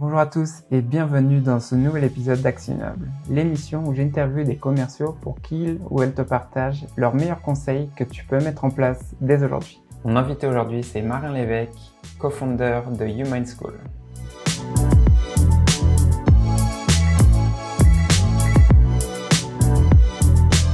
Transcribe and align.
Bonjour 0.00 0.20
à 0.20 0.26
tous 0.26 0.62
et 0.70 0.80
bienvenue 0.80 1.40
dans 1.40 1.58
ce 1.58 1.74
nouvel 1.74 2.04
épisode 2.04 2.40
d'Actionnable, 2.40 3.10
l'émission 3.28 3.84
où 3.84 3.92
j'interviewe 3.92 4.44
des 4.44 4.56
commerciaux 4.56 5.16
pour 5.20 5.40
qu'ils 5.40 5.80
ou 5.90 6.00
elles 6.02 6.14
te 6.14 6.22
partagent 6.22 6.86
leurs 6.96 7.16
meilleurs 7.16 7.42
conseils 7.42 7.90
que 7.96 8.04
tu 8.04 8.24
peux 8.24 8.38
mettre 8.38 8.64
en 8.64 8.70
place 8.70 9.16
dès 9.20 9.42
aujourd'hui. 9.42 9.82
Mon 10.04 10.14
invité 10.14 10.46
aujourd'hui 10.46 10.84
c'est 10.84 11.02
Marin 11.02 11.32
Lévesque, 11.32 11.72
co-founder 12.20 12.82
de 12.96 13.06
Human 13.06 13.44
School. 13.44 13.74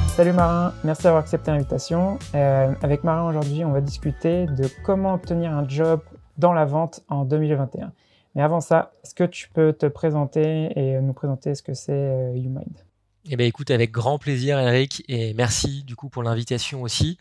Salut 0.08 0.34
Marin, 0.34 0.74
merci 0.84 1.04
d'avoir 1.04 1.22
accepté 1.22 1.50
l'invitation. 1.50 2.18
Euh, 2.34 2.74
avec 2.82 3.04
Marin 3.04 3.26
aujourd'hui, 3.30 3.64
on 3.64 3.72
va 3.72 3.80
discuter 3.80 4.44
de 4.44 4.68
comment 4.84 5.14
obtenir 5.14 5.50
un 5.50 5.66
job 5.66 6.02
dans 6.36 6.52
la 6.52 6.66
vente 6.66 7.00
en 7.08 7.24
2021. 7.24 7.90
Mais 8.34 8.42
avant 8.42 8.60
ça, 8.60 8.92
est-ce 9.02 9.14
que 9.14 9.24
tu 9.24 9.48
peux 9.50 9.72
te 9.72 9.86
présenter 9.86 10.72
et 10.78 11.00
nous 11.00 11.12
présenter 11.12 11.54
ce 11.54 11.62
que 11.62 11.74
c'est 11.74 11.92
euh, 11.92 12.36
YouMind? 12.36 12.84
Eh 13.30 13.36
bien, 13.36 13.46
écoute, 13.46 13.70
avec 13.70 13.90
grand 13.90 14.18
plaisir, 14.18 14.58
Eric, 14.58 15.02
et 15.08 15.32
merci 15.32 15.82
du 15.84 15.96
coup 15.96 16.10
pour 16.10 16.22
l'invitation 16.22 16.82
aussi. 16.82 17.16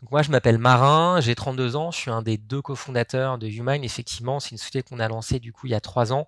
Donc, 0.00 0.10
moi, 0.10 0.22
je 0.22 0.30
m'appelle 0.30 0.56
Marin, 0.56 1.20
j'ai 1.20 1.34
32 1.34 1.76
ans, 1.76 1.90
je 1.90 1.98
suis 1.98 2.10
un 2.10 2.22
des 2.22 2.38
deux 2.38 2.62
cofondateurs 2.62 3.36
de 3.36 3.46
Humine. 3.46 3.84
Effectivement, 3.84 4.40
c'est 4.40 4.52
une 4.52 4.56
société 4.56 4.82
qu'on 4.82 4.98
a 4.98 5.08
lancée 5.08 5.40
du 5.40 5.52
coup 5.52 5.66
il 5.66 5.72
y 5.72 5.74
a 5.74 5.80
trois 5.80 6.10
ans. 6.14 6.26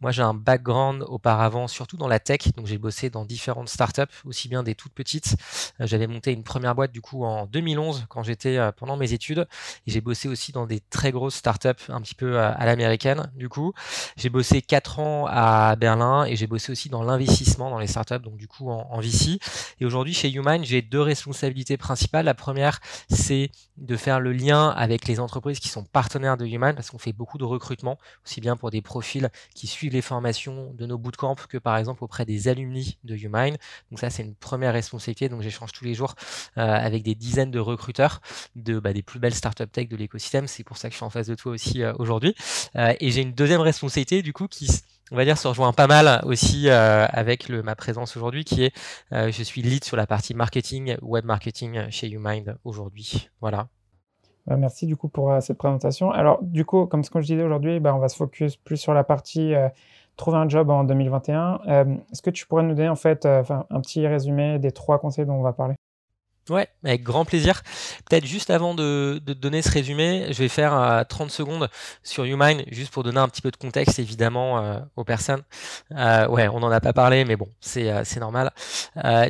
Moi, 0.00 0.10
j'ai 0.10 0.22
un 0.22 0.34
background 0.34 1.04
auparavant, 1.06 1.68
surtout 1.68 1.96
dans 1.96 2.08
la 2.08 2.18
tech, 2.18 2.52
donc 2.56 2.66
j'ai 2.66 2.78
bossé 2.78 3.10
dans 3.10 3.24
différentes 3.24 3.68
startups, 3.68 4.02
aussi 4.24 4.48
bien 4.48 4.64
des 4.64 4.74
toutes 4.74 4.92
petites. 4.92 5.36
Euh, 5.80 5.86
j'avais 5.86 6.08
monté 6.08 6.32
une 6.32 6.42
première 6.42 6.74
boîte 6.74 6.90
du 6.90 7.00
coup 7.00 7.24
en 7.24 7.46
2011 7.46 8.06
quand 8.08 8.24
j'étais 8.24 8.56
euh, 8.56 8.72
pendant 8.72 8.96
mes 8.96 9.12
études, 9.12 9.46
et 9.86 9.92
j'ai 9.92 10.00
bossé 10.00 10.28
aussi 10.28 10.50
dans 10.50 10.66
des 10.66 10.80
très 10.80 11.12
grosses 11.12 11.36
startups, 11.36 11.68
un 11.90 12.00
petit 12.00 12.16
peu 12.16 12.40
à, 12.40 12.48
à 12.48 12.66
l'américaine. 12.66 13.30
Du 13.36 13.48
coup, 13.48 13.72
j'ai 14.16 14.30
bossé 14.30 14.62
quatre 14.62 14.98
ans 14.98 15.26
à 15.28 15.76
Berlin 15.76 16.24
et 16.24 16.34
j'ai 16.34 16.48
bossé 16.48 16.72
aussi 16.72 16.88
dans 16.88 17.04
l'investissement 17.04 17.70
dans 17.70 17.78
les 17.78 17.86
startups, 17.86 18.18
donc 18.18 18.36
du 18.36 18.48
coup 18.48 18.63
en, 18.70 19.00
VC. 19.00 19.38
Et 19.80 19.86
aujourd'hui, 19.86 20.14
chez 20.14 20.30
Human, 20.30 20.64
j'ai 20.64 20.82
deux 20.82 21.00
responsabilités 21.00 21.76
principales. 21.76 22.24
La 22.24 22.34
première, 22.34 22.80
c'est 23.10 23.50
de 23.76 23.96
faire 23.96 24.20
le 24.20 24.32
lien 24.32 24.68
avec 24.70 25.06
les 25.06 25.20
entreprises 25.20 25.58
qui 25.58 25.68
sont 25.68 25.84
partenaires 25.84 26.36
de 26.36 26.46
Human, 26.46 26.74
parce 26.74 26.90
qu'on 26.90 26.98
fait 26.98 27.12
beaucoup 27.12 27.38
de 27.38 27.44
recrutement, 27.44 27.98
aussi 28.24 28.40
bien 28.40 28.56
pour 28.56 28.70
des 28.70 28.82
profils 28.82 29.30
qui 29.54 29.66
suivent 29.66 29.92
les 29.92 30.02
formations 30.02 30.72
de 30.74 30.86
nos 30.86 30.98
bootcamps 30.98 31.34
que 31.48 31.58
par 31.58 31.76
exemple 31.76 32.04
auprès 32.04 32.24
des 32.24 32.48
alumni 32.48 32.98
de 33.04 33.16
Human. 33.16 33.56
Donc 33.90 34.00
ça, 34.00 34.10
c'est 34.10 34.22
une 34.22 34.34
première 34.34 34.72
responsabilité. 34.72 35.28
Donc 35.28 35.42
j'échange 35.42 35.72
tous 35.72 35.84
les 35.84 35.94
jours 35.94 36.14
euh, 36.58 36.62
avec 36.62 37.02
des 37.02 37.14
dizaines 37.14 37.50
de 37.50 37.58
recruteurs 37.58 38.20
bah, 38.54 38.92
des 38.92 39.02
plus 39.02 39.18
belles 39.18 39.34
startup 39.34 39.70
tech 39.70 39.88
de 39.88 39.96
l'écosystème. 39.96 40.46
C'est 40.46 40.64
pour 40.64 40.76
ça 40.76 40.88
que 40.88 40.92
je 40.92 40.98
suis 40.98 41.04
en 41.04 41.10
face 41.10 41.26
de 41.26 41.34
toi 41.34 41.52
aussi 41.52 41.82
euh, 41.82 41.92
aujourd'hui. 41.98 42.34
Euh, 42.76 42.94
et 43.00 43.10
j'ai 43.10 43.22
une 43.22 43.32
deuxième 43.32 43.60
responsabilité 43.60 44.22
du 44.22 44.32
coup 44.32 44.48
qui 44.48 44.68
on 45.12 45.16
va 45.16 45.24
dire, 45.24 45.36
se 45.36 45.46
rejoint 45.46 45.72
pas 45.72 45.86
mal 45.86 46.22
aussi 46.24 46.68
euh, 46.68 47.06
avec 47.10 47.48
ma 47.48 47.74
présence 47.74 48.16
aujourd'hui, 48.16 48.44
qui 48.44 48.64
est, 48.64 48.74
euh, 49.12 49.30
je 49.30 49.42
suis 49.42 49.62
lead 49.62 49.84
sur 49.84 49.96
la 49.96 50.06
partie 50.06 50.34
marketing, 50.34 50.96
web 51.02 51.24
marketing 51.24 51.90
chez 51.90 52.08
YouMind 52.08 52.56
aujourd'hui. 52.64 53.28
Voilà. 53.40 53.68
Bah, 54.46 54.56
merci 54.56 54.86
du 54.86 54.96
coup 54.96 55.08
pour 55.08 55.30
euh, 55.30 55.40
cette 55.40 55.58
présentation. 55.58 56.10
Alors 56.10 56.42
du 56.42 56.64
coup, 56.64 56.86
comme 56.86 57.04
ce 57.04 57.10
que 57.10 57.20
je 57.20 57.26
disais 57.26 57.42
aujourd'hui, 57.42 57.80
bah, 57.80 57.94
on 57.94 57.98
va 57.98 58.08
se 58.08 58.16
focus 58.16 58.56
plus 58.56 58.76
sur 58.76 58.94
la 58.94 59.04
partie 59.04 59.52
trouver 60.16 60.38
un 60.38 60.48
job 60.48 60.70
en 60.70 60.84
2021. 60.84 61.60
Est-ce 62.12 62.22
que 62.22 62.30
tu 62.30 62.46
pourrais 62.46 62.62
nous 62.62 62.74
donner 62.74 62.88
en 62.88 62.96
fait 62.96 63.26
un 63.26 63.80
petit 63.80 64.06
résumé 64.06 64.58
des 64.58 64.70
trois 64.70 64.98
conseils 64.98 65.26
dont 65.26 65.34
on 65.34 65.42
va 65.42 65.52
parler? 65.52 65.74
Ouais, 66.50 66.68
avec 66.84 67.02
grand 67.02 67.24
plaisir. 67.24 67.62
Peut-être 68.06 68.26
juste 68.26 68.50
avant 68.50 68.74
de, 68.74 69.18
de, 69.24 69.32
donner 69.32 69.62
ce 69.62 69.70
résumé, 69.70 70.26
je 70.28 70.38
vais 70.40 70.50
faire 70.50 71.06
30 71.08 71.28
euh, 71.28 71.30
secondes 71.30 71.70
sur 72.02 72.26
YouMine, 72.26 72.64
juste 72.70 72.92
pour 72.92 73.02
donner 73.02 73.18
un 73.18 73.28
petit 73.30 73.40
peu 73.40 73.50
de 73.50 73.56
contexte 73.56 73.98
évidemment 73.98 74.58
euh, 74.58 74.78
aux 74.96 75.04
personnes. 75.04 75.42
Euh, 75.92 76.28
ouais, 76.28 76.46
on 76.48 76.60
n'en 76.60 76.70
a 76.70 76.80
pas 76.80 76.92
parlé, 76.92 77.24
mais 77.24 77.36
bon, 77.36 77.48
c'est 77.60 78.20
normal. 78.20 78.52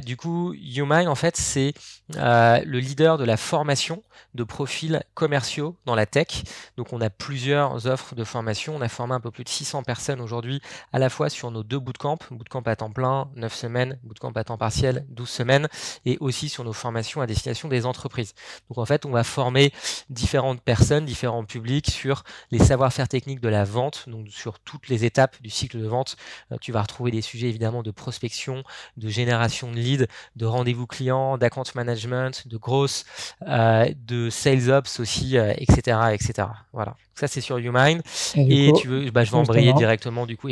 du 0.04 0.16
coup, 0.16 0.54
YouMine, 0.54 1.06
en 1.06 1.14
fait, 1.14 1.36
c'est 1.36 1.72
le 2.08 2.78
leader 2.80 3.16
de 3.16 3.24
la 3.24 3.36
formation 3.36 4.02
de 4.34 4.42
profils 4.42 5.00
commerciaux 5.14 5.76
dans 5.86 5.94
la 5.94 6.06
tech. 6.06 6.42
Donc, 6.76 6.92
on 6.92 7.00
a 7.00 7.10
plusieurs 7.10 7.86
offres 7.86 8.16
de 8.16 8.24
formation. 8.24 8.74
On 8.74 8.80
a 8.80 8.88
formé 8.88 9.14
un 9.14 9.20
peu 9.20 9.30
plus 9.30 9.44
de 9.44 9.48
600 9.48 9.84
personnes 9.84 10.20
aujourd'hui, 10.20 10.60
à 10.92 10.98
la 10.98 11.10
fois 11.10 11.28
sur 11.28 11.52
nos 11.52 11.62
deux 11.62 11.78
bootcamps, 11.78 12.18
bootcamp 12.32 12.62
à 12.66 12.74
temps 12.74 12.90
plein, 12.90 13.28
9 13.36 13.54
semaines, 13.54 13.98
bootcamp 14.02 14.32
à 14.34 14.42
temps 14.42 14.58
partiel, 14.58 15.06
12 15.10 15.28
semaines, 15.28 15.68
et 16.04 16.18
aussi 16.18 16.48
sur 16.48 16.64
nos 16.64 16.72
formations 16.72 17.03
à 17.20 17.26
destination 17.26 17.68
des 17.68 17.86
entreprises. 17.86 18.34
Donc 18.68 18.78
en 18.78 18.84
fait, 18.84 19.06
on 19.06 19.10
va 19.10 19.24
former 19.24 19.72
différentes 20.10 20.60
personnes, 20.60 21.04
différents 21.04 21.44
publics 21.44 21.90
sur 21.90 22.24
les 22.50 22.58
savoir-faire 22.58 23.08
techniques 23.08 23.40
de 23.40 23.48
la 23.48 23.64
vente, 23.64 24.04
donc 24.08 24.28
sur 24.30 24.58
toutes 24.60 24.88
les 24.88 25.04
étapes 25.04 25.40
du 25.42 25.50
cycle 25.50 25.78
de 25.78 25.86
vente. 25.86 26.16
Euh, 26.52 26.56
tu 26.60 26.72
vas 26.72 26.82
retrouver 26.82 27.10
des 27.10 27.22
sujets 27.22 27.48
évidemment 27.48 27.82
de 27.82 27.90
prospection, 27.90 28.62
de 28.96 29.08
génération 29.08 29.70
de 29.70 29.76
leads, 29.76 30.06
de 30.36 30.46
rendez-vous 30.46 30.86
clients, 30.86 31.38
d'account 31.38 31.64
management, 31.74 32.46
de 32.48 32.56
grosses, 32.56 33.04
euh, 33.46 33.90
de 34.06 34.30
sales 34.30 34.70
ops 34.70 35.00
aussi, 35.00 35.36
etc., 35.36 35.98
euh, 36.00 36.08
etc. 36.10 36.48
Voilà. 36.72 36.96
Ça 37.14 37.28
c'est 37.28 37.40
sur 37.40 37.58
YouMind. 37.58 38.02
Et, 38.36 38.72
tu 38.76 38.88
veux, 38.88 39.10
bah, 39.10 39.24
je 39.24 39.30
vais 39.30 39.36
embrayer 39.36 39.72
directement 39.74 40.26
du 40.26 40.36
coup. 40.36 40.48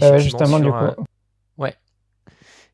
du 0.60 0.70
coup. 0.70 1.04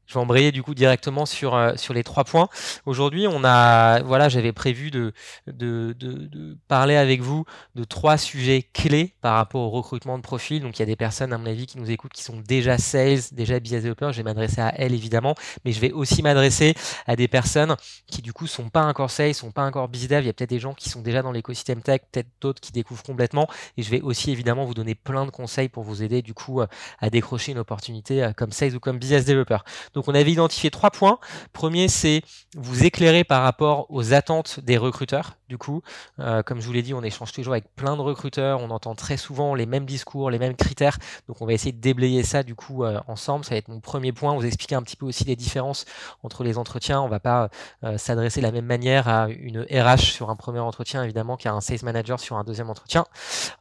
Je 0.09 0.15
vais 0.15 0.21
embrayer 0.21 0.53
du 0.53 0.63
coup 0.63 0.75
directement 0.75 1.27
sur, 1.27 1.55
euh, 1.55 1.75
sur 1.77 1.93
les 1.93 2.03
trois 2.03 2.25
points. 2.25 2.49
Aujourd'hui, 2.87 3.27
on 3.29 3.45
a, 3.45 4.03
voilà, 4.03 4.31
j'avais 4.31 4.53
prévu 4.53 4.91
de, 4.91 5.13
de, 5.47 5.93
de, 5.93 6.57
parler 6.67 6.97
avec 6.97 7.21
vous 7.21 7.45
de 7.75 7.85
trois 7.85 8.17
sujets 8.17 8.63
clés 8.73 9.15
par 9.21 9.37
rapport 9.37 9.61
au 9.61 9.69
recrutement 9.69 10.17
de 10.17 10.23
profils. 10.23 10.63
Donc, 10.63 10.79
il 10.79 10.81
y 10.81 10.83
a 10.83 10.87
des 10.87 10.97
personnes, 10.97 11.35
à 11.35 11.39
mon 11.39 11.45
avis, 11.45 11.67
qui 11.67 11.79
nous 11.79 11.91
écoutent, 11.91 12.15
qui 12.15 12.23
sont 12.23 12.41
déjà 12.41 12.79
sales, 12.79 13.21
déjà 13.33 13.61
business 13.61 13.83
developers. 13.83 14.13
Je 14.13 14.17
vais 14.17 14.23
m'adresser 14.23 14.63
à 14.63 14.73
elles, 14.79 14.95
évidemment, 14.95 15.35
mais 15.67 15.73
je 15.73 15.81
vais 15.81 15.93
aussi 15.93 16.23
m'adresser 16.23 16.75
à 17.07 17.15
des 17.15 17.29
personnes 17.29 17.77
qui, 18.07 18.23
du 18.23 18.33
coup, 18.33 18.47
sont 18.47 18.71
pas 18.71 18.87
encore 18.87 19.11
sales, 19.11 19.35
sont 19.35 19.51
pas 19.51 19.67
encore 19.67 19.89
business 19.89 20.09
dev. 20.09 20.23
Il 20.23 20.27
y 20.27 20.31
a 20.31 20.33
peut-être 20.33 20.49
des 20.49 20.59
gens 20.59 20.73
qui 20.73 20.89
sont 20.89 21.03
déjà 21.03 21.21
dans 21.21 21.33
l'écosystème 21.33 21.83
tech, 21.83 22.01
peut-être 22.11 22.29
d'autres 22.41 22.63
qui 22.63 22.73
découvrent 22.73 23.03
complètement. 23.03 23.47
Et 23.77 23.83
je 23.83 23.91
vais 23.91 24.01
aussi, 24.01 24.31
évidemment, 24.31 24.65
vous 24.65 24.75
donner 24.75 24.95
plein 24.95 25.27
de 25.27 25.31
conseils 25.31 25.69
pour 25.69 25.83
vous 25.83 26.03
aider, 26.03 26.23
du 26.23 26.33
coup, 26.33 26.63
à 26.99 27.11
décrocher 27.11 27.53
une 27.53 27.59
opportunité 27.59 28.25
euh, 28.25 28.33
comme 28.33 28.53
sales 28.53 28.75
ou 28.75 28.81
comme 28.81 28.99
business 28.99 29.27
developer. 29.27 29.59
On 30.07 30.15
avait 30.15 30.31
identifié 30.31 30.71
trois 30.71 30.91
points. 30.91 31.19
Premier, 31.53 31.89
c'est 31.89 32.23
vous 32.57 32.85
éclairer 32.85 33.25
par 33.25 33.43
rapport 33.43 33.87
aux 33.91 34.13
attentes 34.13 34.61
des 34.61 34.77
recruteurs. 34.77 35.37
Du 35.49 35.57
coup, 35.57 35.83
euh, 36.21 36.43
comme 36.43 36.61
je 36.61 36.67
vous 36.67 36.73
l'ai 36.75 36.83
dit, 36.83 36.93
on 36.93 37.03
échange 37.03 37.33
toujours 37.33 37.55
avec 37.55 37.75
plein 37.75 37.97
de 37.97 38.03
recruteurs, 38.03 38.61
on 38.61 38.71
entend 38.71 38.95
très 38.95 39.17
souvent 39.17 39.55
les 39.55 39.65
mêmes 39.65 39.87
discours, 39.87 40.31
les 40.31 40.39
mêmes 40.39 40.55
critères. 40.55 40.99
Donc 41.27 41.41
on 41.41 41.47
va 41.47 41.55
essayer 41.55 41.73
de 41.73 41.81
déblayer 41.81 42.23
ça 42.23 42.43
du 42.43 42.55
coup 42.55 42.85
euh, 42.85 43.01
ensemble. 43.09 43.45
Ça 43.45 43.53
va 43.53 43.57
être 43.57 43.69
mon 43.69 43.81
premier 43.81 44.13
point. 44.13 44.35
Vous 44.35 44.45
expliquer 44.45 44.75
un 44.75 44.83
petit 44.83 44.97
peu 44.97 45.07
aussi 45.07 45.25
les 45.25 45.37
différences 45.37 45.87
entre 46.23 46.45
les 46.45 46.59
entretiens. 46.59 47.01
On 47.01 47.09
va 47.09 47.21
pas 47.21 47.49
euh, 47.83 47.97
s'adresser 47.97 48.41
de 48.41 48.47
la 48.47 48.53
même 48.53 48.67
manière 48.67 49.09
à 49.09 49.29
une 49.31 49.63
RH 49.63 50.13
sur 50.13 50.29
un 50.29 50.37
premier 50.37 50.61
entretien 50.61 51.03
évidemment 51.03 51.37
qu'à 51.37 51.53
un 51.53 51.63
sales 51.63 51.79
manager 51.83 52.21
sur 52.21 52.37
un 52.37 52.45
deuxième 52.45 52.69
entretien. 52.69 53.05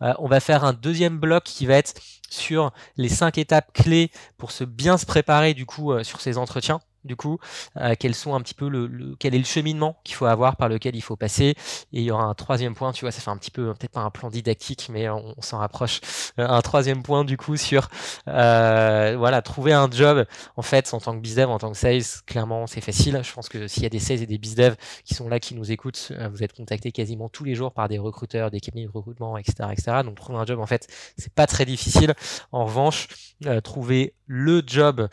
on 0.01 0.27
va 0.27 0.39
faire 0.39 0.65
un 0.65 0.73
deuxième 0.73 1.17
bloc 1.17 1.43
qui 1.43 1.65
va 1.65 1.75
être 1.75 1.93
sur 2.29 2.71
les 2.95 3.09
cinq 3.09 3.37
étapes 3.37 3.71
clés 3.73 4.11
pour 4.37 4.51
se 4.51 4.63
bien 4.63 4.97
se 4.97 5.05
préparer 5.05 5.53
du 5.53 5.65
coup 5.65 5.91
sur 6.03 6.21
ces 6.21 6.37
entretiens 6.37 6.79
du 7.03 7.15
coup, 7.15 7.39
euh, 7.77 7.95
quels 7.97 8.15
sont 8.15 8.35
un 8.35 8.41
petit 8.41 8.53
peu 8.53 8.69
le, 8.69 9.15
quel 9.19 9.33
est 9.33 9.39
le 9.39 9.45
cheminement 9.45 9.97
qu'il 10.03 10.15
faut 10.15 10.25
avoir 10.25 10.55
par 10.55 10.69
lequel 10.69 10.95
il 10.95 11.01
faut 11.01 11.15
passer. 11.15 11.55
Et 11.93 12.01
il 12.01 12.03
y 12.03 12.11
aura 12.11 12.23
un 12.23 12.33
troisième 12.33 12.75
point, 12.75 12.91
tu 12.91 13.05
vois, 13.05 13.11
ça 13.11 13.21
fait 13.21 13.29
un 13.29 13.37
petit 13.37 13.51
peu, 13.51 13.73
peut-être 13.73 13.91
pas 13.91 14.01
un 14.01 14.09
plan 14.09 14.29
didactique, 14.29 14.89
mais 14.91 15.09
on, 15.09 15.35
s'en 15.41 15.59
rapproche. 15.59 16.01
Euh, 16.39 16.47
un 16.47 16.61
troisième 16.61 17.03
point, 17.03 17.23
du 17.23 17.37
coup, 17.37 17.57
sur, 17.57 17.89
euh, 18.27 19.15
voilà, 19.17 19.41
trouver 19.41 19.73
un 19.73 19.89
job, 19.89 20.25
en 20.55 20.61
fait, 20.61 20.93
en 20.93 20.99
tant 20.99 21.13
que 21.13 21.19
bizdev, 21.19 21.49
en 21.49 21.59
tant 21.59 21.71
que 21.71 21.77
sales, 21.77 22.01
clairement, 22.25 22.67
c'est 22.67 22.81
facile. 22.81 23.19
Je 23.23 23.33
pense 23.33 23.49
que 23.49 23.67
s'il 23.67 23.83
y 23.83 23.85
a 23.85 23.89
des 23.89 23.99
sales 23.99 24.21
et 24.21 24.27
des 24.27 24.37
bizdev 24.37 24.75
qui 25.05 25.13
sont 25.13 25.29
là, 25.29 25.39
qui 25.39 25.55
nous 25.55 25.71
écoutent, 25.71 26.11
vous 26.31 26.43
êtes 26.43 26.53
contactés 26.53 26.91
quasiment 26.91 27.29
tous 27.29 27.43
les 27.43 27.55
jours 27.55 27.71
par 27.71 27.87
des 27.87 27.97
recruteurs, 27.97 28.51
des 28.51 28.59
cabinets 28.59 28.85
de 28.87 28.91
recrutement, 28.91 29.37
etc., 29.37 29.69
etc. 29.71 30.01
Donc, 30.03 30.15
trouver 30.15 30.39
un 30.39 30.45
job, 30.45 30.59
en 30.59 30.65
fait, 30.65 30.87
c'est 31.17 31.33
pas 31.33 31.47
très 31.47 31.65
difficile. 31.65 32.13
En 32.51 32.65
revanche, 32.65 33.07
trouver 33.63 34.13
le 34.25 34.61
job 34.65 35.07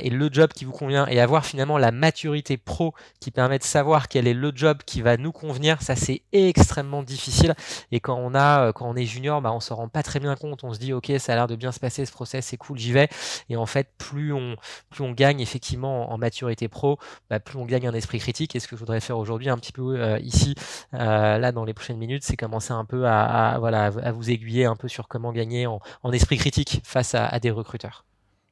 et 0.00 0.10
le 0.10 0.28
job 0.32 0.52
qui 0.52 0.64
vous 0.64 0.72
convient 0.72 1.06
et 1.06 1.20
avoir 1.24 1.44
finalement 1.44 1.78
la 1.78 1.90
maturité 1.90 2.56
pro 2.56 2.94
qui 3.20 3.30
permet 3.30 3.58
de 3.58 3.64
savoir 3.64 4.08
quel 4.08 4.28
est 4.28 4.34
le 4.34 4.52
job 4.54 4.78
qui 4.86 5.02
va 5.02 5.16
nous 5.16 5.32
convenir, 5.32 5.82
ça 5.82 5.96
c'est 5.96 6.22
extrêmement 6.32 7.02
difficile. 7.02 7.54
Et 7.90 8.00
quand 8.00 8.16
on 8.16 8.34
a, 8.34 8.68
euh, 8.68 8.72
quand 8.72 8.88
on 8.88 8.94
est 8.94 9.06
junior, 9.06 9.42
bah, 9.42 9.52
on 9.52 9.60
s'en 9.60 9.74
rend 9.74 9.88
pas 9.88 10.02
très 10.02 10.20
bien 10.20 10.36
compte. 10.36 10.64
On 10.64 10.72
se 10.72 10.78
dit 10.78 10.92
ok, 10.92 11.12
ça 11.18 11.32
a 11.32 11.36
l'air 11.36 11.46
de 11.46 11.56
bien 11.56 11.72
se 11.72 11.80
passer 11.80 12.06
ce 12.06 12.12
process, 12.12 12.46
c'est 12.46 12.56
cool, 12.56 12.78
j'y 12.78 12.92
vais. 12.92 13.08
Et 13.48 13.56
en 13.56 13.66
fait, 13.66 13.90
plus 13.98 14.32
on, 14.32 14.56
plus 14.90 15.02
on 15.02 15.12
gagne 15.12 15.40
effectivement 15.40 16.12
en, 16.12 16.18
maturité 16.18 16.68
pro, 16.68 16.98
bah, 17.30 17.40
plus 17.40 17.58
on 17.58 17.64
gagne 17.64 17.86
un 17.88 17.94
esprit 17.94 18.18
critique. 18.18 18.54
Et 18.56 18.60
ce 18.60 18.68
que 18.68 18.76
je 18.76 18.80
voudrais 18.80 19.00
faire 19.00 19.18
aujourd'hui 19.18 19.50
un 19.50 19.58
petit 19.58 19.72
peu 19.72 20.00
euh, 20.00 20.18
ici, 20.20 20.54
euh, 20.94 21.38
là 21.38 21.52
dans 21.52 21.64
les 21.64 21.74
prochaines 21.74 21.98
minutes, 21.98 22.24
c'est 22.24 22.36
commencer 22.36 22.72
un 22.72 22.84
peu 22.84 23.06
à, 23.06 23.56
voilà, 23.58 23.86
à 23.86 24.12
vous 24.12 24.30
aiguiller 24.30 24.64
un 24.66 24.76
peu 24.76 24.88
sur 24.88 25.08
comment 25.08 25.32
gagner 25.32 25.66
en, 25.66 25.80
esprit 26.12 26.38
critique 26.38 26.80
face 26.84 27.14
à 27.14 27.40
des 27.40 27.50
recruteurs. 27.50 28.04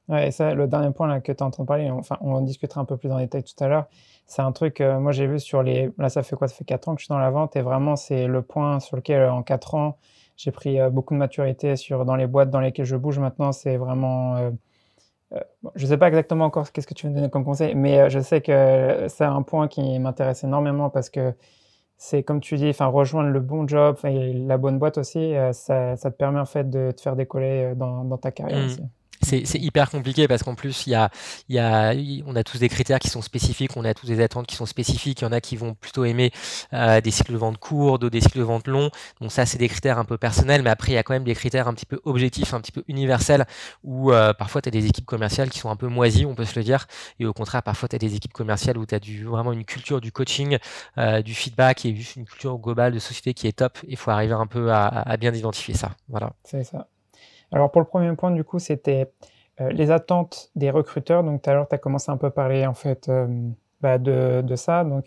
Ouais, 0.08 0.28
et 0.28 0.31
ça, 0.32 0.54
le 0.54 0.66
dernier 0.66 0.90
point 0.90 1.06
là, 1.06 1.20
que 1.20 1.31
tu 1.31 1.38
es 1.38 1.43
en 1.43 1.50
train 1.50 1.62
de 1.62 1.69
parler, 1.69 1.90
enfin, 1.90 2.19
on 2.20 2.34
en 2.34 2.40
discutera 2.40 2.81
un 2.81 2.84
peu 2.84 2.96
plus 2.96 3.10
en 3.10 3.19
détail 3.19 3.44
tout 3.44 3.62
à 3.62 3.69
l'heure. 3.69 3.87
C'est 4.26 4.43
un 4.43 4.52
truc, 4.52 4.81
euh, 4.81 4.99
moi 4.99 5.12
j'ai 5.12 5.26
vu 5.26 5.38
sur 5.38 5.62
les. 5.62 5.90
Là, 5.99 6.08
ça 6.08 6.22
fait 6.22 6.37
quoi? 6.37 6.49
Ça 6.49 6.54
fait 6.54 6.64
4 6.64 6.88
ans 6.88 6.94
que 6.94 7.00
je 7.00 7.04
suis 7.06 7.12
dans 7.12 7.19
la 7.19 7.31
vente 7.31 7.54
et 7.56 7.62
vraiment, 7.62 7.96
c'est 7.96 8.26
le 8.26 8.43
point 8.43 8.81
sur 8.81 8.96
lequel, 8.96 9.22
euh, 9.22 9.32
en 9.32 9.43
4 9.43 9.75
ans, 9.75 9.99
j'ai 10.37 10.50
pris 10.50 10.78
beaucoup 10.90 11.14
de 11.14 11.19
maturité 11.19 11.76
sur 11.76 12.04
dans 12.04 12.16
les 12.16 12.26
boîtes 12.26 12.50
dans 12.50 12.60
lesquelles 12.60 12.87
je 12.87 12.96
bouge 12.96 13.19
maintenant. 13.19 13.52
C'est 13.52 13.76
vraiment 13.76 14.52
je 15.75 15.84
ne 15.84 15.88
sais 15.88 15.96
pas 15.99 16.08
exactement 16.08 16.46
encore 16.46 16.72
qu'est-ce 16.72 16.87
que 16.87 16.94
tu 16.94 17.06
veux 17.06 17.10
me 17.10 17.16
donner 17.16 17.31
comme 17.31 17.44
conseil, 17.44 17.75
mais 17.75 18.10
je 18.10 18.20
sais 18.20 18.40
que 18.40 19.06
c'est 19.08 19.25
un 19.25 19.43
point 19.43 19.69
qui 19.69 19.98
m'intéresse 19.98 20.44
énormément 20.44 20.90
parce 20.90 21.10
que 21.10 21.34
c'est 21.96 22.22
comme 22.22 22.40
tu 22.40 22.56
dis, 22.56 22.69
enfin 22.70 22.87
rejoindre 22.87 23.31
le 23.31 23.40
bon 23.40 23.69
job 23.69 23.98
et 24.05 24.32
la 24.32 24.58
bonne 24.58 24.78
boîte 24.78 24.98
aussi, 24.98 25.34
ça, 25.52 25.96
ça, 25.96 26.10
te 26.10 26.16
permet 26.16 26.40
en 26.40 26.46
fait 26.46 26.69
de 26.69 26.90
te 26.90 27.00
faire 27.00 27.16
décoller 27.16 27.75
dans, 27.76 28.05
dans 28.05 28.19
ta 28.19 28.31
carrière 28.32 28.58
mmh. 28.58 28.66
aussi 28.66 28.82
c'est 29.22 29.58
hyper 29.58 29.90
compliqué 29.90 30.28
parce 30.28 30.42
qu'en 30.42 30.54
plus, 30.54 30.86
il 30.86 30.90
y 31.48 31.58
a, 31.58 31.94
on 32.26 32.36
a 32.36 32.44
tous 32.44 32.58
des 32.58 32.69
critères 32.69 32.98
qui 32.98 33.08
sont 33.08 33.22
spécifiques, 33.22 33.76
on 33.76 33.84
a 33.84 33.94
tous 33.94 34.06
des 34.06 34.20
attentes 34.20 34.46
qui 34.46 34.56
sont 34.56 34.66
spécifiques. 34.66 35.20
Il 35.20 35.24
y 35.24 35.26
en 35.26 35.32
a 35.32 35.40
qui 35.40 35.56
vont 35.56 35.74
plutôt 35.74 36.04
aimer 36.04 36.32
euh, 36.72 37.00
des 37.00 37.10
cycles 37.10 37.32
de 37.32 37.38
vente 37.38 37.58
courts, 37.58 37.98
d'autres 37.98 38.12
des 38.12 38.20
cycles 38.20 38.38
de 38.38 38.44
vente 38.44 38.66
longs. 38.66 38.90
Donc 39.20 39.32
ça, 39.32 39.46
c'est 39.46 39.58
des 39.58 39.69
critères 39.69 39.98
un 39.98 40.04
peu 40.04 40.19
personnels, 40.19 40.62
mais 40.62 40.70
après, 40.70 40.92
il 40.92 40.94
y 40.94 40.98
a 40.98 41.02
quand 41.02 41.14
même 41.14 41.24
des 41.24 41.34
critères 41.34 41.69
un 41.69 41.74
petit 41.74 41.86
peu 41.86 42.00
objectifs, 42.04 42.54
un 42.54 42.60
petit 42.60 42.72
peu 42.72 42.84
universels, 42.88 43.46
où 43.84 44.12
euh, 44.12 44.32
parfois, 44.34 44.60
tu 44.62 44.69
as 44.69 44.72
des 44.72 44.86
équipes 44.86 45.06
commerciales 45.06 45.50
qui 45.50 45.58
sont 45.58 45.70
un 45.70 45.76
peu 45.76 45.88
moisies, 45.88 46.26
on 46.26 46.34
peut 46.34 46.44
se 46.44 46.58
le 46.58 46.64
dire, 46.64 46.86
et 47.19 47.26
au 47.26 47.32
contraire, 47.32 47.62
parfois, 47.62 47.88
tu 47.88 47.96
as 47.96 47.98
des 47.98 48.14
équipes 48.14 48.32
commerciales 48.32 48.78
où 48.78 48.86
tu 48.86 48.94
as 48.94 49.00
du, 49.00 49.24
vraiment 49.24 49.52
une 49.52 49.64
culture 49.64 50.00
du 50.00 50.12
coaching, 50.12 50.58
euh, 50.98 51.22
du 51.22 51.34
feedback 51.34 51.84
et 51.84 51.94
juste 51.94 52.16
une 52.16 52.24
culture 52.24 52.58
globale 52.58 52.92
de 52.92 52.98
société 52.98 53.34
qui 53.34 53.46
est 53.46 53.52
top. 53.52 53.78
Il 53.88 53.96
faut 53.96 54.10
arriver 54.10 54.34
un 54.34 54.46
peu 54.46 54.72
à, 54.72 54.86
à 54.86 55.16
bien 55.16 55.32
identifier 55.32 55.74
ça. 55.74 55.92
Voilà. 56.08 56.32
C'est 56.44 56.64
ça. 56.64 56.88
Alors 57.52 57.70
pour 57.70 57.81
le 57.81 57.87
premier 57.87 58.14
point, 58.16 58.31
du 58.31 58.44
coup, 58.44 58.58
c'était 58.58 59.10
euh, 59.60 59.70
les 59.70 59.90
attentes 59.90 60.50
des 60.56 60.70
recruteurs. 60.70 61.22
Donc 61.22 61.43
tout 61.43 61.50
à 61.50 61.52
l'heure, 61.52 61.69
tu 61.69 61.75
as 61.75 61.78
commencé 61.78 62.10
un 62.10 62.16
peu 62.16 62.28
à 62.28 62.31
parler 62.31 62.66
en 62.66 62.75
fait 62.75 63.08
euh, 63.08 63.26
bah, 63.81 63.99
de, 63.99 64.40
de, 64.43 64.56
ça. 64.56 64.84
Donc 64.84 65.04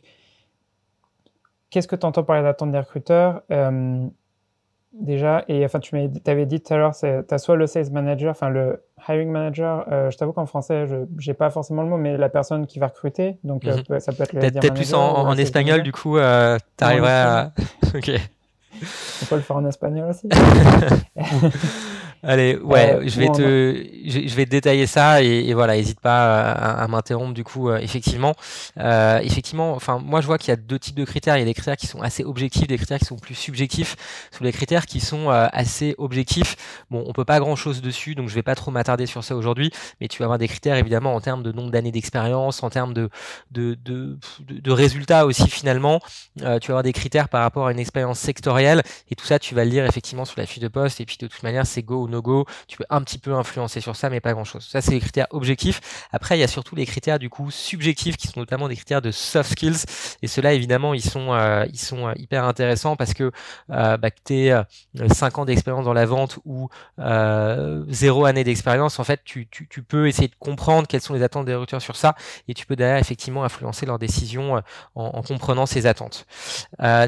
qu'est-ce 1.71 1.88
que 1.88 1.95
tu 1.95 2.06
entends 2.06 2.24
par 2.24 2.39
les 2.39 2.47
attentes 2.47 2.71
des 2.71 2.80
recruteurs 2.80 3.42
euh, 3.51 4.06
déjà, 4.94 5.44
et 5.50 5.65
enfin, 5.65 5.80
tu 5.80 5.94
avais 6.25 6.45
dit 6.45 6.62
tout 6.62 6.74
à 6.74 6.77
l'heure, 6.77 6.95
tu 6.95 7.06
as 7.06 7.38
soit 7.38 7.57
le 7.57 7.68
sales 7.68 7.92
manager, 7.92 8.31
enfin 8.31 8.48
le 8.50 8.81
hiring 9.09 9.30
manager, 9.30 9.83
je 10.09 10.15
t'avoue 10.15 10.31
qu'en 10.31 10.45
français, 10.45 10.88
je 10.88 11.06
n'ai 11.27 11.33
pas 11.33 11.50
forcément 11.50 11.81
le 11.81 11.89
mot, 11.89 11.98
mais 11.98 12.15
la 12.15 12.30
personne 12.30 12.65
qui 12.65 12.80
va 12.80 12.88
recruter, 12.88 13.38
donc 13.44 13.65
mhm. 13.65 14.00
ça 14.00 14.13
peut 14.13 14.24
être 14.24 14.31
le 14.31 14.39
Peut-être 14.39 14.74
plus 14.74 14.94
en, 14.94 15.27
en 15.27 15.38
espagnol, 15.38 15.83
du 15.83 15.91
coup, 15.91 16.15
tu 16.15 16.83
arriverais 16.83 17.12
à... 17.12 17.51
ok. 17.94 18.12
On 19.21 19.25
peut 19.25 19.36
le 19.36 19.41
faire 19.41 19.57
en 19.57 19.65
espagnol 19.65 20.12
aussi. 20.12 20.30
Allez, 22.27 22.57
ouais, 22.57 23.07
je 23.07 23.19
vais 23.19 23.27
te, 23.27 23.86
je, 24.04 24.36
vais 24.36 24.48
détailler 24.48 24.88
ça 24.88 25.22
et, 25.22 25.54
voilà, 25.54 25.75
n'hésite 25.75 26.00
pas 26.00 26.51
à, 26.51 26.88
m'interrompre 26.88 27.36
du 27.36 27.44
coup. 27.44 27.69
Euh, 27.69 27.77
effectivement, 27.77 28.33
euh, 28.80 29.19
effectivement, 29.19 29.74
enfin, 29.74 30.00
moi 30.04 30.22
je 30.22 30.25
vois 30.25 30.39
qu'il 30.39 30.50
y 30.50 30.51
a 30.51 30.56
deux 30.56 30.80
types 30.80 30.95
de 30.95 31.06
critères. 31.06 31.38
Il 31.38 31.42
y 31.42 31.44
a 31.44 31.45
des 31.45 31.54
critères 31.54 31.77
qui 31.77 31.86
sont 31.86 32.01
assez 32.01 32.24
objectifs, 32.24 32.68
des 32.68 32.77
critères 32.77 32.98
qui 32.98 33.06
sont 33.06 33.18
plus 33.18 33.36
subjectifs. 33.36 33.95
Sur 34.31 34.44
les 34.44 34.51
critères 34.51 34.88
qui 34.88 35.01
sont 35.01 35.30
euh, 35.30 35.45
assez 35.54 35.94
objectifs, 36.00 36.56
bon, 36.89 37.04
on 37.06 37.13
peut 37.13 37.25
pas 37.25 37.39
grand 37.39 37.56
chose 37.56 37.80
dessus, 37.83 38.16
donc 38.16 38.27
je 38.27 38.33
vais 38.33 38.44
pas 38.44 38.56
trop 38.56 38.72
m'attarder 38.72 39.06
sur 39.06 39.24
ça 39.24 39.36
aujourd'hui. 39.36 39.69
Mais 40.01 40.07
tu 40.07 40.18
vas 40.18 40.25
avoir 40.25 40.39
des 40.39 40.48
critères 40.48 40.77
évidemment 40.77 41.13
en 41.13 41.22
termes 41.22 41.44
de 41.44 41.51
nombre 41.51 41.69
d'années 41.69 41.92
d'expérience, 41.92 42.63
en 42.63 42.72
termes 42.72 42.95
de 42.95 43.10
de, 43.51 43.77
de, 43.86 44.18
de, 44.50 44.72
résultats 44.72 45.27
aussi 45.27 45.48
finalement. 45.48 46.01
tu 46.38 46.44
vas 46.44 46.56
avoir 46.56 46.83
des 46.83 46.94
critères 46.94 47.30
par 47.30 47.44
rapport 47.44 47.68
à 47.68 47.72
une 47.72 47.80
expérience 47.80 48.19
sectorielle 48.19 48.81
et 49.12 49.16
tout 49.16 49.25
ça, 49.25 49.38
tu 49.38 49.54
vas 49.54 49.63
le 49.63 49.69
lire 49.69 49.86
effectivement 49.86 50.25
sur 50.25 50.39
la 50.39 50.48
fiche 50.48 50.60
de 50.60 50.68
poste. 50.68 51.00
Et 51.01 51.06
puis 51.06 51.18
de 51.19 51.27
toute 51.27 51.44
manière, 51.44 51.68
c'est 51.68 51.83
go 51.83 52.04
ou 52.04 52.07
no 52.07 52.14
go. 52.21 52.45
Tu 52.67 52.77
peux 52.77 52.85
un 52.89 53.01
petit 53.01 53.17
peu 53.17 53.33
influencer 53.33 53.81
sur 53.81 53.95
ça, 53.95 54.09
mais 54.09 54.19
pas 54.19 54.33
grand 54.33 54.45
chose. 54.45 54.67
Ça, 54.69 54.81
c'est 54.81 54.91
les 54.91 55.00
critères 55.00 55.27
objectifs. 55.31 56.07
Après, 56.12 56.38
il 56.38 56.41
y 56.41 56.44
a 56.44 56.47
surtout 56.47 56.75
les 56.75 56.85
critères 56.85 57.19
du 57.19 57.29
coup 57.29 57.51
subjectifs 57.51 58.17
qui 58.17 58.27
sont 58.27 58.39
notamment 58.39 58.67
des 58.67 58.75
critères 58.75 59.01
de 59.01 59.12
soft 59.12 59.51
skills. 59.51 59.85
Et 60.21 60.27
ceux-là, 60.27 60.53
évidemment, 60.53 60.94
ils 60.94 61.03
sont, 61.03 61.33
euh, 61.33 61.65
ils 61.71 61.79
sont 61.79 62.07
euh, 62.07 62.13
hyper 62.17 62.44
intéressants 62.44 62.95
parce 62.95 63.13
que 63.13 63.31
euh, 63.71 63.97
bah, 63.97 64.12
que 64.12 64.19
tu 64.25 64.33
aies 64.33 64.56
5 65.13 65.38
ans 65.39 65.45
d'expérience 65.45 65.85
dans 65.85 65.94
la 65.94 66.06
vente 66.06 66.39
ou 66.45 66.69
euh, 67.00 67.83
0 67.89 68.25
année 68.25 68.44
d'expérience, 68.44 69.00
en 69.00 69.03
fait, 69.03 69.21
tu, 69.23 69.47
tu, 69.47 69.83
peux 69.83 70.07
essayer 70.07 70.27
de 70.27 70.35
comprendre 70.39 70.88
quelles 70.88 71.01
sont 71.01 71.13
les 71.13 71.23
attentes 71.23 71.45
des 71.45 71.53
recruteurs 71.53 71.81
sur 71.81 71.95
ça 71.95 72.15
et 72.47 72.53
tu 72.53 72.65
peux 72.65 72.75
derrière 72.75 72.97
effectivement 72.97 73.44
influencer 73.44 73.85
leurs 73.85 74.00
décisions 74.00 74.62
en, 74.95 75.03
en 75.03 75.21
comprenant 75.21 75.65
ces 75.65 75.85
attentes. 75.85 76.25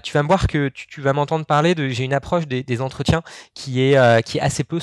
tu 0.03 0.13
vas 0.13 0.23
me 0.23 0.27
voir 0.27 0.47
que 0.47 0.69
tu, 0.69 1.01
vas 1.01 1.13
m'entendre 1.13 1.45
parler 1.45 1.75
de, 1.75 1.87
j'ai 1.89 2.03
une 2.03 2.13
approche 2.13 2.47
des, 2.47 2.81
entretiens 2.81 3.23
qui 3.53 3.81
est, 3.81 4.23
qui 4.23 4.37
est 4.37 4.41
assez 4.41 4.63
peu. 4.63 4.79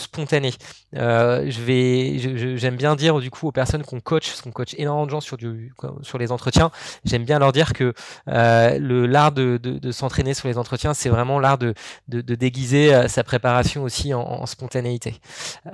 Euh, 0.96 1.44
je 1.48 1.60
vais, 1.60 2.56
j'aime 2.56 2.76
bien 2.76 2.96
dire 2.96 3.18
du 3.18 3.30
coup 3.30 3.48
aux 3.48 3.52
personnes 3.52 3.82
qu'on 3.82 4.00
coach, 4.00 4.28
parce 4.28 4.42
qu'on 4.42 4.52
coach 4.52 4.74
énormément 4.78 5.06
de 5.06 5.10
gens 5.10 5.20
sur 5.20 5.36
du, 5.36 5.72
sur 6.02 6.18
les 6.18 6.32
entretiens. 6.32 6.70
J'aime 7.04 7.24
bien 7.24 7.38
leur 7.38 7.52
dire 7.52 7.72
que 7.72 7.92
euh, 8.28 8.78
le 8.78 9.06
l'art 9.06 9.32
de, 9.32 9.58
de, 9.62 9.78
de 9.78 9.92
s'entraîner 9.92 10.34
sur 10.34 10.48
les 10.48 10.58
entretiens, 10.58 10.94
c'est 10.94 11.08
vraiment 11.08 11.38
l'art 11.38 11.58
de, 11.58 11.74
de, 12.08 12.20
de, 12.20 12.34
déguiser 12.34 12.94
euh, 12.94 13.08
sa 13.08 13.24
préparation 13.24 13.82
aussi 13.82 14.14
en, 14.14 14.20
en 14.20 14.46
spontanéité. 14.46 15.20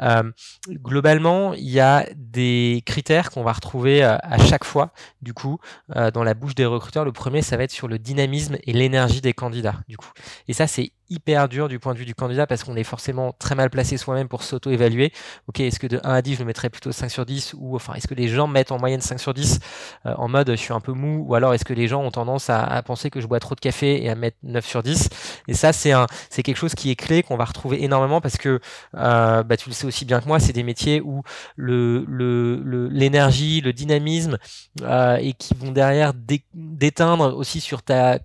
Euh, 0.00 0.30
globalement, 0.68 1.54
il 1.54 1.68
y 1.68 1.80
a 1.80 2.06
des 2.16 2.82
critères 2.86 3.30
qu'on 3.30 3.42
va 3.42 3.52
retrouver 3.52 4.02
euh, 4.02 4.16
à 4.22 4.38
chaque 4.38 4.64
fois, 4.64 4.92
du 5.22 5.34
coup, 5.34 5.58
euh, 5.96 6.10
dans 6.10 6.24
la 6.24 6.34
bouche 6.34 6.54
des 6.54 6.66
recruteurs. 6.66 7.04
Le 7.04 7.12
premier, 7.12 7.42
ça 7.42 7.56
va 7.56 7.64
être 7.64 7.72
sur 7.72 7.88
le 7.88 7.98
dynamisme 7.98 8.56
et 8.64 8.72
l'énergie 8.72 9.20
des 9.20 9.32
candidats, 9.32 9.80
du 9.88 9.96
coup. 9.96 10.10
Et 10.48 10.52
ça, 10.52 10.66
c'est 10.66 10.92
hyper 11.10 11.48
dur 11.48 11.68
du 11.68 11.78
point 11.78 11.92
de 11.92 11.98
vue 11.98 12.04
du 12.04 12.14
candidat 12.14 12.46
parce 12.46 12.64
qu'on 12.64 12.76
est 12.76 12.84
forcément 12.84 13.34
très 13.38 13.54
mal 13.54 13.68
placé 13.68 13.96
soi-même 13.96 14.28
pour 14.28 14.42
s'auto-évaluer. 14.42 15.12
Ok, 15.48 15.60
est-ce 15.60 15.78
que 15.78 15.86
de 15.86 16.00
1 16.02 16.14
à 16.14 16.22
10, 16.22 16.34
je 16.34 16.38
le 16.38 16.44
mettrais 16.46 16.70
plutôt 16.70 16.92
5 16.92 17.10
sur 17.10 17.26
10 17.26 17.54
ou 17.58 17.76
enfin, 17.76 17.94
est-ce 17.94 18.08
que 18.08 18.14
les 18.14 18.28
gens 18.28 18.46
mettent 18.46 18.72
en 18.72 18.78
moyenne 18.78 19.00
5 19.00 19.18
sur 19.18 19.34
10 19.34 19.60
euh, 20.06 20.14
en 20.16 20.28
mode 20.28 20.50
je 20.50 20.56
suis 20.56 20.72
un 20.72 20.80
peu 20.80 20.92
mou 20.92 21.24
ou 21.26 21.34
alors 21.34 21.52
est-ce 21.52 21.64
que 21.64 21.74
les 21.74 21.88
gens 21.88 22.02
ont 22.02 22.10
tendance 22.10 22.48
à, 22.48 22.80
penser 22.82 23.10
que 23.10 23.20
je 23.20 23.26
bois 23.26 23.40
trop 23.40 23.54
de 23.54 23.60
café 23.60 24.02
et 24.02 24.08
à 24.08 24.14
mettre 24.14 24.38
9 24.42 24.64
sur 24.64 24.82
10 24.82 25.08
Et 25.48 25.54
ça, 25.54 25.72
c'est 25.72 25.92
un, 25.92 26.06
c'est 26.30 26.42
quelque 26.42 26.56
chose 26.56 26.74
qui 26.74 26.90
est 26.90 26.96
clé 26.96 27.22
qu'on 27.22 27.36
va 27.36 27.44
retrouver 27.44 27.82
énormément 27.82 28.20
parce 28.20 28.36
que 28.36 28.60
euh, 28.96 29.42
bah, 29.42 29.56
tu 29.56 29.68
le 29.68 29.74
sais 29.74 29.86
aussi 29.86 30.04
bien 30.04 30.20
que 30.20 30.26
moi, 30.26 30.40
c'est 30.40 30.52
des 30.52 30.62
métiers 30.62 31.00
où 31.00 31.22
l'énergie, 31.58 33.60
le, 33.60 33.72
dynamisme 33.72 34.38
euh, 34.82 35.16
et 35.16 35.32
qui 35.32 35.54
vont 35.54 35.72
derrière 35.72 36.12
déteindre 36.54 37.36
aussi 37.36 37.60
sur 37.60 37.82
ta 37.82 38.18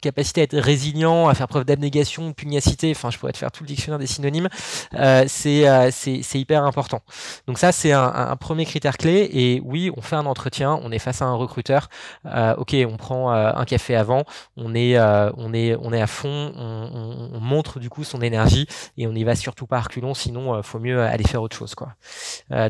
capacité 0.00 0.40
à 0.40 0.44
être 0.44 0.56
résilient, 0.56 1.28
à 1.28 1.34
faire 1.34 1.48
preuve 1.48 1.64
d'abnégation, 1.64 2.32
pugnacité, 2.32 2.90
enfin 2.90 3.10
je 3.10 3.18
pourrais 3.18 3.32
te 3.32 3.38
faire 3.38 3.52
tout 3.52 3.64
le 3.64 3.68
dictionnaire 3.68 3.98
des 3.98 4.06
synonymes, 4.06 4.48
euh, 4.94 5.26
euh, 5.46 5.90
c'est 5.92 6.40
hyper 6.40 6.64
important. 6.64 7.00
Donc 7.46 7.58
ça 7.58 7.72
c'est 7.72 7.92
un, 7.92 8.04
un, 8.04 8.36
premier 8.36 8.64
critère 8.64 8.96
clé 8.96 9.28
et 9.32 9.60
oui 9.64 9.90
on 9.96 10.00
fait 10.00 10.16
un 10.16 10.26
entretien, 10.26 10.80
on 10.82 10.90
est 10.90 10.98
face 10.98 11.20
à 11.20 11.26
un 11.26 11.34
recruteur, 11.34 11.88
euh, 12.26 12.54
ok 12.56 12.74
on 12.90 12.96
prend 12.96 13.32
euh, 13.32 13.52
un 13.54 13.64
café 13.64 13.94
avant, 13.94 14.24
on 14.56 14.74
est, 14.74 14.96
euh, 14.96 15.30
on 15.36 15.52
est, 15.52 15.76
on 15.76 15.92
est 15.92 16.00
à 16.00 16.06
fond, 16.06 16.52
on, 16.56 16.90
on, 16.94 17.36
on, 17.36 17.40
montre 17.40 17.78
du 17.78 17.90
coup 17.90 18.04
son 18.04 18.22
énergie 18.22 18.66
et 18.96 19.06
on 19.06 19.12
n'y 19.12 19.24
va 19.24 19.34
surtout 19.34 19.66
pas 19.66 19.78
à 19.78 19.82
reculons, 19.82 20.14
sinon 20.14 20.62
faut 20.62 20.78
mieux 20.78 21.00
aller 21.02 21.24
faire 21.24 21.42
autre 21.42 21.56
chose 21.56 21.74
quoi. 21.74 21.94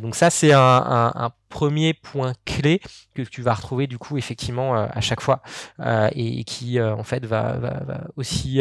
donc 0.00 0.14
ça 0.16 0.30
c'est 0.30 0.52
un, 0.52 0.58
un, 0.60 1.12
un 1.14 1.30
premier 1.48 1.94
point 1.94 2.32
clé 2.44 2.80
que 3.14 3.22
tu 3.22 3.42
vas 3.42 3.54
retrouver 3.54 3.86
du 3.86 3.98
coup 3.98 4.16
effectivement 4.16 4.76
euh, 4.76 4.86
à 4.90 5.00
chaque 5.00 5.20
fois 5.20 5.42
euh, 5.80 6.08
et, 6.12 6.44
qui 6.44 6.78
euh, 6.78 6.94
en 6.94 7.04
fait 7.04 7.24
va, 7.24 7.56
va, 7.58 8.00
aussi 8.16 8.60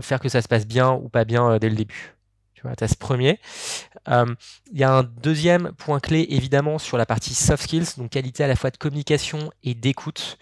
faire 0.00 0.20
que 0.20 0.28
ça 0.28 0.42
se 0.42 0.48
passe 0.48 0.66
bien 0.66 0.92
ou 0.92 1.08
pas 1.08 1.24
bien 1.24 1.58
dès 1.58 1.68
le 1.68 1.76
début. 1.76 2.14
Tu 2.54 2.62
vois, 2.62 2.72
as 2.80 2.88
ce 2.88 2.96
premier. 2.96 3.38
Il 4.08 4.78
y 4.78 4.84
a 4.84 4.92
un 4.92 5.02
deuxième 5.02 5.72
point 5.72 6.00
clé 6.00 6.26
évidemment 6.30 6.78
sur 6.78 6.96
la 6.96 7.06
partie 7.06 7.34
soft 7.34 7.64
skills, 7.64 7.98
donc 7.98 8.10
qualité 8.10 8.44
à 8.44 8.46
la 8.46 8.56
fois 8.56 8.70
de 8.70 8.76
communication 8.76 9.50
et 9.62 9.74
d'écoute. 9.74 10.38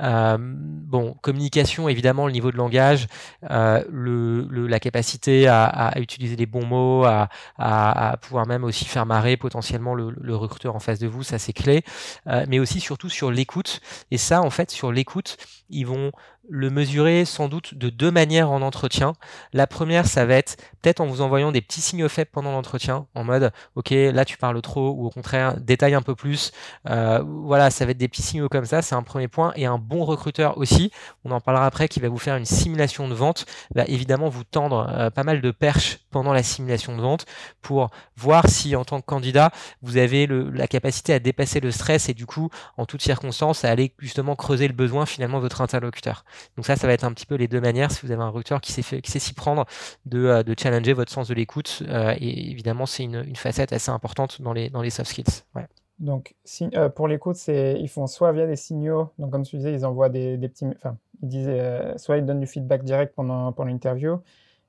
Euh, 0.00 0.36
bon, 0.38 1.14
communication, 1.20 1.88
évidemment, 1.88 2.26
le 2.26 2.32
niveau 2.32 2.50
de 2.50 2.56
langage, 2.56 3.06
euh, 3.50 3.82
le, 3.90 4.46
le, 4.50 4.66
la 4.66 4.80
capacité 4.80 5.46
à, 5.46 5.64
à, 5.64 5.98
utiliser 6.00 6.36
les 6.36 6.46
bons 6.46 6.66
mots, 6.66 7.04
à, 7.04 7.28
à, 7.58 8.16
pouvoir 8.16 8.46
même 8.46 8.64
aussi 8.64 8.84
faire 8.84 9.06
marrer 9.06 9.36
potentiellement 9.36 9.94
le, 9.94 10.14
le 10.20 10.36
recruteur 10.36 10.74
en 10.74 10.80
face 10.80 10.98
de 10.98 11.06
vous, 11.06 11.22
ça 11.22 11.38
c'est 11.38 11.52
clé. 11.52 11.82
Euh, 12.26 12.44
mais 12.48 12.58
aussi 12.58 12.80
surtout 12.80 13.08
sur 13.08 13.30
l'écoute. 13.30 13.80
Et 14.10 14.18
ça, 14.18 14.42
en 14.42 14.50
fait, 14.50 14.70
sur 14.70 14.92
l'écoute, 14.92 15.36
ils 15.70 15.86
vont 15.86 16.12
le 16.48 16.70
mesurer 16.70 17.24
sans 17.24 17.48
doute 17.48 17.74
de 17.74 17.90
deux 17.90 18.10
manières 18.10 18.50
en 18.50 18.62
entretien. 18.62 19.14
La 19.52 19.66
première, 19.66 20.06
ça 20.06 20.26
va 20.26 20.34
être 20.34 20.56
peut-être 20.82 21.00
en 21.00 21.06
vous 21.06 21.20
envoyant 21.20 21.52
des 21.52 21.60
petits 21.60 21.80
signaux 21.80 22.08
faibles 22.08 22.30
pendant 22.32 22.52
l'entretien, 22.52 23.06
en 23.14 23.24
mode 23.24 23.52
OK, 23.74 23.90
là 23.90 24.24
tu 24.24 24.36
parles 24.36 24.60
trop, 24.60 24.90
ou 24.90 25.06
au 25.06 25.10
contraire, 25.10 25.58
détaille 25.60 25.94
un 25.94 26.02
peu 26.02 26.14
plus. 26.14 26.52
Euh, 26.88 27.22
voilà, 27.24 27.70
ça 27.70 27.84
va 27.84 27.92
être 27.92 27.98
des 27.98 28.08
petits 28.08 28.22
signaux 28.22 28.48
comme 28.48 28.66
ça, 28.66 28.82
c'est 28.82 28.94
un 28.94 29.02
premier 29.02 29.28
point. 29.28 29.52
Et 29.56 29.66
un 29.66 29.78
bon 29.78 30.04
recruteur 30.04 30.58
aussi, 30.58 30.90
on 31.24 31.30
en 31.30 31.40
parlera 31.40 31.66
après, 31.66 31.88
qui 31.88 32.00
va 32.00 32.08
vous 32.08 32.18
faire 32.18 32.36
une 32.36 32.44
simulation 32.44 33.08
de 33.08 33.14
vente, 33.14 33.46
va 33.74 33.84
évidemment 33.84 34.28
vous 34.28 34.44
tendre 34.44 34.86
euh, 34.90 35.10
pas 35.10 35.24
mal 35.24 35.40
de 35.40 35.50
perches 35.50 36.00
pendant 36.10 36.32
la 36.32 36.42
simulation 36.42 36.96
de 36.96 37.02
vente 37.02 37.26
pour 37.62 37.90
voir 38.16 38.48
si 38.48 38.76
en 38.76 38.84
tant 38.84 39.00
que 39.00 39.06
candidat, 39.06 39.50
vous 39.82 39.96
avez 39.96 40.26
la 40.26 40.68
capacité 40.68 41.12
à 41.14 41.18
dépasser 41.18 41.60
le 41.60 41.70
stress 41.70 42.08
et 42.08 42.14
du 42.14 42.26
coup, 42.26 42.50
en 42.76 42.86
toutes 42.86 43.02
circonstances, 43.02 43.64
à 43.64 43.70
aller 43.70 43.94
justement 43.98 44.36
creuser 44.36 44.68
le 44.68 44.74
besoin 44.74 45.06
finalement 45.06 45.38
de 45.38 45.42
votre 45.42 45.60
interlocuteur. 45.60 46.24
Donc 46.56 46.66
ça, 46.66 46.76
ça 46.76 46.86
va 46.86 46.92
être 46.92 47.04
un 47.04 47.12
petit 47.12 47.26
peu 47.26 47.34
les 47.34 47.48
deux 47.48 47.60
manières, 47.60 47.90
si 47.90 48.04
vous 48.04 48.12
avez 48.12 48.22
un 48.22 48.28
recruteur 48.28 48.60
qui 48.60 48.72
sait, 48.72 48.82
s'y 49.02 49.34
prendre, 49.34 49.64
de, 50.06 50.24
euh, 50.26 50.42
de, 50.42 50.54
challenger 50.58 50.92
votre 50.92 51.12
sens 51.12 51.28
de 51.28 51.34
l'écoute. 51.34 51.82
Euh, 51.88 52.14
et 52.18 52.50
évidemment, 52.50 52.86
c'est 52.86 53.04
une, 53.04 53.36
facette 53.36 53.72
assez 53.72 53.90
importante 53.90 54.40
dans 54.40 54.52
les, 54.52 54.70
dans 54.70 54.82
les 54.82 54.90
soft 54.90 55.10
skills. 55.10 55.42
Ouais. 55.54 55.66
Donc, 55.98 56.34
euh, 56.74 56.88
pour 56.88 57.08
l'écoute, 57.08 57.36
ils 57.48 57.88
font 57.88 58.06
soit 58.06 58.32
via 58.32 58.46
des 58.46 58.56
signaux, 58.56 59.10
donc 59.18 59.30
comme 59.30 59.44
tu 59.44 59.56
disais, 59.56 59.72
ils 59.72 59.86
envoient 59.86 60.08
des, 60.08 60.36
petits, 60.38 60.66
enfin, 60.66 60.96
ils 61.22 61.28
disaient, 61.28 61.60
euh, 61.60 61.98
soit 61.98 62.18
ils 62.18 62.26
donnent 62.26 62.40
du 62.40 62.46
feedback 62.46 62.82
direct 62.82 63.14
pendant, 63.14 63.52
pendant 63.52 63.70
l'interview, 63.70 64.18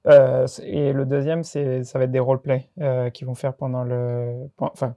et 0.08 0.94
le 0.94 1.04
deuxième, 1.06 1.44
ça 1.44 1.60
va 1.60 2.04
être 2.04 2.12
des 2.12 2.20
roleplays 2.20 2.70
qu'ils 3.12 3.26
vont 3.26 3.34
faire 3.34 3.56
pendant 3.56 3.84
le, 3.84 4.48
enfin, 4.60 4.96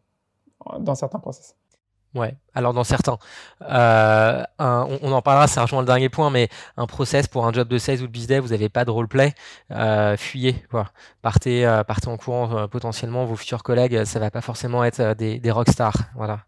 dans 0.80 0.94
certains 0.94 1.18
process. 1.18 1.57
Ouais, 2.14 2.36
alors 2.54 2.72
dans 2.72 2.84
certains. 2.84 3.18
Euh, 3.62 4.42
on, 4.58 5.12
en 5.12 5.20
parlera, 5.20 5.46
ça 5.46 5.62
rejoint 5.62 5.80
le 5.80 5.86
dernier 5.86 6.08
point, 6.08 6.30
mais 6.30 6.48
un 6.76 6.86
process 6.86 7.28
pour 7.28 7.46
un 7.46 7.52
job 7.52 7.68
de 7.68 7.76
sales 7.76 8.00
ou 8.00 8.06
de 8.06 8.12
business, 8.12 8.40
vous 8.40 8.48
n'avez 8.48 8.70
pas 8.70 8.84
de 8.84 8.90
roleplay, 8.90 9.34
euh, 9.72 10.16
fuyez, 10.16 10.54
quoi. 10.70 10.86
Partez, 11.20 11.66
euh, 11.66 11.84
partez 11.84 12.08
en 12.08 12.16
courant 12.16 12.66
potentiellement, 12.68 13.26
vos 13.26 13.36
futurs 13.36 13.62
collègues, 13.62 14.04
ça 14.04 14.18
va 14.18 14.30
pas 14.30 14.40
forcément 14.40 14.84
être 14.84 15.14
des, 15.14 15.38
des 15.38 15.50
rockstars. 15.50 15.98
Voilà. 16.16 16.40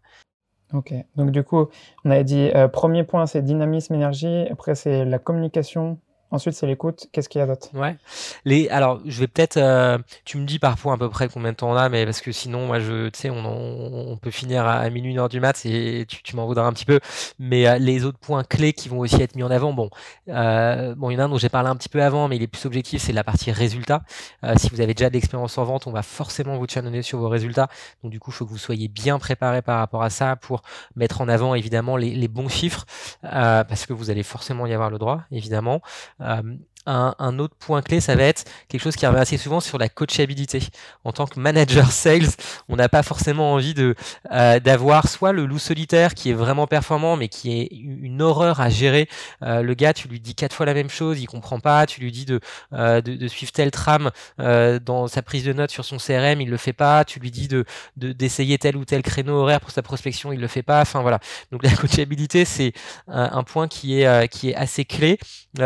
Ok, 0.73 0.93
donc 1.15 1.31
du 1.31 1.43
coup, 1.43 1.67
on 2.05 2.11
avait 2.11 2.23
dit, 2.23 2.49
premier 2.73 3.03
point, 3.03 3.27
c'est 3.27 3.43
dynamisme, 3.43 3.93
énergie, 3.93 4.47
après 4.49 4.73
c'est 4.73 5.05
la 5.05 5.19
communication, 5.19 5.99
Ensuite, 6.31 6.53
c'est 6.53 6.65
l'écoute. 6.65 7.07
Qu'est-ce 7.11 7.27
qu'il 7.27 7.39
y 7.39 7.41
a 7.41 7.47
d'autre 7.47 7.67
Ouais. 7.73 7.97
Les, 8.45 8.69
alors, 8.69 9.01
je 9.05 9.19
vais 9.19 9.27
peut-être. 9.27 9.57
Euh, 9.57 9.97
tu 10.23 10.37
me 10.37 10.45
dis 10.45 10.59
par 10.59 10.77
point 10.77 10.93
à 10.93 10.97
peu 10.97 11.09
près 11.09 11.27
combien 11.27 11.51
de 11.51 11.57
temps 11.57 11.69
on 11.69 11.75
a, 11.75 11.89
mais 11.89 12.05
parce 12.05 12.21
que 12.21 12.31
sinon, 12.31 12.67
moi, 12.67 12.79
je, 12.79 13.09
tu 13.09 13.19
sais, 13.19 13.29
on, 13.29 13.45
on, 13.45 14.15
peut 14.15 14.31
finir 14.31 14.65
à, 14.65 14.89
minuit 14.89 15.11
une 15.11 15.19
heure 15.19 15.27
du 15.27 15.41
mat 15.41 15.65
et 15.65 16.05
tu, 16.07 16.23
tu 16.23 16.37
m'en 16.37 16.45
voudras 16.45 16.65
un 16.65 16.71
petit 16.71 16.85
peu. 16.85 17.01
Mais 17.37 17.67
euh, 17.67 17.77
les 17.79 18.05
autres 18.05 18.17
points 18.17 18.45
clés 18.45 18.71
qui 18.71 18.87
vont 18.87 18.99
aussi 18.99 19.21
être 19.21 19.35
mis 19.35 19.43
en 19.43 19.51
avant, 19.51 19.73
bon, 19.73 19.89
euh, 20.29 20.95
bon, 20.95 21.09
il 21.09 21.15
y 21.15 21.17
en 21.17 21.19
a 21.19 21.23
un 21.25 21.29
dont 21.29 21.37
j'ai 21.37 21.49
parlé 21.49 21.67
un 21.67 21.75
petit 21.75 21.89
peu 21.89 22.01
avant, 22.01 22.29
mais 22.29 22.37
il 22.37 22.43
est 22.43 22.47
plus 22.47 22.65
objectif, 22.65 23.01
c'est 23.01 23.11
la 23.11 23.25
partie 23.25 23.51
résultat. 23.51 24.01
Euh, 24.45 24.53
si 24.57 24.69
vous 24.69 24.79
avez 24.79 24.93
déjà 24.93 25.09
de 25.09 25.13
l'expérience 25.15 25.57
en 25.57 25.65
vente, 25.65 25.85
on 25.85 25.91
va 25.91 26.01
forcément 26.01 26.57
vous 26.57 26.65
challenger 26.65 27.01
sur 27.01 27.19
vos 27.19 27.27
résultats. 27.27 27.67
Donc, 28.03 28.11
du 28.13 28.21
coup, 28.21 28.31
il 28.31 28.35
faut 28.35 28.45
que 28.45 28.51
vous 28.51 28.57
soyez 28.57 28.87
bien 28.87 29.19
préparé 29.19 29.61
par 29.61 29.79
rapport 29.79 30.03
à 30.03 30.09
ça 30.09 30.37
pour 30.37 30.61
mettre 30.95 31.19
en 31.19 31.27
avant 31.27 31.55
évidemment 31.55 31.97
les, 31.97 32.11
les 32.11 32.27
bons 32.29 32.47
chiffres, 32.47 32.85
parce 33.21 33.85
que 33.85 33.91
vous 33.91 34.09
allez 34.09 34.23
forcément 34.23 34.65
y 34.65 34.73
avoir 34.73 34.89
le 34.89 34.97
droit, 34.97 35.23
évidemment. 35.31 35.81
Um, 36.21 36.65
un, 36.85 37.39
autre 37.39 37.55
point 37.59 37.81
clé, 37.81 37.99
ça 37.99 38.15
va 38.15 38.23
être 38.23 38.45
quelque 38.67 38.81
chose 38.81 38.95
qui 38.95 39.05
revient 39.05 39.19
assez 39.19 39.37
souvent 39.37 39.59
sur 39.59 39.77
la 39.77 39.89
coachabilité. 39.89 40.61
En 41.03 41.11
tant 41.11 41.27
que 41.27 41.39
manager 41.39 41.91
sales, 41.91 42.29
on 42.69 42.75
n'a 42.75 42.89
pas 42.89 43.03
forcément 43.03 43.53
envie 43.53 43.75
euh, 44.31 44.59
d'avoir 44.59 45.07
soit 45.07 45.31
le 45.31 45.45
loup 45.45 45.59
solitaire 45.59 46.15
qui 46.15 46.31
est 46.31 46.33
vraiment 46.33 46.67
performant, 46.67 47.17
mais 47.17 47.27
qui 47.27 47.59
est 47.59 47.67
une 47.71 48.21
horreur 48.21 48.61
à 48.61 48.69
gérer. 48.69 49.07
Euh, 49.43 49.61
le 49.61 49.73
gars, 49.73 49.93
tu 49.93 50.07
lui 50.07 50.19
dis 50.19 50.33
quatre 50.35 50.55
fois 50.55 50.65
la 50.65 50.73
même 50.73 50.89
chose, 50.89 51.21
il 51.21 51.27
comprend 51.27 51.59
pas. 51.59 51.85
Tu 51.85 52.01
lui 52.01 52.11
dis 52.11 52.25
de 52.25 52.39
euh, 52.73 53.01
de, 53.01 53.27
suivre 53.27 53.51
telle 53.51 53.71
trame 53.71 54.11
dans 54.37 55.07
sa 55.07 55.21
prise 55.21 55.43
de 55.43 55.53
notes 55.53 55.71
sur 55.71 55.85
son 55.85 55.97
CRM, 55.97 56.41
il 56.41 56.49
le 56.49 56.57
fait 56.57 56.73
pas. 56.73 57.05
Tu 57.05 57.19
lui 57.19 57.31
dis 57.31 57.47
de 57.47 57.65
d'essayer 57.95 58.57
tel 58.57 58.75
ou 58.75 58.85
tel 58.85 59.01
créneau 59.03 59.35
horaire 59.35 59.61
pour 59.61 59.71
sa 59.71 59.81
prospection, 59.81 60.31
il 60.31 60.39
le 60.39 60.47
fait 60.47 60.63
pas. 60.63 60.81
Enfin 60.81 61.01
voilà. 61.01 61.19
Donc 61.51 61.63
la 61.65 61.71
coachabilité, 61.71 62.45
c'est 62.45 62.73
un 63.07 63.43
point 63.43 63.67
qui 63.67 64.01
est 64.01 64.55
assez 64.55 64.85
clé. 64.85 65.19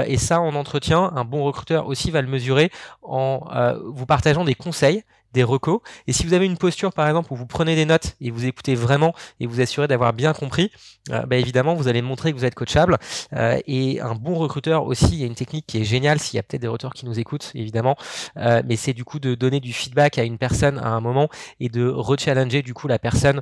et 0.06 0.18
ça, 0.18 0.42
en 0.42 0.56
entretien 0.56 1.05
un 1.14 1.26
bon 1.26 1.44
recruteur 1.44 1.88
aussi 1.88 2.12
va 2.12 2.22
le 2.22 2.28
mesurer 2.28 2.72
en 3.02 3.48
euh, 3.54 3.78
vous 3.84 4.06
partageant 4.06 4.44
des 4.44 4.56
conseils 4.56 5.04
des 5.36 5.44
recos. 5.44 5.82
Et 6.08 6.14
si 6.14 6.26
vous 6.26 6.34
avez 6.34 6.46
une 6.46 6.58
posture, 6.58 6.92
par 6.94 7.08
exemple, 7.08 7.32
où 7.32 7.36
vous 7.36 7.46
prenez 7.46 7.76
des 7.76 7.86
notes 7.86 8.16
et 8.22 8.32
vous 8.32 8.46
écoutez 8.46 8.74
vraiment 8.74 9.14
et 9.40 9.46
vous 9.46 9.62
assurez 9.62 9.88
d'avoir 9.88 10.14
bien 10.14 10.34
compris, 10.34 10.72
euh, 11.12 11.26
bah, 11.26 11.36
évidemment, 11.36 11.76
vous 11.76 11.88
allez 11.88 12.02
montrer 12.02 12.32
que 12.34 12.38
vous 12.38 12.46
êtes 12.46 12.56
coachable. 12.56 12.98
Euh, 13.34 13.60
et 13.68 14.02
un 14.02 14.16
bon 14.16 14.36
recruteur 14.36 14.86
aussi, 14.86 15.10
il 15.12 15.20
y 15.20 15.24
a 15.24 15.28
une 15.28 15.36
technique 15.36 15.68
qui 15.68 15.80
est 15.80 15.84
géniale, 15.84 16.20
s'il 16.20 16.38
y 16.38 16.40
a 16.40 16.44
peut-être 16.44 16.62
des 16.62 16.68
recruteurs 16.68 16.94
qui 16.94 17.06
nous 17.06 17.20
écoutent, 17.20 17.52
évidemment, 17.54 17.96
euh, 18.38 18.62
mais 18.66 18.76
c'est 18.76 18.94
du 18.94 19.04
coup 19.04 19.20
de 19.20 19.36
donner 19.36 19.60
du 19.60 19.74
feedback 19.74 20.18
à 20.18 20.24
une 20.24 20.38
personne 20.38 20.80
à 20.80 20.88
un 20.88 21.00
moment 21.00 21.30
et 21.60 21.70
de 21.70 21.88
rechallenger 21.88 22.62
du 22.62 22.74
coup 22.74 22.88
la 22.88 23.00
personne 23.00 23.42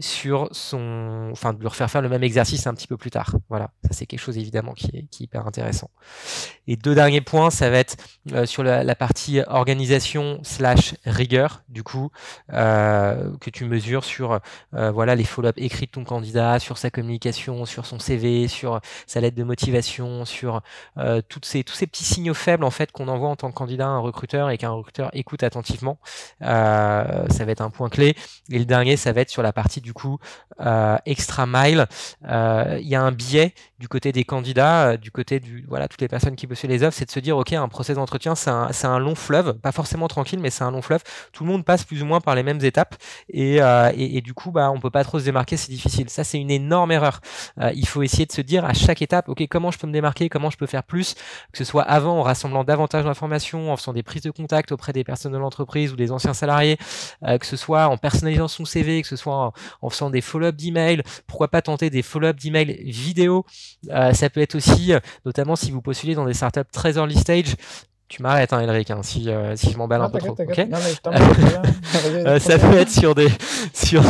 sur 0.00 0.48
son... 0.52 1.28
Enfin, 1.32 1.52
de 1.52 1.62
leur 1.62 1.74
faire 1.74 1.90
faire 1.90 2.02
le 2.02 2.08
même 2.08 2.22
exercice 2.22 2.66
un 2.66 2.74
petit 2.74 2.86
peu 2.86 2.96
plus 2.96 3.10
tard. 3.10 3.34
Voilà, 3.48 3.70
ça 3.84 3.90
c'est 3.92 4.06
quelque 4.06 4.20
chose 4.20 4.36
évidemment 4.36 4.72
qui 4.72 4.86
est, 4.94 5.20
hyper 5.20 5.46
intéressant. 5.46 5.90
Et 6.66 6.76
deux 6.76 6.94
derniers 6.94 7.20
points, 7.20 7.50
ça 7.50 7.70
va 7.70 7.78
être 7.78 7.96
sur 8.44 8.62
la 8.62 8.94
partie 8.94 9.40
organisation 9.46 10.40
slash 10.42 10.94
rigueur 11.06 11.62
du 11.68 11.82
coup 11.82 12.10
euh, 12.52 13.36
que 13.40 13.50
tu 13.50 13.64
mesures 13.64 14.04
sur 14.04 14.40
euh, 14.74 14.90
voilà 14.90 15.14
les 15.14 15.24
follow-up 15.24 15.56
écrits 15.58 15.86
de 15.86 15.90
ton 15.90 16.04
candidat, 16.04 16.58
sur 16.58 16.78
sa 16.78 16.90
communication, 16.90 17.64
sur 17.64 17.86
son 17.86 17.98
CV, 17.98 18.48
sur 18.48 18.80
sa 19.06 19.20
lettre 19.20 19.36
de 19.36 19.44
motivation, 19.44 20.24
sur 20.24 20.62
euh, 20.98 21.20
tous 21.28 21.40
ces 21.42 21.62
petits 21.62 22.04
signaux 22.04 22.34
faibles 22.34 22.64
en 22.64 22.70
fait 22.70 22.92
qu'on 22.92 23.08
envoie 23.08 23.28
en 23.28 23.36
tant 23.36 23.50
que 23.50 23.54
candidat 23.54 23.86
à 23.86 23.90
un 23.90 23.98
recruteur 23.98 24.50
et 24.50 24.58
qu'un 24.58 24.70
recruteur 24.70 25.10
écoute 25.12 25.42
attentivement. 25.42 25.98
ça 26.40 27.44
va 27.44 27.52
être 27.52 27.60
un 27.60 27.70
point 27.70 27.88
clé. 27.88 28.16
Et 28.50 28.58
le 28.58 28.64
dernier, 28.64 28.96
ça 28.96 29.12
va 29.12 29.20
être 29.22 29.30
sur 29.30 29.42
la 29.42 29.52
partie 29.52 29.80
du 29.80 29.92
coup 29.92 30.18
extra 31.04 31.46
mile. 31.46 31.86
Il 32.22 32.88
y 32.88 32.94
a 32.94 33.02
un 33.02 33.12
biais 33.12 33.54
du 33.78 33.88
côté 33.88 34.12
des 34.12 34.24
candidats, 34.24 34.96
du 34.96 35.10
côté 35.10 35.40
du 35.40 35.64
voilà 35.68 35.88
toutes 35.88 36.00
les 36.00 36.08
personnes 36.08 36.36
qui 36.36 36.46
bossent 36.46 36.64
les 36.64 36.82
offres, 36.82 36.96
c'est 36.96 37.06
de 37.06 37.10
se 37.10 37.20
dire 37.20 37.36
ok 37.36 37.52
un 37.52 37.68
process 37.68 37.96
d'entretien 37.96 38.34
c'est 38.34 38.50
un 38.50 38.98
long 38.98 39.14
fleuve, 39.14 39.54
pas 39.54 39.72
forcément 39.72 40.08
tranquille 40.08 40.38
mais 40.40 40.50
c'est 40.50 40.64
un 40.64 40.70
long 40.70 40.82
fleuve 40.82 40.93
tout 41.32 41.44
le 41.44 41.50
monde 41.50 41.64
passe 41.64 41.84
plus 41.84 42.02
ou 42.02 42.06
moins 42.06 42.20
par 42.20 42.34
les 42.34 42.42
mêmes 42.42 42.62
étapes 42.64 42.96
et, 43.28 43.60
euh, 43.60 43.90
et, 43.96 44.20
du 44.20 44.34
coup, 44.34 44.50
bah, 44.50 44.70
on 44.70 44.80
peut 44.80 44.90
pas 44.90 45.04
trop 45.04 45.18
se 45.18 45.24
démarquer, 45.24 45.56
c'est 45.56 45.70
difficile. 45.70 46.08
Ça, 46.08 46.24
c'est 46.24 46.38
une 46.38 46.50
énorme 46.50 46.92
erreur. 46.92 47.20
Euh, 47.60 47.72
il 47.74 47.86
faut 47.86 48.02
essayer 48.02 48.26
de 48.26 48.32
se 48.32 48.40
dire 48.40 48.64
à 48.64 48.74
chaque 48.74 49.02
étape, 49.02 49.28
ok, 49.28 49.46
comment 49.48 49.70
je 49.70 49.78
peux 49.78 49.86
me 49.86 49.92
démarquer, 49.92 50.28
comment 50.28 50.50
je 50.50 50.56
peux 50.56 50.66
faire 50.66 50.82
plus, 50.82 51.14
que 51.52 51.58
ce 51.58 51.64
soit 51.64 51.82
avant 51.82 52.18
en 52.18 52.22
rassemblant 52.22 52.64
davantage 52.64 53.04
d'informations, 53.04 53.72
en 53.72 53.76
faisant 53.76 53.92
des 53.92 54.02
prises 54.02 54.22
de 54.22 54.30
contact 54.30 54.72
auprès 54.72 54.92
des 54.92 55.04
personnes 55.04 55.32
de 55.32 55.38
l'entreprise 55.38 55.92
ou 55.92 55.96
des 55.96 56.12
anciens 56.12 56.34
salariés, 56.34 56.78
euh, 57.24 57.38
que 57.38 57.46
ce 57.46 57.56
soit 57.56 57.86
en 57.86 57.96
personnalisant 57.96 58.48
son 58.48 58.64
CV, 58.64 59.02
que 59.02 59.08
ce 59.08 59.16
soit 59.16 59.52
en, 59.80 59.90
faisant 59.90 60.10
des 60.10 60.20
follow-up 60.20 60.56
d'email, 60.56 61.02
pourquoi 61.26 61.48
pas 61.48 61.62
tenter 61.62 61.90
des 61.90 62.02
follow-up 62.02 62.36
d'email 62.36 62.82
vidéo? 62.84 63.44
ça 64.12 64.30
peut 64.30 64.40
être 64.40 64.54
aussi, 64.54 64.92
notamment 65.24 65.56
si 65.56 65.70
vous 65.70 65.80
postulez 65.80 66.14
dans 66.14 66.24
des 66.24 66.34
startups 66.34 66.60
très 66.72 66.96
early 66.96 67.16
stage, 67.16 67.54
tu 68.08 68.22
m'arrêtes, 68.22 68.52
hein, 68.52 68.60
Elric, 68.60 68.90
hein, 68.90 69.00
si, 69.02 69.30
euh, 69.30 69.56
si 69.56 69.70
je 69.72 69.78
m'emballe 69.78 70.02
un 70.02 70.10
peu 70.10 70.18
trop. 70.18 70.36
ça 72.38 72.58
peut 72.58 72.76
être 72.76 72.90
sur 72.90 73.14
des. 73.14 73.28
Sur... 73.72 74.02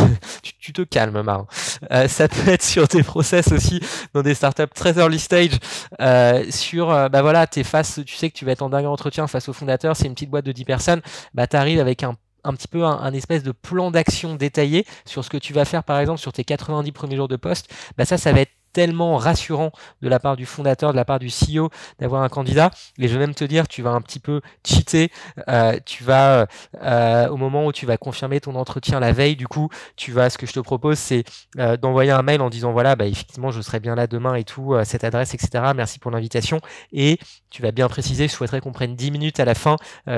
Tu, 0.43 0.73
te 0.73 0.83
calmes, 0.83 1.21
Marin. 1.23 1.47
Euh, 1.93 2.09
ça 2.09 2.27
peut 2.27 2.51
être 2.51 2.63
sur 2.63 2.89
des 2.89 3.03
process 3.03 3.53
aussi 3.53 3.81
dans 4.15 4.23
des 4.23 4.35
startups 4.35 4.73
très 4.75 4.99
early 4.99 5.19
stage. 5.19 5.59
Euh, 6.01 6.45
sur, 6.51 6.87
bah 7.11 7.21
voilà, 7.23 7.47
es 7.55 7.63
face, 7.63 8.01
tu 8.07 8.17
sais 8.17 8.31
que 8.31 8.35
tu 8.35 8.47
vas 8.47 8.53
être 8.53 8.63
en 8.63 8.71
dernier 8.71 8.87
entretien 8.87 9.27
face 9.27 9.49
au 9.49 9.53
fondateur, 9.53 9.95
c'est 9.95 10.07
une 10.07 10.15
petite 10.15 10.31
boîte 10.31 10.47
de 10.47 10.53
10 10.53 10.65
personnes. 10.65 11.03
Bah, 11.35 11.47
tu 11.47 11.57
arrives 11.57 11.81
avec 11.81 12.03
un 12.03 12.17
un 12.45 12.53
petit 12.53 12.69
peu 12.69 12.85
un, 12.85 13.13
espèce 13.13 13.43
de 13.43 13.53
plan 13.53 13.91
d'action 13.91 14.35
détaillé 14.35 14.87
sur 15.07 15.25
ce 15.25 15.31
que 15.31 15.39
tu 15.39 15.55
vas 15.55 15.65
faire 15.65 15.83
par 15.83 15.99
exemple 15.99 16.21
sur 16.21 16.33
tes 16.33 16.45
90 16.45 16.93
premiers 16.93 17.17
jours 17.17 17.29
de 17.29 17.37
poste, 17.37 17.73
bah 17.97 18.05
ça, 18.05 18.19
ça 18.19 18.33
va 18.33 18.41
être 18.41 18.53
tellement 18.75 19.16
rassurant 19.16 19.71
de 20.02 20.09
la 20.11 20.19
part 20.19 20.37
du 20.37 20.45
fondateur, 20.45 20.90
de 20.93 20.97
la 20.97 21.07
part 21.07 21.19
du 21.19 21.28
CEO 21.28 21.71
d'avoir 22.00 22.23
un 22.23 22.28
candidat. 22.28 22.71
Et 22.99 23.09
je 23.09 23.14
vais 23.14 23.21
même 23.21 23.35
te 23.35 23.45
dire, 23.45 23.69
tu 23.69 23.81
vas 23.81 23.90
un 23.90 24.02
petit 24.02 24.21
peu 24.21 24.43
cheater. 24.66 25.11
Euh, 25.49 25.78
tu 25.87 26.04
vas 26.04 26.47
euh, 26.83 27.28
au 27.28 27.37
moment 27.37 27.66
où 27.66 27.73
tu 27.73 27.87
vas 27.87 27.97
confirmer 27.97 28.40
ton 28.40 28.57
entretien 28.57 29.00
la 29.00 29.12
veille, 29.12 29.37
du 29.37 29.49
coup, 29.49 29.71
tu 29.97 30.12
vas. 30.12 30.28
Ce 30.28 30.37
que 30.37 30.47
je 30.47 30.52
te 30.52 30.61
propose, 30.61 30.99
c'est 30.99 31.23
euh, 31.59 31.76
d'envoyer 31.76 32.11
un 32.11 32.23
mail 32.23 32.40
en 32.40 32.50
disant 32.50 32.73
voilà, 32.73 32.97
bah, 32.97 33.07
effectivement, 33.07 33.52
je 33.52 33.61
serai 33.61 33.78
bien 33.78 33.95
là 33.95 34.07
demain 34.09 34.35
et 34.35 34.45
tout, 34.45 34.75
cette 34.85 35.04
adresse, 35.04 35.33
etc. 35.35 35.73
Merci 35.75 35.99
pour 36.00 36.11
l'invitation. 36.11 36.61
Et 36.93 37.19
tu 37.50 37.62
vas 37.62 37.71
bien 37.71 37.87
préciser, 37.88 38.26
je 38.26 38.33
souhaiterais 38.33 38.61
qu'on 38.61 38.73
prenne 38.73 38.97
10 38.97 39.12
minutes 39.12 39.38
à 39.38 39.45
la 39.45 39.54
fin, 39.54 39.76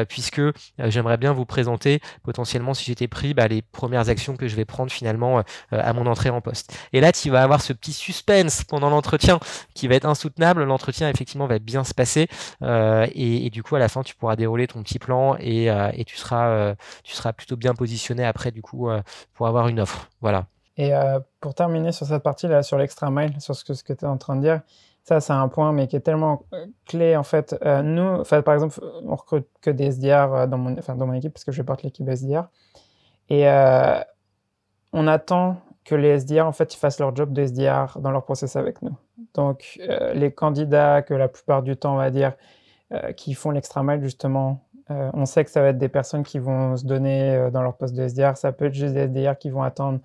puisque 0.09 0.41
j'aimerais 0.79 1.19
bien 1.19 1.35
vous 1.35 1.45
présenter 1.45 2.01
potentiellement, 2.23 2.73
si 2.73 2.85
j'étais 2.85 3.09
pris, 3.09 3.35
bah, 3.35 3.47
les 3.47 3.61
premières 3.61 4.09
actions 4.09 4.37
que 4.37 4.49
je 4.49 4.57
vais 4.57 4.65
prendre 4.65 4.91
finalement 4.91 5.43
à 5.71 5.93
mon 5.93 6.07
entrée 6.07 6.31
en 6.31 6.41
poste. 6.41 6.75
Et 6.95 7.01
là, 7.01 7.13
tu 7.13 7.29
vas 7.29 7.43
avoir 7.43 7.61
ce 7.61 7.75
petit 7.75 7.93
suspense 7.93 8.46
pendant 8.69 8.91
l'entretien 8.91 9.39
qui 9.75 9.89
va 9.89 9.95
être 9.95 10.07
insoutenable. 10.07 10.65
L'entretien 10.65 11.09
effectivement 11.09 11.47
va 11.47 11.59
bien 11.59 11.85
se 11.85 11.95
passer 11.95 12.29
euh, 12.63 13.07
et, 13.15 13.51
du 13.51 13.63
coup 13.63 13.77
à 13.77 13.79
la 13.79 13.89
fin 13.89 14.03
tu 14.03 14.15
pourras 14.15 14.37
dérouler 14.37 14.67
ton 14.67 14.83
petit 14.83 14.99
plan 14.99 15.37
et, 15.39 15.71
euh, 15.71 15.91
tu 16.07 16.17
seras 16.17 16.49
euh, 16.49 16.75
tu 17.05 17.15
seras 17.15 17.33
plutôt 17.33 17.57
bien 17.57 17.75
positionné 17.75 18.25
après 18.25 18.51
du 18.51 18.63
coup 18.63 18.89
pour 19.35 19.47
avoir 19.47 19.69
une 19.69 19.81
offre. 19.81 20.09
Voilà. 20.21 20.47
Et 20.79 20.93
pour 21.41 21.55
terminer 21.55 21.91
sur 21.93 22.07
cette 22.07 22.23
partie 22.23 22.49
là, 22.49 22.63
sur 22.63 22.77
l'extra 22.77 23.11
mile, 23.11 23.41
sur 23.41 23.55
ce 23.55 23.65
que, 23.65 23.93
tu 23.93 24.05
es 24.05 24.09
en 24.09 24.19
train 24.19 24.37
de 24.37 24.43
dire, 24.43 24.61
ça, 25.05 25.21
c'est 25.21 25.33
un 25.33 25.49
point, 25.49 25.73
mais 25.73 25.87
qui 25.87 25.97
est 25.97 26.01
tellement 26.01 26.43
clé, 26.85 27.17
en 27.17 27.23
fait. 27.23 27.57
nous, 27.83 28.25
par 28.25 28.53
exemple, 28.53 28.79
on 29.07 29.17
recrute 29.17 29.47
que 29.63 29.71
des 29.71 29.93
SDR 29.93 30.47
dans 30.49 30.59
mon, 30.59 30.73
dans 30.73 31.07
mon 31.07 31.15
équipe, 31.15 31.33
parce 31.33 31.45
que 31.45 31.53
je 31.53 31.63
porte 31.63 31.83
l'équipe 31.83 32.07
SDR. 32.07 32.45
Et 33.31 33.47
on 34.93 35.07
attend 35.07 35.57
que 35.87 35.95
les 35.95 36.19
SDR, 36.19 36.47
en 36.47 36.53
fait, 36.53 36.75
ils 36.75 36.79
fassent 36.79 36.99
leur 36.99 37.15
job 37.15 37.33
de 37.33 37.43
SDR 37.43 37.99
dans 38.01 38.11
leur 38.11 38.25
process 38.25 38.57
avec 38.57 38.83
nous. 38.83 38.97
Donc, 39.35 39.79
euh, 39.89 40.13
les 40.15 40.33
candidats 40.33 41.01
que 41.01 41.15
la 41.15 41.29
plupart 41.29 41.63
du 41.63 41.77
temps, 41.77 41.95
on 41.95 41.99
va 41.99 42.11
dire, 42.11 42.33
euh, 42.93 43.13
qui 43.13 43.35
font 43.35 43.53
l'extra 43.53 43.85
mile, 43.85 44.03
justement, 44.03 44.65
euh, 44.91 45.11
on 45.15 45.27
sait 45.27 45.45
que 45.45 45.51
ça 45.51 45.63
va 45.63 45.69
être 45.69 45.79
des 45.79 45.89
personnes 45.89 46.25
qui 46.25 46.41
vont 46.41 46.77
se 46.77 46.85
donner 46.85 47.51
dans 47.53 47.63
leur 47.63 47.77
poste 47.77 47.95
de 47.95 48.03
SDR. 48.03 48.37
Ça 48.37 48.51
peut 48.51 48.67
être 48.67 48.75
juste 48.75 48.95
des 48.95 49.03
SDR 49.03 49.39
qui 49.39 49.49
vont 49.49 49.63
attendre 49.63 50.01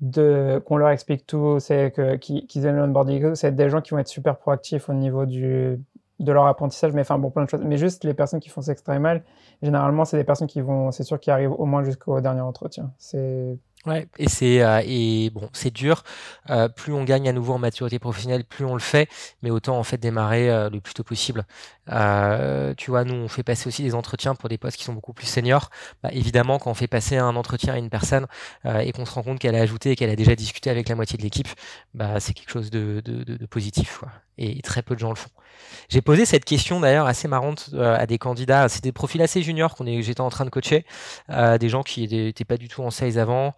de, 0.00 0.62
qu'on 0.64 0.78
leur 0.78 0.88
explique 0.88 1.26
tout, 1.26 1.58
c'est 1.60 1.90
que, 1.90 2.16
qu'ils 2.16 2.66
aient 2.66 2.72
l'onboarding. 2.72 3.34
C'est 3.34 3.54
des 3.54 3.68
gens 3.68 3.82
qui 3.82 3.90
vont 3.90 3.98
être 3.98 4.08
super 4.08 4.38
proactifs 4.38 4.88
au 4.88 4.94
niveau 4.94 5.26
du, 5.26 5.78
de 6.18 6.32
leur 6.32 6.46
apprentissage, 6.46 6.92
mais 6.92 7.02
enfin, 7.02 7.18
bon, 7.18 7.30
plein 7.30 7.44
de 7.44 7.50
choses. 7.50 7.62
Mais 7.62 7.76
juste 7.76 8.04
les 8.04 8.14
personnes 8.14 8.40
qui 8.40 8.48
font 8.48 8.62
extra 8.62 8.98
mile, 8.98 9.22
généralement, 9.62 10.06
c'est 10.06 10.16
des 10.16 10.24
personnes 10.24 10.48
qui 10.48 10.62
vont, 10.62 10.92
c'est 10.92 11.04
sûr, 11.04 11.20
qui 11.20 11.30
arrivent 11.30 11.52
au 11.52 11.66
moins 11.66 11.84
jusqu'au 11.84 12.20
dernier 12.22 12.40
entretien. 12.40 12.90
C'est 12.98 13.58
Ouais, 13.86 14.08
et 14.16 14.30
c'est 14.30 14.62
euh, 14.62 14.80
et 14.82 15.28
bon, 15.28 15.50
c'est 15.52 15.70
dur. 15.70 16.04
Euh, 16.48 16.68
plus 16.68 16.94
on 16.94 17.04
gagne 17.04 17.28
à 17.28 17.32
nouveau 17.34 17.52
en 17.52 17.58
maturité 17.58 17.98
professionnelle, 17.98 18.44
plus 18.44 18.64
on 18.64 18.72
le 18.72 18.80
fait, 18.80 19.10
mais 19.42 19.50
autant 19.50 19.78
en 19.78 19.82
fait 19.84 19.98
démarrer 19.98 20.50
euh, 20.50 20.70
le 20.70 20.80
plus 20.80 20.94
tôt 20.94 21.04
possible. 21.04 21.44
Tu 21.86 22.90
vois, 22.90 23.04
nous, 23.04 23.14
on 23.14 23.28
fait 23.28 23.42
passer 23.42 23.68
aussi 23.68 23.82
des 23.82 23.94
entretiens 23.94 24.34
pour 24.34 24.48
des 24.48 24.58
postes 24.58 24.76
qui 24.76 24.84
sont 24.84 24.92
beaucoup 24.94 25.12
plus 25.12 25.26
seniors. 25.26 25.70
Bah, 26.02 26.10
évidemment, 26.12 26.58
quand 26.58 26.70
on 26.70 26.74
fait 26.74 26.86
passer 26.86 27.16
un 27.16 27.36
entretien 27.36 27.74
à 27.74 27.78
une 27.78 27.90
personne 27.90 28.26
et 28.64 28.92
qu'on 28.92 29.04
se 29.04 29.12
rend 29.12 29.22
compte 29.22 29.38
qu'elle 29.38 29.54
a 29.54 29.60
ajouté 29.60 29.92
et 29.92 29.96
qu'elle 29.96 30.10
a 30.10 30.16
déjà 30.16 30.34
discuté 30.34 30.70
avec 30.70 30.88
la 30.88 30.94
moitié 30.94 31.16
de 31.16 31.22
l'équipe, 31.22 31.48
bah, 31.94 32.20
c'est 32.20 32.32
quelque 32.34 32.50
chose 32.50 32.70
de, 32.70 33.02
positif. 33.50 34.02
Et 34.36 34.62
très 34.62 34.82
peu 34.82 34.94
de 34.94 35.00
gens 35.00 35.10
le 35.10 35.14
font. 35.14 35.30
J'ai 35.88 36.00
posé 36.00 36.24
cette 36.24 36.44
question 36.44 36.80
d'ailleurs 36.80 37.06
assez 37.06 37.28
marrante 37.28 37.70
à 37.78 38.04
des 38.06 38.18
candidats. 38.18 38.68
C'est 38.68 38.82
des 38.82 38.90
profils 38.90 39.22
assez 39.22 39.42
juniors 39.42 39.76
qu'on 39.76 39.84
j'étais 39.84 40.20
en 40.20 40.30
train 40.30 40.44
de 40.44 40.50
coacher, 40.50 40.84
des 41.28 41.68
gens 41.68 41.82
qui 41.82 42.08
n'étaient 42.08 42.44
pas 42.44 42.56
du 42.56 42.68
tout 42.68 42.82
en 42.82 42.90
sales 42.90 43.18
avant. 43.18 43.54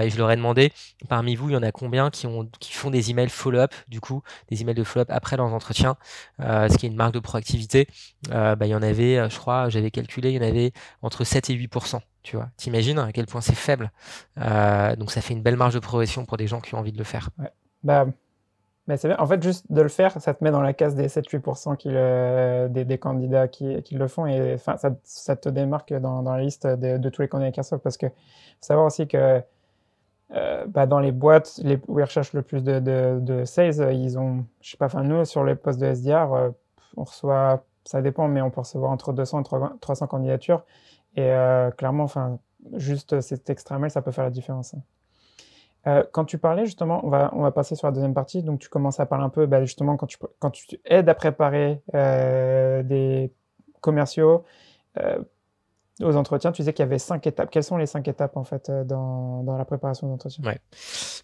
et 0.00 0.10
je 0.10 0.18
leur 0.18 0.30
ai 0.32 0.36
demandé, 0.36 0.72
parmi 1.08 1.36
vous, 1.36 1.50
il 1.50 1.52
y 1.52 1.56
en 1.56 1.62
a 1.62 1.70
combien 1.70 2.10
qui, 2.10 2.26
qui 2.58 2.72
font 2.72 2.90
des 2.90 3.10
emails 3.10 3.28
follow-up, 3.28 3.72
du 3.88 4.00
coup, 4.00 4.22
des 4.50 4.62
emails 4.62 4.74
de 4.74 4.84
follow-up 4.84 5.10
après 5.12 5.36
leurs 5.36 5.52
entretiens, 5.52 5.96
ce 6.40 6.76
qui 6.76 6.86
est 6.86 6.88
une 6.88 6.96
marque 6.96 7.14
de 7.14 7.20
proactivité. 7.20 7.65
Bah, 8.28 8.56
il 8.62 8.68
y 8.68 8.74
en 8.74 8.82
avait, 8.82 9.28
je 9.30 9.38
crois, 9.38 9.68
j'avais 9.68 9.90
calculé, 9.90 10.30
il 10.30 10.36
y 10.36 10.38
en 10.38 10.48
avait 10.48 10.72
entre 11.02 11.24
7 11.24 11.50
et 11.50 11.54
8% 11.54 12.00
tu 12.22 12.34
vois, 12.34 12.48
t'imagines 12.56 12.98
à 12.98 13.12
quel 13.12 13.26
point 13.26 13.40
c'est 13.40 13.54
faible. 13.54 13.92
donc 14.36 15.12
ça 15.12 15.20
fait 15.20 15.32
une 15.32 15.42
belle 15.42 15.56
marge 15.56 15.74
de 15.74 15.78
progression 15.78 16.24
pour 16.24 16.36
des 16.36 16.48
gens 16.48 16.60
qui 16.60 16.74
ont 16.74 16.78
envie 16.78 16.90
de 16.90 16.98
le 16.98 17.04
faire. 17.04 17.30
Bah, 17.84 18.06
mais 18.86 18.96
c'est 18.96 19.08
bien. 19.08 19.16
En 19.18 19.26
fait, 19.26 19.42
juste 19.42 19.66
de 19.70 19.80
le 19.80 19.88
faire, 19.88 20.20
ça 20.20 20.32
te 20.32 20.44
met 20.44 20.50
dans 20.50 20.60
la 20.60 20.72
case 20.72 20.94
des 20.94 21.08
7-8% 21.08 22.68
des, 22.68 22.84
des, 22.84 22.98
candidats 22.98 23.48
qui, 23.48 23.82
qui, 23.82 23.96
le 23.96 24.06
font 24.06 24.26
et 24.26 24.54
enfin, 24.54 24.76
ça, 25.02 25.36
te 25.36 25.48
démarque 25.48 25.92
dans, 25.92 26.22
la 26.22 26.40
liste 26.40 26.66
de, 26.66 27.08
tous 27.08 27.22
les 27.22 27.28
candidats 27.28 27.52
Airsoft 27.56 27.82
parce 27.82 27.96
que 27.96 28.06
faut 28.06 28.14
savoir 28.60 28.86
aussi 28.86 29.08
que 29.08 29.42
euh, 30.32 30.66
bah, 30.66 30.86
dans 30.86 31.00
les 31.00 31.12
boîtes 31.12 31.60
les, 31.64 31.80
où 31.88 31.98
ils 31.98 32.04
recherchent 32.04 32.32
le 32.32 32.42
plus 32.42 32.62
de, 32.62 32.78
de, 32.78 33.18
de, 33.20 33.44
sales, 33.44 33.92
ils 33.92 34.18
ont, 34.18 34.44
je 34.60 34.70
sais 34.70 34.76
pas, 34.76 34.86
enfin 34.86 35.02
nous 35.02 35.24
sur 35.24 35.44
les 35.44 35.56
postes 35.56 35.80
de 35.80 35.86
SDR, 35.86 36.32
euh, 36.32 36.50
on 36.96 37.04
reçoit, 37.04 37.64
ça 37.84 38.02
dépend, 38.02 38.28
mais 38.28 38.40
on 38.42 38.50
peut 38.50 38.60
recevoir 38.60 38.90
entre 38.90 39.12
200 39.12 39.42
et 39.42 39.78
300 39.80 40.06
candidatures 40.06 40.64
et 41.16 41.30
euh, 41.30 41.70
clairement, 41.70 42.04
enfin 42.04 42.38
juste 42.74 43.20
cet 43.20 43.48
extra 43.50 43.78
mail, 43.78 43.90
ça 43.90 44.02
peut 44.02 44.10
faire 44.10 44.24
la 44.24 44.30
différence. 44.30 44.74
Euh, 45.86 46.02
quand 46.12 46.24
tu 46.24 46.36
parlais 46.38 46.66
justement, 46.66 47.00
on 47.04 47.10
va, 47.10 47.52
passer 47.52 47.76
sur 47.76 47.86
la 47.86 47.92
deuxième 47.92 48.14
partie, 48.14 48.42
donc 48.42 48.58
tu 48.58 48.68
commences 48.68 48.98
à 48.98 49.06
parler 49.06 49.24
un 49.24 49.28
peu 49.28 49.46
bah, 49.46 49.64
justement 49.64 49.96
quand 49.96 50.06
tu, 50.06 50.18
quand 50.40 50.50
tu 50.50 50.80
aides 50.84 51.08
à 51.08 51.14
préparer 51.14 51.80
euh, 51.94 52.82
des 52.82 53.32
commerciaux 53.80 54.44
aux 56.02 56.16
entretiens, 56.16 56.52
tu 56.52 56.62
disais 56.62 56.72
qu'il 56.72 56.82
y 56.82 56.86
avait 56.86 56.98
cinq 56.98 57.26
étapes. 57.26 57.50
Quelles 57.50 57.64
sont 57.64 57.76
les 57.76 57.86
cinq 57.86 58.06
étapes 58.08 58.36
en 58.36 58.44
fait 58.44 58.70
dans, 58.70 59.42
dans 59.42 59.56
la 59.56 59.64
préparation 59.64 60.08
d'entretien? 60.08 60.44
Ouais. 60.44 60.58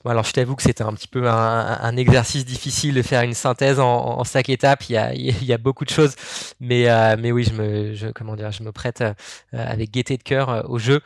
bon, 0.05 0.11
Alors 0.11 0.25
je 0.25 0.33
t'avoue 0.33 0.57
que 0.57 0.63
c'était 0.63 0.85
un 0.85 0.93
petit 0.95 1.09
peu 1.09 1.29
un, 1.29 1.79
un, 1.81 1.97
exercice 1.97 2.45
difficile 2.45 2.95
de 2.95 3.03
faire 3.03 3.23
une 3.23 3.35
synthèse 3.35 3.81
en, 3.81 4.19
en, 4.19 4.25
cinq 4.25 4.49
étapes. 4.49 4.89
Il 4.89 4.93
y, 4.93 4.97
a, 4.97 5.13
il 5.15 5.45
y 5.45 5.53
a 5.53 5.59
beaucoup 5.59 5.85
de 5.85 5.91
choses, 5.91 6.15
mais, 6.61 6.87
mais 7.19 7.33
oui, 7.33 7.45
je 7.45 7.53
me, 7.53 7.95
je, 7.95 8.09
comment 8.09 8.35
dire, 8.35 8.51
je 8.51 8.63
me 8.63 8.73
prête 8.73 9.05
avec 9.53 9.91
gaieté 9.91 10.17
de 10.17 10.23
cœur 10.23 10.65
au 10.71 10.79
jeu. 10.79 11.01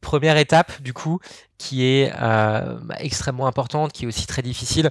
première 0.00 0.36
étape, 0.36 0.82
du 0.82 0.92
coup, 0.92 1.20
qui 1.58 1.84
est 1.84 2.12
euh, 2.20 2.78
bah, 2.82 2.96
extrêmement 2.98 3.46
importante, 3.46 3.92
qui 3.92 4.04
est 4.04 4.08
aussi 4.08 4.26
très 4.26 4.42
difficile, 4.42 4.90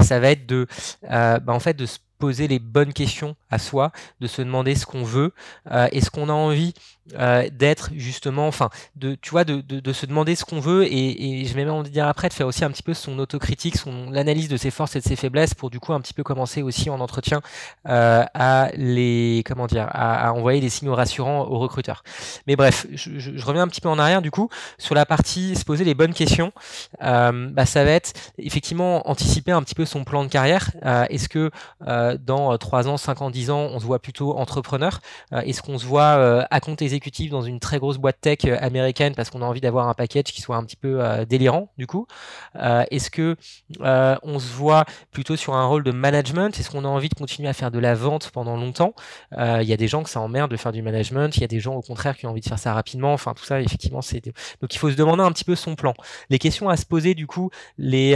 ça 0.00 0.20
va 0.20 0.30
être 0.30 0.46
de, 0.46 0.66
euh, 1.10 1.38
bah, 1.38 1.52
en 1.52 1.60
fait, 1.60 1.74
de 1.74 1.86
se 1.86 1.98
poser 2.18 2.48
les 2.48 2.58
bonnes 2.58 2.92
questions 2.92 3.36
à 3.50 3.58
soi, 3.58 3.92
de 4.20 4.26
se 4.26 4.42
demander 4.42 4.74
ce 4.74 4.86
qu'on 4.86 5.04
veut, 5.04 5.32
euh, 5.70 5.88
est-ce 5.92 6.10
qu'on 6.10 6.28
a 6.28 6.32
envie 6.32 6.74
euh, 7.18 7.48
d'être 7.50 7.90
justement, 7.96 8.46
enfin, 8.46 8.70
de, 8.96 9.16
tu 9.20 9.30
vois, 9.30 9.44
de, 9.44 9.60
de, 9.60 9.80
de 9.80 9.92
se 9.92 10.06
demander 10.06 10.36
ce 10.36 10.44
qu'on 10.44 10.60
veut 10.60 10.84
et, 10.84 11.40
et, 11.40 11.44
je 11.44 11.54
vais 11.54 11.64
même 11.64 11.82
dire 11.84 12.06
après 12.06 12.28
de 12.28 12.34
faire 12.34 12.46
aussi 12.46 12.64
un 12.64 12.70
petit 12.70 12.82
peu 12.82 12.94
son 12.94 13.18
autocritique, 13.18 13.76
son 13.76 14.10
l'analyse 14.10 14.48
de 14.48 14.56
ses 14.56 14.70
forces 14.70 14.94
et 14.96 15.00
de 15.00 15.04
ses 15.04 15.16
faiblesses 15.16 15.54
pour 15.54 15.70
du 15.70 15.80
coup 15.80 15.92
un 15.92 16.00
petit 16.00 16.14
peu 16.14 16.22
commencer 16.22 16.62
aussi 16.62 16.88
en 16.88 17.00
entretien 17.00 17.40
euh, 17.88 18.24
à 18.34 18.70
les, 18.76 19.42
comment 19.44 19.66
dire, 19.66 19.88
à, 19.90 20.32
envoyer 20.32 20.60
des 20.60 20.68
signaux 20.68 20.94
rassurants 20.94 21.46
aux 21.48 21.58
recruteurs. 21.58 22.04
Mais 22.46 22.54
bref, 22.54 22.86
je, 22.92 23.44
reviens 23.44 23.62
un 23.62 23.68
petit 23.68 23.80
peu 23.80 23.88
en 23.88 23.98
arrière 23.98 24.22
du 24.22 24.30
coup 24.30 24.48
sur 24.78 24.94
la 24.94 25.06
partie 25.06 25.56
se 25.56 25.64
poser 25.64 25.84
les 25.84 25.94
bonnes 25.94 26.14
questions. 26.14 26.52
Euh, 27.02 27.48
bah, 27.50 27.66
ça 27.66 27.84
va 27.84 27.90
être 27.90 28.12
effectivement 28.38 29.08
anticiper 29.10 29.52
un 29.52 29.62
petit 29.62 29.74
peu 29.74 29.84
son 29.84 30.04
plan 30.04 30.22
de 30.22 30.28
carrière. 30.28 30.70
Est-ce 31.08 31.28
que 31.28 31.50
dans 31.80 32.56
3 32.56 32.88
ans, 32.88 32.96
5 32.96 33.22
ans, 33.22 33.30
10 33.30 33.39
on 33.48 33.78
se 33.78 33.84
voit 33.84 34.00
plutôt 34.00 34.36
entrepreneur. 34.36 35.00
Est-ce 35.32 35.62
qu'on 35.62 35.78
se 35.78 35.86
voit 35.86 36.46
à 36.50 36.60
compte 36.60 36.80
dans 37.30 37.42
une 37.42 37.60
très 37.60 37.78
grosse 37.78 37.98
boîte 37.98 38.20
tech 38.20 38.38
euh, 38.44 38.56
américaine 38.60 39.14
parce 39.14 39.30
qu'on 39.30 39.42
a 39.42 39.44
envie 39.44 39.60
d'avoir 39.60 39.88
un 39.88 39.94
package 39.94 40.24
qui 40.24 40.40
soit 40.40 40.56
un 40.56 40.64
petit 40.64 40.76
peu 40.76 41.02
euh, 41.02 41.24
délirant 41.24 41.70
du 41.78 41.86
coup? 41.86 42.06
Euh, 42.56 42.84
Est-ce 42.90 43.10
que 43.10 43.36
on 43.80 44.38
se 44.38 44.52
voit 44.52 44.84
plutôt 45.10 45.36
sur 45.36 45.54
un 45.54 45.66
rôle 45.66 45.82
de 45.82 45.90
management? 45.90 46.58
Est-ce 46.58 46.70
qu'on 46.70 46.84
a 46.84 46.88
envie 46.88 47.08
de 47.08 47.14
continuer 47.14 47.48
à 47.48 47.52
faire 47.52 47.70
de 47.70 47.78
la 47.78 47.94
vente 47.94 48.30
pendant 48.30 48.56
longtemps? 48.56 48.94
Il 49.32 49.62
y 49.62 49.72
a 49.72 49.76
des 49.76 49.88
gens 49.88 50.02
que 50.02 50.10
ça 50.10 50.20
emmerde 50.20 50.50
de 50.50 50.56
faire 50.56 50.72
du 50.72 50.82
management, 50.82 51.36
il 51.36 51.40
y 51.40 51.44
a 51.44 51.48
des 51.48 51.60
gens 51.60 51.74
au 51.74 51.82
contraire 51.82 52.16
qui 52.16 52.26
ont 52.26 52.30
envie 52.30 52.40
de 52.40 52.48
faire 52.48 52.58
ça 52.58 52.72
rapidement. 52.72 53.12
Enfin 53.12 53.34
tout 53.34 53.44
ça 53.44 53.60
effectivement 53.60 54.02
c'est 54.02 54.24
donc 54.60 54.74
il 54.74 54.78
faut 54.78 54.90
se 54.90 54.96
demander 54.96 55.22
un 55.22 55.32
petit 55.32 55.44
peu 55.44 55.56
son 55.56 55.74
plan. 55.74 55.94
Les 56.28 56.38
questions 56.38 56.68
à 56.68 56.76
se 56.76 56.86
poser 56.86 57.14
du 57.14 57.26
coup, 57.26 57.50
les 57.78 58.14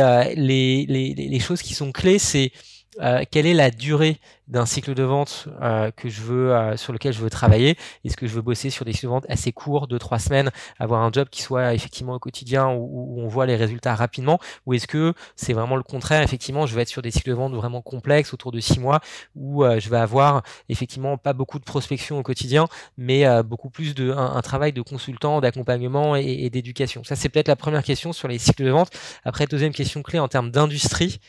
choses 1.41 1.63
qui 1.63 1.75
sont 1.75 1.93
clés, 1.93 2.19
c'est 2.19 2.53
euh, 3.01 3.25
quelle 3.31 3.47
est 3.47 3.55
la 3.55 3.71
durée 3.71 4.19
d'un 4.47 4.67
cycle 4.67 4.95
de 4.95 5.03
vente 5.03 5.49
euh, 5.63 5.91
que 5.91 6.09
je 6.09 6.21
veux, 6.21 6.55
euh, 6.55 6.77
sur 6.77 6.93
lequel 6.93 7.13
je 7.13 7.21
veux 7.21 7.31
travailler? 7.31 7.77
Est-ce 8.05 8.17
que 8.17 8.27
je 8.27 8.35
veux 8.35 8.43
bosser 8.43 8.71
sur 8.71 8.85
des 8.85 8.93
cycles 8.93 9.07
de 9.07 9.11
vente 9.11 9.27
assez 9.29 9.53
courts, 9.53 9.89
de 9.89 9.99
trois 9.99 10.19
semaines, 10.19 10.51
avoir 10.79 11.03
un 11.03 11.11
job 11.11 11.29
qui 11.31 11.43
soit 11.43 11.75
effectivement 11.75 12.15
au 12.15 12.19
quotidien 12.19 12.69
où, 12.71 13.21
on 13.21 13.29
voit 13.29 13.47
les 13.47 13.57
résultats 13.57 13.95
rapidement? 13.95 14.39
Ou 14.67 14.75
est-ce 14.75 14.87
que 14.87 15.15
c'est 15.37 15.53
vraiment 15.53 15.77
le 15.77 15.83
contraire 15.83 16.23
Effectivement, 16.23 16.67
je 16.67 16.75
vais 16.75 16.83
être 16.83 16.89
sur 16.89 17.03
des 17.03 17.11
cycles 17.11 17.31
de 17.31 17.35
vente 17.35 17.55
vraiment 17.55 17.83
complexes, 17.83 18.35
autour 18.35 18.53
de 18.53 18.61
six 18.61 18.81
mois, 18.81 19.01
où 19.35 19.65
je 19.65 19.89
vais 19.89 19.97
avoir 19.97 20.43
effectivement 20.69 21.17
pas 21.17 21.33
beaucoup 21.33 21.59
de 21.59 21.65
prospection 21.65 22.19
au 22.19 22.23
quotidien, 22.23 22.67
mais 22.99 23.25
beaucoup 23.43 23.71
plus 23.71 23.95
de 23.95 24.11
un, 24.13 24.41
travail 24.43 24.73
de 24.73 24.83
consultant, 24.83 25.41
d'accompagnement 25.41 26.17
et 26.17 26.51
d'éducation? 26.51 27.03
Ça, 27.05 27.17
c'est 27.17 27.29
peut-être 27.29 27.49
la 27.49 27.57
première 27.57 27.83
question 27.83 28.13
sur 28.13 28.29
les 28.29 28.39
cycles 28.39 28.65
de 28.65 28.71
vente. 28.71 28.91
Après, 29.25 29.47
deuxième 29.47 29.73
question 29.73 30.03
clé 30.03 30.19
en 30.19 30.29
termes 30.29 30.51
d'industrie. 30.51 31.21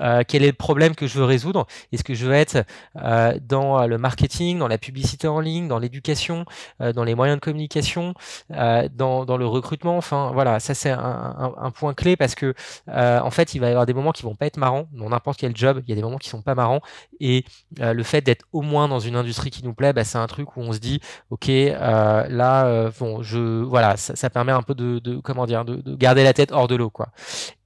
Euh, 0.00 0.22
quel 0.26 0.42
est 0.42 0.48
le 0.48 0.52
problème 0.52 0.94
que 0.94 1.06
je 1.06 1.18
veux 1.18 1.24
résoudre? 1.24 1.66
Est-ce 1.92 2.04
que 2.04 2.14
je 2.14 2.26
veux 2.26 2.34
être 2.34 2.64
euh, 2.96 3.38
dans 3.42 3.80
euh, 3.80 3.86
le 3.86 3.98
marketing, 3.98 4.58
dans 4.58 4.68
la 4.68 4.78
publicité 4.78 5.28
en 5.28 5.40
ligne, 5.40 5.68
dans 5.68 5.78
l'éducation, 5.78 6.44
dans 6.80 7.04
les 7.04 7.14
moyens 7.14 7.38
de 7.38 7.40
communication, 7.40 8.14
dans, 8.50 9.24
dans, 9.24 9.36
le 9.36 9.46
recrutement? 9.46 9.96
Enfin, 9.96 10.30
voilà, 10.32 10.60
ça 10.60 10.74
c'est 10.74 10.90
un, 10.90 11.54
un, 11.56 11.70
point 11.70 11.94
clé 11.94 12.16
parce 12.16 12.34
que 12.34 12.54
en 12.88 13.30
fait, 13.30 13.54
il 13.54 13.60
va 13.60 13.68
y 13.68 13.70
avoir 13.70 13.86
des 13.86 13.94
moments 13.94 14.12
qui 14.12 14.22
vont 14.22 14.34
pas 14.34 14.46
être 14.46 14.56
marrants 14.56 14.88
dans 14.92 15.08
n'importe 15.08 15.38
quel 15.38 15.56
job. 15.56 15.82
Il 15.86 15.90
y 15.90 15.92
a 15.92 15.96
des 15.96 16.02
moments 16.02 16.18
qui 16.18 16.28
sont 16.28 16.42
pas 16.42 16.54
marrants 16.54 16.80
et 17.20 17.44
le 17.78 18.02
fait 18.02 18.20
d'être 18.20 18.46
au 18.52 18.62
moins 18.62 18.88
dans 18.88 19.00
une 19.00 19.16
industrie 19.16 19.50
qui 19.50 19.64
nous 19.64 19.74
plaît, 19.74 19.92
bah, 19.92 20.04
c'est 20.04 20.18
un 20.18 20.26
truc 20.26 20.56
où 20.56 20.60
on 20.60 20.72
se 20.72 20.78
dit, 20.78 21.00
ok, 21.30 21.48
là, 21.48 22.90
bon, 22.98 23.22
je, 23.22 23.62
voilà, 23.62 23.96
ça, 23.96 24.16
ça, 24.16 24.30
permet 24.30 24.52
un 24.52 24.62
peu 24.62 24.74
de, 24.74 24.98
de 24.98 25.16
comment 25.18 25.46
dire, 25.46 25.64
de, 25.64 25.76
de 25.76 25.94
garder 25.94 26.24
la 26.24 26.32
tête 26.32 26.52
hors 26.52 26.68
de 26.68 26.74
l'eau, 26.74 26.90
quoi. 26.90 27.08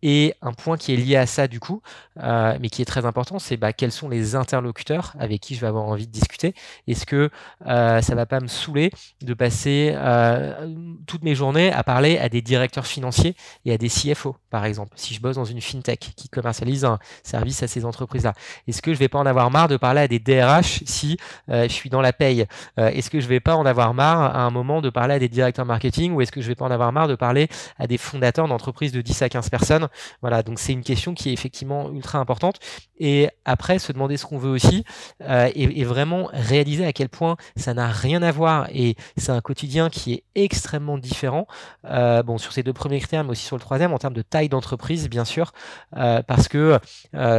Et 0.02 0.34
un 0.42 0.52
point 0.52 0.76
qui 0.76 0.92
est 0.94 0.96
lié 0.96 1.16
à 1.16 1.26
ça, 1.26 1.46
du 1.46 1.60
coup, 1.60 1.82
euh, 2.18 2.56
mais 2.60 2.68
qui 2.70 2.82
est 2.82 2.86
très 2.86 3.04
important, 3.04 3.38
c'est 3.38 3.56
bah, 3.56 3.72
quels 3.72 3.92
sont 3.92 4.08
les 4.08 4.34
interlocuteurs 4.34 5.14
avec 5.18 5.40
qui 5.40 5.54
je 5.54 5.60
vais 5.60 5.66
avoir 5.66 5.84
envie 5.84 6.06
de 6.06 6.12
discuter. 6.12 6.54
Est-ce 6.86 7.06
que 7.06 7.30
euh, 7.66 8.00
ça 8.00 8.14
va 8.14 8.26
pas 8.26 8.40
me 8.40 8.46
saouler 8.46 8.90
de 9.20 9.34
passer 9.34 9.92
euh, 9.94 10.68
toutes 11.06 11.22
mes 11.22 11.34
journées 11.34 11.72
à 11.72 11.82
parler 11.82 12.18
à 12.18 12.28
des 12.28 12.40
directeurs 12.40 12.86
financiers 12.86 13.36
et 13.64 13.72
à 13.72 13.78
des 13.78 13.88
CFO, 13.88 14.36
par 14.48 14.64
exemple, 14.64 14.92
si 14.96 15.14
je 15.14 15.20
bosse 15.20 15.36
dans 15.36 15.44
une 15.44 15.60
fintech 15.60 16.12
qui 16.16 16.28
commercialise 16.28 16.84
un 16.84 16.98
service 17.22 17.62
à 17.62 17.68
ces 17.68 17.84
entreprises-là? 17.84 18.32
Est-ce 18.68 18.80
que 18.80 18.94
je 18.94 18.98
vais 18.98 19.08
pas 19.08 19.18
en 19.18 19.26
avoir 19.26 19.50
marre 19.50 19.68
de 19.68 19.76
parler 19.76 20.00
à 20.00 20.08
des 20.08 20.18
DRH 20.18 20.82
si 20.86 21.18
euh, 21.50 21.64
je 21.64 21.72
suis 21.72 21.90
dans 21.90 22.00
la 22.00 22.12
paye? 22.12 22.46
Est-ce 22.76 23.10
que 23.10 23.20
je 23.20 23.28
vais 23.28 23.40
pas 23.40 23.56
en 23.56 23.66
avoir 23.66 23.94
marre 23.94 24.34
à 24.34 24.40
un 24.40 24.50
moment 24.50 24.80
de 24.80 24.90
parler 24.90 25.14
à 25.14 25.18
des 25.18 25.28
directeurs 25.28 25.66
marketing 25.66 26.12
ou 26.12 26.20
est-ce 26.20 26.32
que 26.32 26.40
je 26.40 26.48
vais 26.48 26.54
pas 26.54 26.64
en 26.64 26.70
avoir 26.70 26.92
marre 26.92 27.08
de 27.08 27.14
parler 27.14 27.48
à 27.78 27.86
des 27.86 27.98
fondateurs 27.98 28.48
d'entreprises 28.48 28.92
de 28.92 29.00
10 29.02 29.22
à 29.22 29.28
15 29.28 29.50
personnes 29.50 29.88
voilà, 30.20 30.42
donc 30.42 30.59
c'est 30.59 30.72
une 30.72 30.83
question 30.83 31.14
qui 31.14 31.31
est 31.31 31.33
effectivement 31.33 31.90
ultra 31.90 32.18
importante. 32.18 32.59
Et 32.98 33.31
après, 33.44 33.79
se 33.79 33.92
demander 33.92 34.16
ce 34.16 34.26
qu'on 34.26 34.38
veut 34.38 34.50
aussi 34.50 34.85
euh, 35.22 35.50
et, 35.55 35.85
vraiment 35.85 36.29
réaliser 36.33 36.85
à 36.85 36.92
quel 36.92 37.09
point 37.09 37.37
ça 37.57 37.72
n'a 37.72 37.88
rien 37.88 38.22
à 38.22 38.31
voir 38.31 38.68
et 38.70 38.94
c'est 39.16 39.33
un 39.33 39.40
quotidien 39.40 39.88
qui 39.88 40.12
est 40.12 40.24
extrêmement 40.35 40.98
différent. 40.98 41.46
Euh, 41.87 42.22
bon, 42.22 42.37
sur 42.37 42.53
ces 42.53 42.62
deux 42.62 42.74
premiers 42.74 43.00
critères, 43.00 43.24
mais 43.24 43.31
aussi 43.31 43.44
sur 43.44 43.57
le 43.57 43.61
troisième, 43.61 43.92
en 43.92 43.98
termes 43.98 44.14
de 44.14 44.22
taille 44.22 44.50
d'entreprise, 44.50 45.09
bien 45.09 45.24
sûr, 45.24 45.53
euh, 45.96 46.22
parce 46.22 46.48
que 46.48 46.79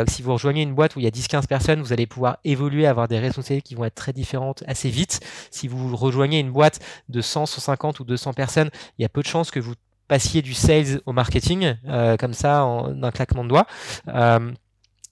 si 0.07 0.21
vous 0.21 0.33
rejoignez 0.33 0.63
une 0.63 0.73
boîte 0.73 0.95
où 0.95 0.99
il 0.99 1.03
y 1.03 1.07
a 1.07 1.11
10-15 1.11 1.45
personnes, 1.45 1.81
vous 1.81 1.93
allez 1.93 2.07
pouvoir 2.07 2.39
évoluer, 2.43 2.87
avoir 2.87 3.07
des 3.07 3.19
responsabilités 3.19 3.61
qui 3.61 3.75
vont 3.75 3.85
être 3.85 3.95
très 3.95 4.13
différentes 4.13 4.63
assez 4.67 4.89
vite. 4.89 5.19
Si 5.51 5.67
vous 5.67 5.95
rejoignez 5.95 6.39
une 6.39 6.51
boîte 6.51 6.79
de 7.09 7.21
100, 7.21 7.45
150 7.45 7.99
ou 7.99 8.03
200 8.03 8.33
personnes, 8.33 8.71
il 8.97 9.03
y 9.03 9.05
a 9.05 9.09
peu 9.09 9.21
de 9.21 9.27
chances 9.27 9.51
que 9.51 9.59
vous 9.59 9.75
passiez 10.11 10.41
du 10.41 10.53
sales 10.53 10.99
au 11.05 11.13
marketing, 11.13 11.77
euh, 11.87 12.17
comme 12.17 12.33
ça, 12.33 12.65
en 12.65 13.01
un 13.01 13.11
claquement 13.11 13.45
de 13.45 13.49
doigts. 13.49 13.65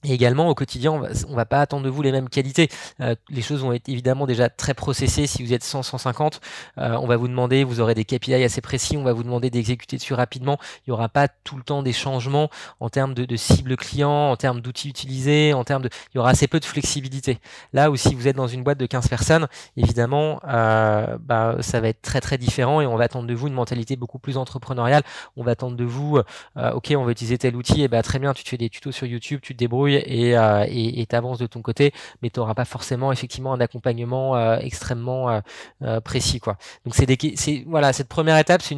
Et 0.02 0.14
également, 0.14 0.48
au 0.48 0.54
quotidien, 0.54 0.92
on 0.92 1.00
va, 1.00 1.08
va 1.28 1.44
pas 1.44 1.60
attendre 1.60 1.84
de 1.84 1.90
vous 1.90 2.00
les 2.00 2.10
mêmes 2.10 2.30
qualités. 2.30 2.68
Euh, 3.00 3.14
les 3.28 3.42
choses 3.42 3.60
vont 3.60 3.72
être 3.72 3.88
évidemment 3.88 4.26
déjà 4.26 4.48
très 4.48 4.72
processées. 4.72 5.26
Si 5.26 5.42
vous 5.44 5.52
êtes 5.52 5.62
100, 5.62 5.82
150, 5.82 6.40
euh, 6.78 6.96
on 7.00 7.06
va 7.06 7.18
vous 7.18 7.28
demander, 7.28 7.64
vous 7.64 7.80
aurez 7.80 7.94
des 7.94 8.06
KPI 8.06 8.32
assez 8.42 8.62
précis, 8.62 8.96
on 8.96 9.02
va 9.02 9.12
vous 9.12 9.24
demander 9.24 9.50
d'exécuter 9.50 9.98
dessus 9.98 10.14
rapidement. 10.14 10.58
Il 10.78 10.90
n'y 10.90 10.92
aura 10.94 11.10
pas 11.10 11.28
tout 11.28 11.56
le 11.56 11.62
temps 11.62 11.82
des 11.82 11.92
changements 11.92 12.48
en 12.80 12.88
termes 12.88 13.12
de, 13.12 13.26
de 13.26 13.36
cible 13.36 13.76
client, 13.76 14.30
en 14.30 14.36
termes 14.36 14.62
d'outils 14.62 14.88
utilisés, 14.88 15.52
en 15.52 15.64
termes 15.64 15.82
de, 15.82 15.90
il 16.14 16.16
y 16.16 16.18
aura 16.18 16.30
assez 16.30 16.48
peu 16.48 16.60
de 16.60 16.64
flexibilité. 16.64 17.38
Là 17.74 17.90
où 17.90 17.96
si 17.96 18.14
vous 18.14 18.26
êtes 18.26 18.36
dans 18.36 18.48
une 18.48 18.62
boîte 18.62 18.78
de 18.78 18.86
15 18.86 19.08
personnes, 19.08 19.48
évidemment, 19.76 20.40
euh, 20.48 21.18
bah, 21.20 21.56
ça 21.60 21.80
va 21.80 21.88
être 21.88 22.00
très 22.00 22.22
très 22.22 22.38
différent 22.38 22.80
et 22.80 22.86
on 22.86 22.96
va 22.96 23.04
attendre 23.04 23.26
de 23.26 23.34
vous 23.34 23.48
une 23.48 23.54
mentalité 23.54 23.96
beaucoup 23.96 24.18
plus 24.18 24.38
entrepreneuriale. 24.38 25.02
On 25.36 25.44
va 25.44 25.52
attendre 25.52 25.76
de 25.76 25.84
vous, 25.84 26.18
euh, 26.56 26.72
ok, 26.72 26.94
on 26.96 27.04
va 27.04 27.12
utiliser 27.12 27.36
tel 27.36 27.54
outil, 27.54 27.82
et 27.82 27.88
bah 27.88 28.02
très 28.02 28.18
bien, 28.18 28.32
tu 28.32 28.44
te 28.44 28.48
fais 28.48 28.56
des 28.56 28.70
tutos 28.70 28.92
sur 28.92 29.06
YouTube, 29.06 29.40
tu 29.42 29.52
te 29.52 29.58
débrouilles 29.58 29.89
euh, 29.96 30.66
et 30.68 31.06
tu 31.06 31.16
avances 31.16 31.38
de 31.38 31.46
ton 31.46 31.62
côté, 31.62 31.92
mais 32.22 32.30
tu 32.30 32.40
n'auras 32.40 32.54
pas 32.54 32.64
forcément 32.64 33.12
effectivement 33.12 33.52
un 33.52 33.60
accompagnement 33.60 34.36
euh, 34.36 34.58
extrêmement 34.58 35.40
euh, 35.82 36.00
précis. 36.00 36.40
Quoi. 36.40 36.56
Donc 36.84 36.94
c'est 36.94 37.06
des, 37.06 37.64
voilà, 37.66 37.92
cette 37.92 38.08
première 38.08 38.38
étape, 38.38 38.62
c'est 38.62 38.76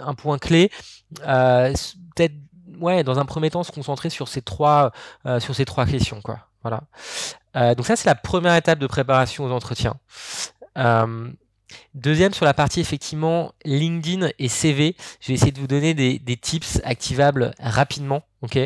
un 0.00 0.14
point 0.14 0.38
clé. 0.38 0.70
Peut-être 1.16 2.34
ouais, 2.80 3.04
dans 3.04 3.18
un 3.18 3.24
premier 3.24 3.50
temps, 3.50 3.62
se 3.62 3.72
concentrer 3.72 4.10
sur 4.10 4.28
ces 4.28 4.42
trois, 4.42 4.92
sur 5.38 5.54
ces 5.54 5.64
trois 5.64 5.86
questions. 5.86 6.20
Quoi. 6.22 6.38
Voilà. 6.62 7.74
donc 7.74 7.86
ça, 7.86 7.96
c'est 7.96 8.08
la 8.08 8.14
première 8.14 8.54
étape 8.54 8.78
de 8.78 8.86
préparation 8.86 9.44
aux 9.44 9.50
entretiens. 9.52 9.94
Deuxième, 11.94 12.34
sur 12.34 12.44
la 12.44 12.54
partie 12.54 12.80
effectivement 12.80 13.52
LinkedIn 13.64 14.28
et 14.38 14.48
CV, 14.48 14.96
je 15.20 15.28
vais 15.28 15.34
essayer 15.34 15.52
de 15.52 15.60
vous 15.60 15.66
donner 15.66 15.94
des, 15.94 16.18
des 16.18 16.36
tips 16.36 16.80
activables 16.84 17.52
rapidement. 17.58 18.22
ok? 18.42 18.58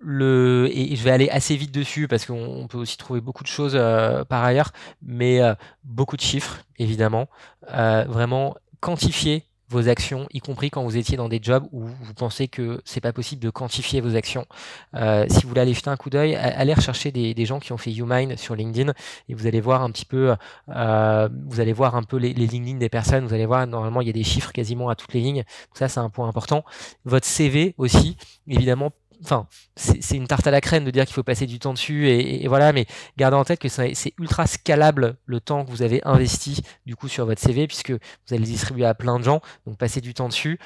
Le, 0.00 0.68
et 0.72 0.94
je 0.96 1.02
vais 1.02 1.10
aller 1.10 1.28
assez 1.28 1.56
vite 1.56 1.72
dessus 1.72 2.08
parce 2.08 2.26
qu'on 2.26 2.66
peut 2.68 2.78
aussi 2.78 2.96
trouver 2.96 3.20
beaucoup 3.20 3.42
de 3.42 3.48
choses 3.48 3.72
euh, 3.74 4.24
par 4.24 4.44
ailleurs, 4.44 4.72
mais 5.02 5.40
euh, 5.40 5.54
beaucoup 5.84 6.16
de 6.16 6.22
chiffres, 6.22 6.62
évidemment. 6.78 7.28
Euh, 7.72 8.04
vraiment 8.08 8.56
quantifier 8.80 9.44
vos 9.70 9.90
actions, 9.90 10.26
y 10.32 10.40
compris 10.40 10.70
quand 10.70 10.82
vous 10.82 10.96
étiez 10.96 11.18
dans 11.18 11.28
des 11.28 11.40
jobs 11.42 11.68
où 11.72 11.84
vous 11.84 12.14
pensez 12.14 12.48
que 12.48 12.80
c'est 12.86 13.02
pas 13.02 13.12
possible 13.12 13.42
de 13.42 13.50
quantifier 13.50 14.00
vos 14.00 14.16
actions. 14.16 14.46
si 14.94 15.42
vous 15.42 15.48
voulez 15.48 15.60
aller 15.60 15.74
jeter 15.74 15.90
un 15.90 15.98
coup 15.98 16.08
d'œil, 16.08 16.36
allez 16.36 16.72
rechercher 16.72 17.12
des, 17.12 17.44
gens 17.44 17.60
qui 17.60 17.74
ont 17.74 17.76
fait 17.76 17.90
YouMine 17.90 18.38
sur 18.38 18.54
LinkedIn 18.54 18.94
et 19.28 19.34
vous 19.34 19.46
allez 19.46 19.60
voir 19.60 19.82
un 19.82 19.90
petit 19.90 20.06
peu, 20.06 20.34
vous 20.68 21.60
allez 21.60 21.74
voir 21.74 21.96
un 21.96 22.02
peu 22.02 22.16
les, 22.16 22.32
LinkedIn 22.32 22.78
des 22.78 22.88
personnes. 22.88 23.26
Vous 23.26 23.34
allez 23.34 23.44
voir 23.44 23.66
normalement 23.66 24.00
il 24.00 24.06
y 24.06 24.10
a 24.10 24.14
des 24.14 24.24
chiffres 24.24 24.52
quasiment 24.52 24.88
à 24.88 24.94
toutes 24.94 25.12
les 25.12 25.20
lignes. 25.20 25.44
Ça 25.74 25.86
c'est 25.86 26.00
un 26.00 26.08
point 26.08 26.26
important. 26.26 26.64
Votre 27.04 27.26
CV 27.26 27.74
aussi, 27.76 28.16
évidemment 28.46 28.92
enfin, 29.22 29.46
c'est 29.76 30.16
une 30.16 30.26
tarte 30.26 30.46
à 30.46 30.50
la 30.50 30.60
crème 30.60 30.84
de 30.84 30.90
dire 30.90 31.04
qu'il 31.04 31.14
faut 31.14 31.22
passer 31.22 31.46
du 31.46 31.58
temps 31.58 31.72
dessus 31.72 32.08
et, 32.08 32.46
voilà, 32.48 32.72
mais 32.72 32.86
gardez 33.16 33.36
en 33.36 33.44
tête 33.44 33.58
que 33.58 33.68
c'est 33.68 34.14
ultra 34.18 34.46
scalable 34.46 35.16
le 35.26 35.40
temps 35.40 35.64
que 35.64 35.70
vous 35.70 35.82
avez 35.82 36.00
investi 36.04 36.62
du 36.86 36.96
coup 36.96 37.08
sur 37.08 37.26
votre 37.26 37.40
CV 37.40 37.66
puisque 37.66 37.90
vous 37.90 37.98
allez 38.30 38.40
le 38.40 38.44
distribuer 38.44 38.84
à 38.86 38.94
plein 38.94 39.18
de 39.18 39.24
gens, 39.24 39.40
donc 39.66 39.76
passez 39.78 40.00
du 40.00 40.14
temps 40.14 40.28
dessus. 40.28 40.58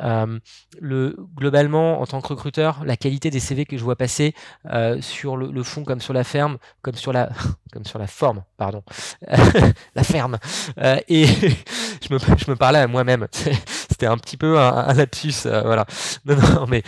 Euh, 0.00 0.38
le, 0.80 1.16
globalement, 1.36 2.00
en 2.00 2.06
tant 2.06 2.20
que 2.20 2.28
recruteur, 2.28 2.84
la 2.84 2.96
qualité 2.96 3.30
des 3.30 3.40
CV 3.40 3.64
que 3.64 3.76
je 3.76 3.84
vois 3.84 3.96
passer 3.96 4.34
euh, 4.66 5.00
sur 5.00 5.36
le, 5.36 5.62
fond 5.62 5.84
comme 5.84 6.00
sur 6.00 6.12
la 6.12 6.24
ferme, 6.24 6.58
comme 6.82 6.94
sur 6.94 7.12
la, 7.12 7.30
comme 7.72 7.84
sur 7.84 7.98
la 7.98 8.06
forme, 8.06 8.44
pardon, 8.56 8.82
la 9.94 10.02
ferme, 10.02 10.38
euh, 10.78 10.98
et 11.08 11.26
je 11.26 12.12
me, 12.12 12.18
je 12.18 12.50
me 12.50 12.56
parlais 12.56 12.78
à 12.80 12.86
moi-même. 12.86 13.28
C'était 13.98 14.06
un 14.06 14.16
petit 14.16 14.36
peu 14.36 14.60
un, 14.60 14.92
lapsus, 14.94 15.34
voilà. 15.44 15.84
Non, 16.24 16.36
non, 16.36 16.66
mais 16.68 16.82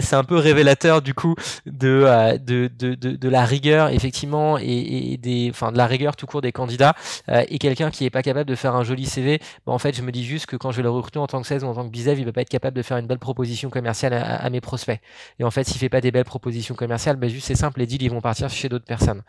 c'est 0.00 0.14
un 0.14 0.22
peu 0.24 0.36
révélateur 0.36 1.02
du 1.02 1.14
coup 1.14 1.34
euh, 1.82 2.38
de, 2.38 2.70
de, 2.78 2.94
de, 2.94 3.16
de, 3.16 3.28
la 3.28 3.44
rigueur 3.44 3.88
effectivement 3.88 4.58
et, 4.58 5.18
des, 5.20 5.48
enfin, 5.50 5.72
de 5.72 5.78
la 5.78 5.86
rigueur 5.86 6.14
tout 6.16 6.26
court 6.26 6.40
des 6.40 6.52
candidats 6.52 6.94
euh, 7.28 7.42
et 7.48 7.58
quelqu'un 7.58 7.90
qui 7.90 8.04
est 8.04 8.10
pas 8.10 8.22
capable 8.22 8.48
de 8.48 8.54
faire 8.54 8.74
un 8.74 8.84
joli 8.84 9.06
CV, 9.06 9.40
en 9.66 9.78
fait 9.78 9.96
je 9.96 10.02
me 10.02 10.12
dis 10.12 10.24
juste 10.24 10.46
que 10.46 10.56
quand 10.56 10.70
je 10.70 10.78
vais 10.78 10.82
le 10.82 10.90
recruter 10.90 11.18
en 11.18 11.26
tant 11.26 11.40
que 11.40 11.46
16 11.46 11.64
ou 11.64 11.68
en 11.68 11.74
tant 11.74 11.84
que 11.84 11.90
bizev, 11.90 12.18
il 12.18 12.24
va 12.24 12.32
pas 12.32 12.42
être 12.42 12.48
capable 12.48 12.76
de 12.76 12.82
faire 12.82 12.98
une 12.98 13.06
belle 13.06 13.18
proposition 13.18 13.70
commerciale 13.70 14.14
à, 14.14 14.48
mes 14.50 14.60
prospects. 14.60 15.00
Et 15.38 15.44
en 15.44 15.50
fait 15.50 15.64
s'il 15.64 15.78
fait 15.78 15.88
pas 15.88 16.00
des 16.00 16.10
belles 16.10 16.24
propositions 16.24 16.74
commerciales, 16.74 17.16
bah, 17.16 17.28
juste 17.28 17.46
c'est 17.46 17.54
simple, 17.56 17.80
les 17.80 17.86
deals 17.86 18.02
ils 18.02 18.10
vont 18.10 18.20
partir 18.20 18.50
chez 18.50 18.68
d'autres 18.68 18.84
personnes. 18.84 19.22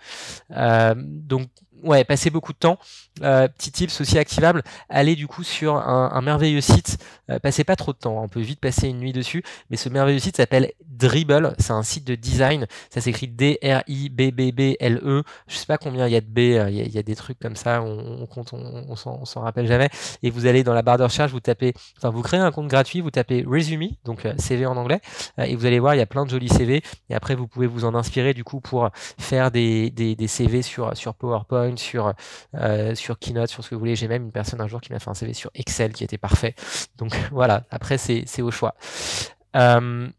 Euh, 0.52 0.94
donc 0.98 1.48
ouais, 1.86 2.04
passer 2.04 2.30
beaucoup 2.30 2.54
de 2.54 2.58
temps. 2.58 2.78
Euh, 3.22 3.48
petit 3.48 3.72
tips 3.72 4.02
aussi 4.02 4.18
activable, 4.18 4.62
allez 4.90 5.16
du 5.16 5.26
coup 5.26 5.44
sur 5.44 5.78
un, 5.78 6.22
merveilleux 6.22 6.60
site. 6.60 6.98
Euh, 7.30 7.40
passez 7.40 7.64
pas 7.64 7.78
trop 7.78 7.94
de 7.94 7.98
temps, 7.98 8.22
on 8.22 8.28
peut 8.28 8.42
vite 8.42 8.60
passer 8.60 8.90
une 8.90 9.00
nuit 9.00 9.14
dessus, 9.14 9.42
mais 9.70 9.78
ce 9.78 9.88
merveilleux 9.88 10.20
site 10.20 10.36
s'appelle 10.36 10.74
Dribble. 10.86 11.56
C'est 11.58 11.72
un 11.72 11.84
site 11.84 12.06
de 12.06 12.16
design. 12.16 12.68
Ça 12.90 13.00
s'écrit 13.00 13.28
D-R-I-B-B-B-L-E. 13.28 15.24
Je 15.48 15.56
sais 15.56 15.66
pas 15.66 15.78
combien 15.78 16.08
il 16.08 16.14
y 16.14 16.18
a 16.18 16.22
de 16.22 16.26
B. 16.26 16.40
Euh, 16.40 16.70
il 16.70 16.94
y, 16.94 16.98
a, 16.98 17.04
des 17.04 17.16
trucs 17.16 17.40
comme 17.40 17.56
ça. 17.56 17.82
On, 17.82 18.26
compte, 18.26 18.52
on, 18.54 18.96
s'en 18.96 19.42
rappelle 19.42 19.68
jamais. 19.68 19.90
Et 20.22 20.30
vous 20.30 20.46
allez 20.46 20.64
dans 20.64 20.74
la 20.74 20.82
barre 20.82 20.98
de 20.98 21.04
recherche, 21.04 21.32
vous 21.32 21.40
tapez, 21.40 21.74
enfin 21.98 22.10
vous 22.10 22.22
créez 22.22 22.40
un 22.40 22.52
compte 22.52 22.68
gratuit, 22.68 23.00
vous 23.00 23.12
tapez 23.12 23.46
Resume, 23.48 23.92
donc 24.04 24.28
CV 24.38 24.66
en 24.66 24.76
anglais, 24.76 25.00
et 25.38 25.56
vous 25.56 25.66
allez 25.66 25.80
voir, 25.80 25.96
il 25.96 26.00
y 26.00 26.02
a 26.02 26.06
plein 26.06 26.26
de 26.26 26.30
jolis 26.30 26.50
CV. 26.50 26.82
Et 27.10 27.16
après, 27.16 27.36
vous 27.36 27.48
pouvez 27.48 27.68
vous 27.68 27.86
en 27.86 27.96
inspirer 27.96 28.34
du 28.34 28.44
coup 28.44 28.60
pour 28.60 28.90
faire 28.94 29.52
des, 29.52 30.16
CV 30.28 30.62
sur 30.62 30.94
PowerPoint 31.18 31.75
sur, 31.78 32.14
euh, 32.56 32.96
sur 32.96 33.20
Keynote, 33.20 33.50
sur 33.50 33.64
ce 33.64 33.70
que 33.70 33.76
vous 33.76 33.80
voulez. 33.80 33.96
J'ai 33.96 34.08
même 34.08 34.24
une 34.24 34.32
personne 34.32 34.62
un 34.62 34.68
jour 34.68 34.82
qui 34.82 34.92
m'a 34.92 35.00
fait 35.00 35.10
un 35.10 35.14
CV 35.14 35.34
sur 35.34 35.52
Excel 35.54 35.94
qui 35.94 36.04
était 36.04 36.18
parfait. 36.18 36.56
Donc 36.98 37.16
voilà, 37.32 37.64
après 37.70 37.98
c'est 37.98 38.42
au 38.42 38.52
choix. 38.52 38.76
Euh, 39.56 40.10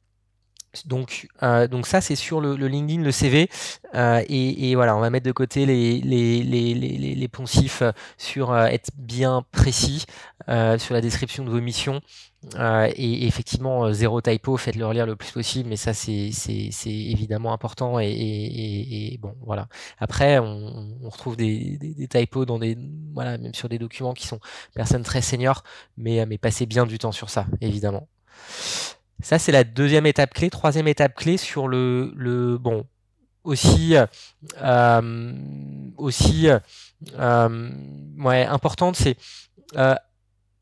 donc, 0.84 1.28
euh, 1.42 1.66
donc 1.68 1.86
ça 1.86 2.00
c'est 2.00 2.16
sur 2.16 2.40
le, 2.40 2.54
LinkedIn, 2.54 3.02
le 3.02 3.12
CV, 3.12 3.48
et, 3.94 4.74
voilà, 4.74 4.96
on 4.96 5.00
va 5.00 5.08
mettre 5.10 5.26
de 5.26 5.32
côté 5.32 5.64
les, 5.64 6.00
les, 6.00 6.42
les, 6.42 6.74
les 7.14 7.28
poncifs 7.28 7.82
sur 8.18 8.56
être 8.56 8.90
bien 8.96 9.44
précis 9.52 10.04
sur 10.46 10.94
la 10.94 11.00
description 11.00 11.44
de 11.44 11.50
vos 11.50 11.60
missions, 11.60 12.00
euh, 12.54 12.90
et, 12.94 13.26
effectivement, 13.26 13.86
euh, 13.86 13.92
zéro 13.92 14.20
typo, 14.20 14.56
faites-le 14.56 14.86
relire 14.86 15.06
le 15.06 15.16
plus 15.16 15.32
possible, 15.32 15.68
mais 15.68 15.76
ça, 15.76 15.92
c'est 15.94 16.30
évidemment 16.86 17.52
important. 17.52 17.98
Et, 18.00 19.18
bon, 19.20 19.34
voilà. 19.42 19.68
Après, 19.98 20.38
on, 20.38 21.08
retrouve 21.08 21.36
des, 21.36 21.78
des, 21.78 22.08
typos 22.08 22.46
dans 22.46 22.58
des, 22.58 22.78
voilà, 23.14 23.38
même 23.38 23.54
sur 23.54 23.68
des 23.68 23.78
documents 23.78 24.14
qui 24.14 24.26
sont 24.26 24.40
personnes 24.74 25.02
très 25.02 25.22
seniors, 25.22 25.62
mais, 25.96 26.24
mais 26.26 26.38
passez 26.38 26.66
bien 26.66 26.86
du 26.86 26.98
temps 26.98 27.12
sur 27.12 27.30
ça, 27.30 27.46
évidemment. 27.60 28.08
Ça, 29.22 29.38
c'est 29.38 29.52
la 29.52 29.64
deuxième 29.64 30.07
étape 30.07 30.35
clé. 30.35 30.50
Troisième 30.50 30.88
étape 30.88 31.14
clé 31.14 31.37
sur 31.37 31.68
le, 31.68 32.12
le 32.16 32.59
bon, 32.59 32.87
aussi, 33.44 33.96
euh, 34.62 35.33
aussi, 35.96 36.48
ouais, 38.18 38.44
importante, 38.44 38.96
c'est, 38.96 39.16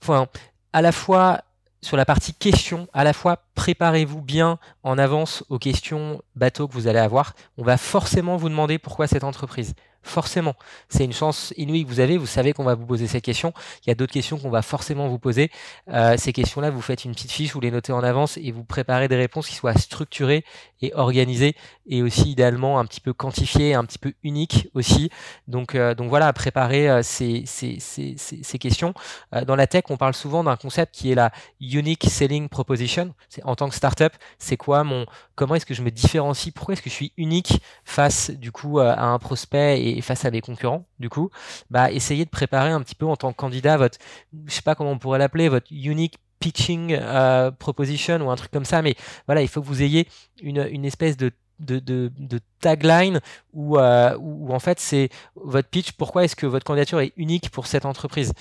enfin, 0.02 0.26
à 0.72 0.82
la 0.82 0.92
fois 0.92 1.42
sur 1.82 1.96
la 1.96 2.04
partie 2.04 2.34
questions, 2.34 2.88
à 2.92 3.04
la 3.04 3.12
fois 3.12 3.43
préparez-vous 3.54 4.20
bien 4.20 4.58
en 4.82 4.98
avance 4.98 5.44
aux 5.48 5.58
questions 5.58 6.22
bateau 6.36 6.68
que 6.68 6.72
vous 6.72 6.88
allez 6.88 6.98
avoir. 6.98 7.34
On 7.56 7.64
va 7.64 7.76
forcément 7.76 8.36
vous 8.36 8.48
demander 8.48 8.78
pourquoi 8.78 9.06
cette 9.06 9.24
entreprise. 9.24 9.74
Forcément, 10.04 10.54
c'est 10.90 11.02
une 11.02 11.14
chance 11.14 11.54
inouïe 11.56 11.82
que 11.82 11.88
vous 11.88 11.98
avez. 11.98 12.18
Vous 12.18 12.26
savez 12.26 12.52
qu'on 12.52 12.62
va 12.62 12.74
vous 12.74 12.84
poser 12.84 13.06
cette 13.06 13.24
question. 13.24 13.54
Il 13.84 13.88
y 13.88 13.90
a 13.90 13.94
d'autres 13.94 14.12
questions 14.12 14.38
qu'on 14.38 14.50
va 14.50 14.60
forcément 14.60 15.08
vous 15.08 15.18
poser. 15.18 15.50
Euh, 15.88 16.16
ces 16.18 16.34
questions-là, 16.34 16.68
vous 16.68 16.82
faites 16.82 17.06
une 17.06 17.12
petite 17.12 17.32
fiche, 17.32 17.54
vous 17.54 17.60
les 17.60 17.70
notez 17.70 17.90
en 17.90 18.02
avance 18.04 18.36
et 18.36 18.52
vous 18.52 18.64
préparez 18.64 19.08
des 19.08 19.16
réponses 19.16 19.48
qui 19.48 19.54
soient 19.54 19.74
structurées 19.74 20.44
et 20.82 20.92
organisées 20.94 21.56
et 21.86 22.02
aussi 22.02 22.30
idéalement 22.30 22.78
un 22.78 22.84
petit 22.84 23.00
peu 23.00 23.14
quantifiées, 23.14 23.72
un 23.72 23.84
petit 23.86 23.98
peu 23.98 24.12
uniques 24.22 24.68
aussi. 24.74 25.08
Donc, 25.48 25.74
euh, 25.74 25.94
voilà, 25.98 26.30
préparer 26.34 26.90
euh, 26.90 27.02
ces, 27.02 27.44
ces, 27.46 28.58
questions. 28.58 28.92
dans 29.46 29.56
la 29.56 29.66
tech, 29.66 29.84
on 29.88 29.96
parle 29.96 30.14
souvent 30.14 30.44
d'un 30.44 30.56
concept 30.56 30.94
qui 30.94 31.12
est 31.12 31.14
la 31.14 31.32
unique 31.60 32.04
selling 32.10 32.50
proposition. 32.50 33.14
C'est 33.30 33.43
en 33.44 33.54
tant 33.54 33.68
que 33.68 33.74
startup, 33.74 34.12
c'est 34.38 34.56
quoi 34.56 34.84
mon, 34.84 35.06
comment 35.34 35.54
est-ce 35.54 35.66
que 35.66 35.74
je 35.74 35.82
me 35.82 35.90
différencie, 35.90 36.52
pourquoi 36.52 36.72
est-ce 36.74 36.82
que 36.82 36.90
je 36.90 36.94
suis 36.94 37.12
unique 37.16 37.60
face 37.84 38.30
du 38.30 38.52
coup 38.52 38.80
à 38.80 39.00
un 39.00 39.18
prospect 39.18 39.82
et 39.82 40.00
face 40.00 40.24
à 40.24 40.30
mes 40.30 40.40
concurrents, 40.40 40.86
du 40.98 41.08
coup, 41.08 41.30
bah, 41.70 41.90
essayez 41.92 42.24
de 42.24 42.30
préparer 42.30 42.70
un 42.70 42.80
petit 42.80 42.94
peu 42.94 43.06
en 43.06 43.16
tant 43.16 43.32
que 43.32 43.36
candidat 43.36 43.76
votre, 43.76 43.98
je 44.46 44.52
sais 44.52 44.62
pas 44.62 44.74
comment 44.74 44.92
on 44.92 44.98
pourrait 44.98 45.18
l'appeler, 45.18 45.48
votre 45.48 45.66
unique 45.70 46.18
pitching 46.40 46.96
euh, 47.00 47.50
proposition 47.50 48.16
ou 48.18 48.30
un 48.30 48.36
truc 48.36 48.50
comme 48.50 48.64
ça, 48.64 48.82
mais 48.82 48.96
voilà, 49.26 49.42
il 49.42 49.48
faut 49.48 49.62
que 49.62 49.66
vous 49.66 49.82
ayez 49.82 50.08
une, 50.42 50.84
espèce 50.84 51.16
de, 51.16 51.32
de, 51.60 51.78
de 51.78 52.40
tagline 52.64 53.20
euh, 53.56 54.16
où, 54.18 54.52
en 54.52 54.58
fait 54.58 54.80
c'est 54.80 55.10
votre 55.36 55.68
pitch, 55.68 55.92
pourquoi 55.92 56.24
est-ce 56.24 56.34
que 56.34 56.46
votre 56.46 56.64
candidature 56.64 57.00
est 57.00 57.12
unique 57.16 57.50
pour 57.50 57.66
cette 57.66 57.84
entreprise? 57.84 58.32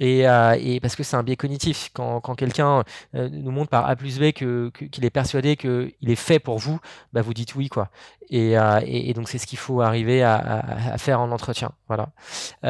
Et, 0.00 0.28
euh, 0.28 0.56
et, 0.58 0.80
parce 0.80 0.94
que 0.94 1.02
c'est 1.02 1.16
un 1.16 1.22
biais 1.22 1.36
cognitif. 1.36 1.90
Quand, 1.94 2.20
quand 2.20 2.34
quelqu'un 2.34 2.84
euh, 3.14 3.28
nous 3.30 3.50
montre 3.50 3.70
par 3.70 3.88
A 3.88 3.96
plus 3.96 4.18
B 4.18 4.32
qu'il 4.32 4.70
que, 4.72 4.84
qu'il 4.84 5.04
est 5.04 5.10
persuadé 5.10 5.56
qu'il 5.56 5.92
est 6.02 6.14
fait 6.14 6.38
pour 6.38 6.58
vous, 6.58 6.78
bah 7.12 7.22
vous 7.22 7.34
dites 7.34 7.54
oui. 7.54 7.68
quoi. 7.68 7.88
Et, 8.30 8.52
et, 8.82 9.10
et 9.10 9.14
donc 9.14 9.28
c'est 9.30 9.38
ce 9.38 9.46
qu'il 9.46 9.58
faut 9.58 9.80
arriver 9.80 10.22
à, 10.22 10.96
faire 10.98 11.20
en 11.20 11.30
entretien. 11.30 11.72
Voilà. 11.86 12.08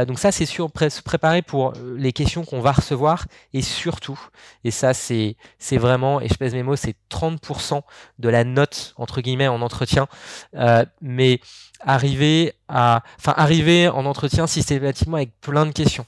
donc 0.05 0.21
ça 0.21 0.31
c'est 0.31 0.47
sûr, 0.47 0.71
se 0.89 1.03
préparer 1.03 1.43
pour 1.43 1.73
les 1.97 2.13
questions 2.13 2.45
qu'on 2.45 2.61
va 2.61 2.71
recevoir 2.71 3.27
et 3.53 3.63
surtout, 3.63 4.21
et 4.63 4.71
ça 4.71 4.95
c'est 4.95 5.37
vraiment, 5.73 6.21
et 6.21 6.29
je 6.29 6.35
pèse 6.35 6.55
mes 6.55 6.63
mots, 6.63 6.77
c'est 6.77 6.95
30% 7.11 7.83
de 8.21 8.29
la 8.29 8.45
note 8.45 8.95
entre 8.97 9.21
guillemets 9.21 9.49
en 9.49 9.61
entretien. 9.61 10.07
Mais 11.01 11.41
arriver 11.81 12.55
à, 12.69 13.03
enfin 13.19 13.35
arriver 13.37 13.89
en 13.89 14.05
entretien 14.07 14.47
systématiquement 14.47 15.17
avec 15.17 15.33
plein 15.41 15.67
de 15.67 15.73
questions. 15.73 16.07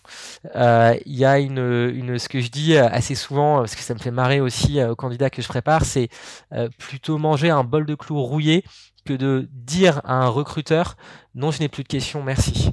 Euh, 0.56 0.94
il 1.06 1.16
y 1.16 1.24
a 1.24 1.38
une, 1.38 1.58
une, 1.94 2.18
ce 2.18 2.28
que 2.28 2.40
je 2.40 2.50
dis 2.50 2.76
assez 2.76 3.14
souvent, 3.14 3.58
parce 3.58 3.74
que 3.74 3.82
ça 3.82 3.94
me 3.94 3.98
fait 3.98 4.10
marrer 4.10 4.40
aussi 4.40 4.80
euh, 4.80 4.92
aux 4.92 4.96
candidats 4.96 5.30
que 5.30 5.42
je 5.42 5.48
prépare, 5.48 5.84
c'est 5.84 6.08
euh, 6.52 6.68
plutôt 6.78 7.18
manger 7.18 7.50
un 7.50 7.64
bol 7.64 7.86
de 7.86 7.94
clous 7.94 8.22
rouillé 8.22 8.64
que 9.04 9.14
de 9.14 9.48
dire 9.52 10.00
à 10.04 10.14
un 10.14 10.28
recruteur 10.28 10.96
non, 11.34 11.50
je 11.52 11.60
n'ai 11.60 11.68
plus 11.68 11.84
de 11.84 11.88
questions, 11.88 12.22
merci. 12.22 12.70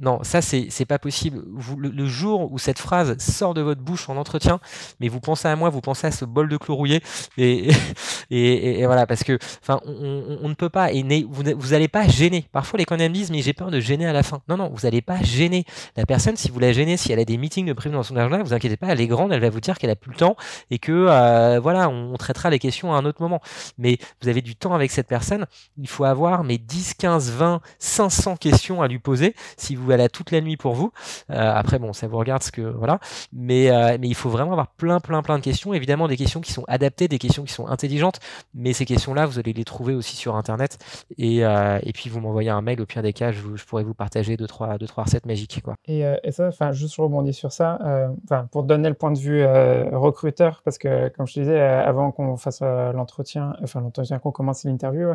Non, 0.00 0.20
ça 0.22 0.40
c'est 0.40 0.84
pas 0.86 0.98
possible. 0.98 1.44
Le, 1.76 2.06
jour 2.06 2.50
où 2.50 2.58
cette 2.58 2.78
phrase 2.78 3.18
sort 3.18 3.52
de 3.52 3.60
votre 3.60 3.82
bouche 3.82 4.08
en 4.08 4.16
entretien, 4.16 4.58
mais 4.98 5.08
vous 5.08 5.20
pensez 5.20 5.46
à 5.46 5.56
moi, 5.56 5.68
vous 5.68 5.82
pensez 5.82 6.06
à 6.06 6.10
ce 6.10 6.24
bol 6.24 6.48
de 6.48 6.56
clous 6.56 6.74
rouillé, 6.74 7.02
et, 7.38 8.86
voilà, 8.86 9.06
parce 9.06 9.24
que 9.24 9.38
enfin, 9.62 9.80
on, 9.84 10.48
ne 10.48 10.54
peut 10.54 10.70
pas, 10.70 10.90
et 10.92 11.02
vous 11.28 11.42
vous 11.56 11.74
allez 11.74 11.88
pas 11.88 12.08
gêner. 12.08 12.46
Parfois 12.50 12.78
les 12.78 12.86
candidats 12.86 13.10
me 13.10 13.14
disent, 13.14 13.30
mais 13.30 13.42
j'ai 13.42 13.52
peur 13.52 13.70
de 13.70 13.78
gêner 13.78 14.06
à 14.06 14.12
la 14.14 14.22
fin. 14.22 14.40
Non, 14.48 14.56
non, 14.56 14.70
vous 14.72 14.86
n'allez 14.86 15.02
pas 15.02 15.22
gêner 15.22 15.64
la 15.96 16.06
personne. 16.06 16.36
Si 16.36 16.50
vous 16.50 16.58
la 16.58 16.72
gênez, 16.72 16.96
si 16.96 17.12
elle 17.12 17.18
a 17.18 17.24
des 17.26 17.36
meetings 17.36 17.66
de 17.66 17.74
prévu 17.74 17.94
dans 17.94 18.02
son 18.02 18.16
agenda, 18.16 18.42
vous 18.42 18.54
inquiétez 18.54 18.78
pas, 18.78 18.88
elle 18.88 19.00
est 19.02 19.06
grande, 19.06 19.32
elle 19.32 19.40
va 19.40 19.50
vous 19.50 19.60
dire 19.60 19.78
qu'elle 19.78 19.90
a 19.90 19.96
plus 19.96 20.12
le 20.12 20.16
temps 20.16 20.36
et 20.70 20.78
que 20.78 20.92
euh, 20.92 21.60
voilà, 21.60 21.90
on, 21.90 22.16
traitera 22.16 22.48
les 22.48 22.58
questions 22.58 22.94
à 22.94 22.96
un 22.96 23.04
autre 23.04 23.20
moment. 23.20 23.40
Mais 23.76 23.98
vous 24.22 24.28
avez 24.28 24.40
du 24.40 24.56
temps 24.56 24.74
avec 24.74 24.90
cette 24.90 25.08
personne, 25.08 25.46
il 25.76 25.88
faut 25.88 26.04
avoir 26.04 26.42
mes 26.44 26.58
10, 26.58 26.94
15, 26.94 27.32
20, 27.32 27.60
500 27.78 28.36
questions 28.36 28.82
à 28.82 28.88
lui 28.88 28.98
poser 28.98 29.34
si 29.56 29.74
vous 29.74 29.89
elle 29.92 30.00
a 30.00 30.08
toute 30.08 30.30
la 30.30 30.40
nuit 30.40 30.56
pour 30.56 30.74
vous. 30.74 30.92
Euh, 31.30 31.52
après, 31.54 31.78
bon, 31.78 31.92
ça 31.92 32.06
vous 32.06 32.18
regarde 32.18 32.42
ce 32.42 32.52
que 32.52 32.62
voilà, 32.62 32.98
mais 33.32 33.70
euh, 33.70 33.96
mais 34.00 34.08
il 34.08 34.14
faut 34.14 34.30
vraiment 34.30 34.52
avoir 34.52 34.68
plein, 34.68 35.00
plein, 35.00 35.22
plein 35.22 35.38
de 35.38 35.44
questions. 35.44 35.74
Évidemment, 35.74 36.08
des 36.08 36.16
questions 36.16 36.40
qui 36.40 36.52
sont 36.52 36.64
adaptées, 36.68 37.08
des 37.08 37.18
questions 37.18 37.44
qui 37.44 37.52
sont 37.52 37.66
intelligentes, 37.66 38.20
mais 38.54 38.72
ces 38.72 38.84
questions-là, 38.84 39.26
vous 39.26 39.38
allez 39.38 39.52
les 39.52 39.64
trouver 39.64 39.94
aussi 39.94 40.16
sur 40.16 40.36
Internet. 40.36 40.78
Et, 41.18 41.44
euh, 41.44 41.78
puis 41.94 42.08
vous 42.08 42.20
m'envoyez 42.20 42.50
un 42.50 42.62
mail. 42.62 42.80
Au 42.80 42.86
pire 42.86 43.02
des 43.02 43.12
cas, 43.12 43.30
je, 43.32 43.42
pourrais 43.66 43.82
vous 43.82 43.94
partager 43.94 44.36
deux 44.36 44.46
trois, 44.46 44.78
deux 44.78 44.86
trois 44.86 45.04
recettes 45.04 45.26
magiques, 45.26 45.60
quoi. 45.62 45.74
Et, 45.86 46.02
ça, 46.30 46.48
enfin, 46.48 46.72
juste 46.72 46.94
je 46.94 47.02
rebondis 47.02 47.34
sur 47.34 47.52
ça. 47.52 47.78
Enfin, 48.24 48.46
pour 48.50 48.62
donner 48.62 48.88
le 48.88 48.94
point 48.94 49.10
de 49.10 49.18
vue 49.18 49.44
recruteur, 49.44 50.62
parce 50.64 50.78
que 50.78 51.08
comme 51.08 51.26
je 51.26 51.34
te 51.34 51.40
disais, 51.40 51.60
avant 51.60 52.10
qu'on 52.12 52.36
fasse 52.36 52.60
l'entretien, 52.60 53.54
enfin 53.62 53.80
l'entretien 53.80 54.18
qu'on 54.18 54.32
commence 54.32 54.64
l'interview. 54.64 55.14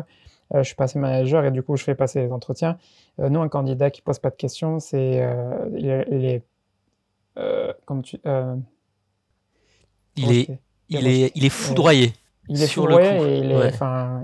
Je 0.54 0.62
suis 0.62 0.74
passé 0.74 0.98
manager 0.98 1.44
et 1.44 1.50
du 1.50 1.62
coup, 1.62 1.76
je 1.76 1.84
fais 1.84 1.94
passer 1.94 2.20
les 2.20 2.32
entretiens. 2.32 2.78
Euh, 3.20 3.28
nous, 3.28 3.40
un 3.40 3.48
candidat 3.48 3.90
qui 3.90 4.02
pose 4.02 4.18
pas 4.18 4.30
de 4.30 4.36
questions, 4.36 4.78
c'est 4.78 5.22
euh, 5.22 5.68
il, 5.76 6.24
est, 6.24 6.42
comme 7.84 8.02
tu 8.02 8.18
il 10.16 10.32
est 10.32 10.58
il 10.88 11.06
est 11.08 11.32
il 11.34 11.44
est 11.44 11.50
foudroyé. 11.50 12.12
Il 12.48 12.62
est 12.62 12.68
foudroyé 12.68 13.08
et 13.08 13.38
il, 13.38 13.50
est, 13.50 13.72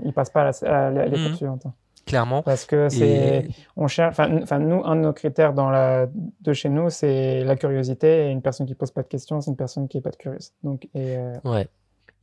il 0.05 0.13
passe 0.13 0.29
pas 0.29 0.49
à 0.49 0.91
l'étape 0.91 1.31
mmh. 1.31 1.35
suivante 1.35 1.65
clairement. 2.05 2.41
Parce 2.41 2.65
que 2.65 2.89
c'est, 2.89 3.47
on 3.77 3.87
cherche, 3.87 4.19
enfin, 4.19 4.59
nous, 4.59 4.83
un 4.83 4.97
de 4.97 5.01
nos 5.01 5.13
critères 5.13 5.53
dans 5.53 5.69
la, 5.69 6.07
de 6.41 6.53
chez 6.53 6.67
nous, 6.67 6.89
c'est 6.89 7.45
la 7.45 7.55
curiosité. 7.55 8.27
Et 8.27 8.29
une 8.29 8.41
personne 8.41 8.67
qui 8.67 8.75
pose 8.75 8.91
pas 8.91 9.03
de 9.03 9.07
questions, 9.07 9.39
c'est 9.39 9.51
une 9.51 9.55
personne 9.55 9.87
qui 9.87 9.99
est 9.99 10.01
pas 10.01 10.11
de 10.11 10.17
curieuse. 10.17 10.51
Donc, 10.63 10.89
et, 10.93 11.17
ouais 11.45 11.69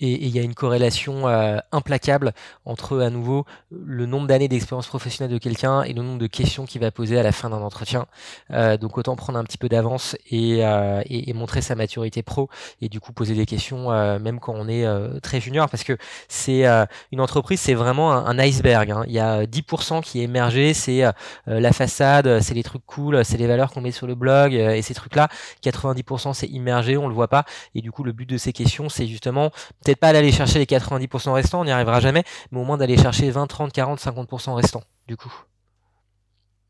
et 0.00 0.26
il 0.26 0.34
y 0.34 0.38
a 0.38 0.42
une 0.42 0.54
corrélation 0.54 1.28
euh, 1.28 1.58
implacable 1.72 2.32
entre 2.64 3.00
à 3.00 3.10
nouveau 3.10 3.44
le 3.70 4.06
nombre 4.06 4.26
d'années 4.26 4.48
d'expérience 4.48 4.86
professionnelle 4.86 5.32
de 5.32 5.38
quelqu'un 5.38 5.82
et 5.82 5.92
le 5.92 6.02
nombre 6.02 6.18
de 6.18 6.26
questions 6.26 6.64
qu'il 6.64 6.80
va 6.80 6.90
poser 6.90 7.18
à 7.18 7.22
la 7.22 7.32
fin 7.32 7.50
d'un 7.50 7.58
entretien. 7.58 8.06
Euh, 8.50 8.76
donc 8.76 8.98
autant 8.98 9.16
prendre 9.16 9.38
un 9.38 9.44
petit 9.44 9.58
peu 9.58 9.68
d'avance 9.68 10.16
et, 10.30 10.64
euh, 10.64 11.02
et, 11.06 11.30
et, 11.30 11.32
montrer 11.34 11.60
sa 11.60 11.74
maturité 11.74 12.22
pro 12.22 12.48
et 12.80 12.88
du 12.88 13.00
coup 13.00 13.12
poser 13.12 13.34
des 13.34 13.46
questions 13.46 13.92
euh, 13.92 14.18
même 14.18 14.40
quand 14.40 14.54
on 14.56 14.68
est 14.68 14.86
euh, 14.86 15.20
très 15.20 15.40
junior 15.40 15.68
parce 15.68 15.84
que 15.84 15.96
c'est 16.28 16.64
une 17.12 17.20
entreprise 17.20 17.60
c'est 17.60 17.74
vraiment 17.74 18.12
un, 18.12 18.38
iceberg. 18.38 18.90
Hein. 18.90 19.04
Il 19.06 19.12
y 19.12 19.18
a 19.18 19.44
10% 19.44 20.02
qui 20.02 20.20
est 20.20 20.24
émergé, 20.24 20.72
c'est 20.72 21.02
la 21.46 21.72
façade, 21.72 22.40
c'est 22.40 22.54
les 22.54 22.62
trucs 22.62 22.84
cool, 22.86 23.24
c'est 23.24 23.36
les 23.36 23.46
valeurs 23.46 23.70
qu'on 23.70 23.80
met 23.80 23.90
sur 23.90 24.06
le 24.06 24.14
blog 24.14 24.54
et 24.54 24.80
ces 24.82 24.94
trucs 24.94 25.14
là. 25.14 25.28
90% 25.62 26.32
c'est 26.32 26.46
immergé, 26.46 26.96
on 26.96 27.08
le 27.08 27.14
voit 27.14 27.28
pas 27.28 27.44
et 27.74 27.82
du 27.82 27.92
coup 27.92 28.02
le 28.02 28.12
but 28.12 28.28
de 28.28 28.38
ces 28.38 28.52
questions 28.52 28.88
c'est 28.88 29.06
justement 29.06 29.50
peut-être 29.90 30.00
pas 30.00 30.12
d'aller 30.12 30.30
chercher 30.30 30.58
les 30.60 30.66
90% 30.66 31.32
restants, 31.32 31.60
on 31.60 31.64
n'y 31.64 31.72
arrivera 31.72 31.98
jamais, 32.00 32.22
mais 32.52 32.60
au 32.60 32.64
moins 32.64 32.78
d'aller 32.78 32.96
chercher 32.96 33.30
20, 33.30 33.46
30, 33.46 33.72
40, 33.72 34.00
50% 34.00 34.54
restants, 34.54 34.84
du 35.08 35.16
coup. 35.16 35.32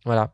Voilà. 0.07 0.33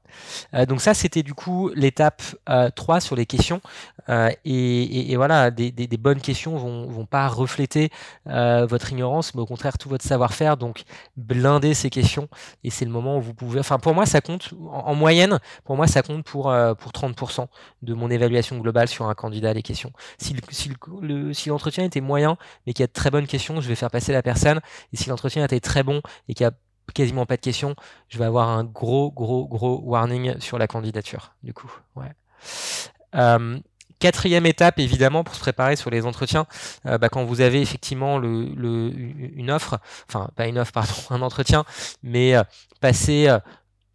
Euh, 0.54 0.64
donc 0.64 0.80
ça, 0.80 0.94
c'était 0.94 1.24
du 1.24 1.34
coup 1.34 1.70
l'étape 1.74 2.22
euh, 2.48 2.70
3 2.70 3.00
sur 3.00 3.16
les 3.16 3.26
questions. 3.26 3.60
Euh, 4.08 4.30
et, 4.44 4.82
et, 4.82 5.12
et, 5.12 5.16
voilà, 5.16 5.50
des, 5.50 5.72
des, 5.72 5.88
des, 5.88 5.96
bonnes 5.96 6.20
questions 6.20 6.56
vont, 6.56 6.86
vont 6.86 7.06
pas 7.06 7.26
refléter 7.26 7.90
euh, 8.28 8.64
votre 8.66 8.92
ignorance, 8.92 9.34
mais 9.34 9.40
au 9.40 9.46
contraire 9.46 9.78
tout 9.78 9.88
votre 9.88 10.04
savoir-faire. 10.04 10.56
Donc 10.56 10.84
blinder 11.16 11.74
ces 11.74 11.90
questions. 11.90 12.28
Et 12.62 12.70
c'est 12.70 12.84
le 12.84 12.92
moment 12.92 13.18
où 13.18 13.20
vous 13.20 13.34
pouvez. 13.34 13.58
Enfin, 13.58 13.78
pour 13.78 13.94
moi, 13.94 14.06
ça 14.06 14.20
compte 14.20 14.50
en, 14.70 14.94
moyenne. 14.94 15.40
Pour 15.64 15.76
moi, 15.76 15.88
ça 15.88 16.02
compte 16.02 16.24
pour 16.24 16.50
euh, 16.50 16.74
pour 16.74 16.92
30% 16.92 17.46
de 17.82 17.94
mon 17.94 18.10
évaluation 18.10 18.58
globale 18.58 18.88
sur 18.88 19.08
un 19.08 19.14
candidat 19.14 19.52
les 19.52 19.62
questions. 19.62 19.92
Si 20.18 20.36
le, 21.02 21.32
si 21.32 21.48
l'entretien 21.48 21.84
était 21.84 22.00
moyen, 22.00 22.36
mais 22.66 22.72
qu'il 22.72 22.82
y 22.82 22.84
a 22.84 22.88
de 22.88 22.92
très 22.92 23.10
bonnes 23.10 23.26
questions, 23.26 23.60
je 23.60 23.68
vais 23.68 23.74
faire 23.74 23.90
passer 23.90 24.12
la 24.12 24.22
personne. 24.22 24.60
Et 24.92 24.96
si 24.96 25.08
l'entretien 25.08 25.44
était 25.44 25.60
très 25.60 25.82
bon 25.82 26.00
et 26.28 26.34
qu'il 26.34 26.44
y 26.44 26.48
a 26.48 26.52
quasiment 26.94 27.26
pas 27.26 27.36
de 27.36 27.42
questions, 27.42 27.74
je 28.08 28.18
vais 28.18 28.24
avoir 28.24 28.48
un 28.48 28.64
gros, 28.64 29.10
gros, 29.10 29.46
gros 29.46 29.80
warning 29.84 30.38
sur 30.40 30.58
la 30.58 30.66
candidature, 30.66 31.32
du 31.42 31.52
coup. 31.52 31.70
Ouais. 31.96 32.12
Euh, 33.14 33.58
quatrième 33.98 34.46
étape, 34.46 34.78
évidemment, 34.78 35.24
pour 35.24 35.34
se 35.34 35.40
préparer 35.40 35.76
sur 35.76 35.90
les 35.90 36.06
entretiens, 36.06 36.46
euh, 36.86 36.98
bah, 36.98 37.08
quand 37.08 37.24
vous 37.24 37.40
avez 37.40 37.60
effectivement 37.60 38.18
le, 38.18 38.92
une 39.34 39.50
offre, 39.50 39.78
enfin 40.08 40.28
pas 40.36 40.46
une 40.46 40.58
offre, 40.58 40.72
pardon, 40.72 40.92
un 41.10 41.22
entretien, 41.22 41.64
mais 42.02 42.36
euh, 42.36 42.42
passer 42.80 43.28
euh, 43.28 43.38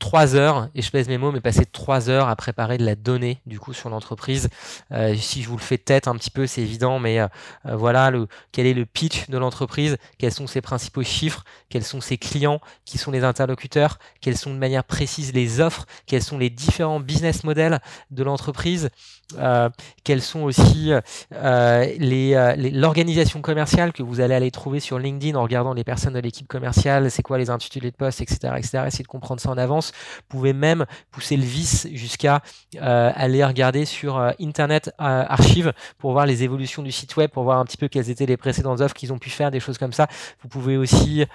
trois 0.01 0.35
heures, 0.35 0.67
et 0.73 0.81
je 0.81 0.89
pèse 0.89 1.07
mes 1.07 1.19
mots, 1.19 1.31
mais 1.31 1.41
passer 1.41 1.63
trois 1.63 2.09
heures 2.09 2.27
à 2.27 2.35
préparer 2.35 2.79
de 2.79 2.83
la 2.83 2.95
donnée 2.95 3.39
du 3.45 3.59
coup 3.59 3.71
sur 3.71 3.87
l'entreprise. 3.89 4.49
Euh, 4.91 5.15
si 5.15 5.43
je 5.43 5.47
vous 5.47 5.55
le 5.55 5.61
fais 5.61 5.77
tête 5.77 6.07
un 6.07 6.15
petit 6.15 6.31
peu, 6.31 6.47
c'est 6.47 6.61
évident, 6.61 6.97
mais 6.97 7.19
euh, 7.19 7.27
euh, 7.67 7.75
voilà, 7.75 8.11
quel 8.51 8.65
est 8.65 8.73
le 8.73 8.87
pitch 8.87 9.29
de 9.29 9.37
l'entreprise, 9.37 9.97
quels 10.17 10.33
sont 10.33 10.47
ses 10.47 10.59
principaux 10.59 11.03
chiffres, 11.03 11.45
quels 11.69 11.83
sont 11.83 12.01
ses 12.01 12.17
clients, 12.17 12.59
qui 12.83 12.97
sont 12.97 13.11
les 13.11 13.23
interlocuteurs, 13.23 13.99
quelles 14.21 14.37
sont 14.37 14.51
de 14.51 14.57
manière 14.57 14.83
précise 14.83 15.33
les 15.33 15.61
offres, 15.61 15.85
quels 16.07 16.23
sont 16.23 16.39
les 16.39 16.49
différents 16.49 16.99
business 16.99 17.43
models 17.43 17.79
de 18.09 18.23
l'entreprise, 18.23 18.89
euh, 19.39 19.69
quelles 20.03 20.21
sont 20.21 20.41
aussi 20.41 20.91
les, 21.31 22.71
l'organisation 22.73 23.41
commerciale 23.41 23.93
que 23.93 24.03
vous 24.03 24.19
allez 24.19 24.35
aller 24.35 24.51
trouver 24.51 24.79
sur 24.79 24.99
LinkedIn 24.99 25.37
en 25.37 25.43
regardant 25.43 25.73
les 25.73 25.83
personnes 25.83 26.13
de 26.13 26.19
l'équipe 26.19 26.47
commerciale, 26.47 27.09
c'est 27.11 27.23
quoi 27.23 27.37
les 27.37 27.49
intitulés 27.49 27.91
de 27.91 27.95
poste, 27.95 28.21
etc., 28.21 28.53
etc. 28.57 28.83
Essayez 28.87 29.03
de 29.03 29.07
comprendre 29.07 29.41
ça 29.41 29.49
en 29.49 29.57
avance 29.57 29.81
vous 29.81 30.37
pouvez 30.37 30.53
même 30.53 30.85
pousser 31.11 31.37
le 31.37 31.43
vice 31.43 31.87
jusqu'à 31.93 32.41
euh, 32.75 33.11
aller 33.13 33.43
regarder 33.43 33.85
sur 33.85 34.17
euh, 34.17 34.31
Internet 34.39 34.89
euh, 34.99 35.25
Archive 35.27 35.73
pour 35.97 36.11
voir 36.11 36.25
les 36.25 36.43
évolutions 36.43 36.83
du 36.83 36.91
site 36.91 37.15
web, 37.15 37.29
pour 37.31 37.43
voir 37.43 37.59
un 37.59 37.65
petit 37.65 37.77
peu 37.77 37.87
quelles 37.87 38.09
étaient 38.09 38.25
les 38.25 38.37
précédentes 38.37 38.81
offres 38.81 38.93
qu'ils 38.93 39.13
ont 39.13 39.19
pu 39.19 39.29
faire, 39.29 39.51
des 39.51 39.59
choses 39.59 39.77
comme 39.77 39.93
ça. 39.93 40.07
Vous 40.41 40.49
pouvez 40.49 40.77
aussi 40.77 41.25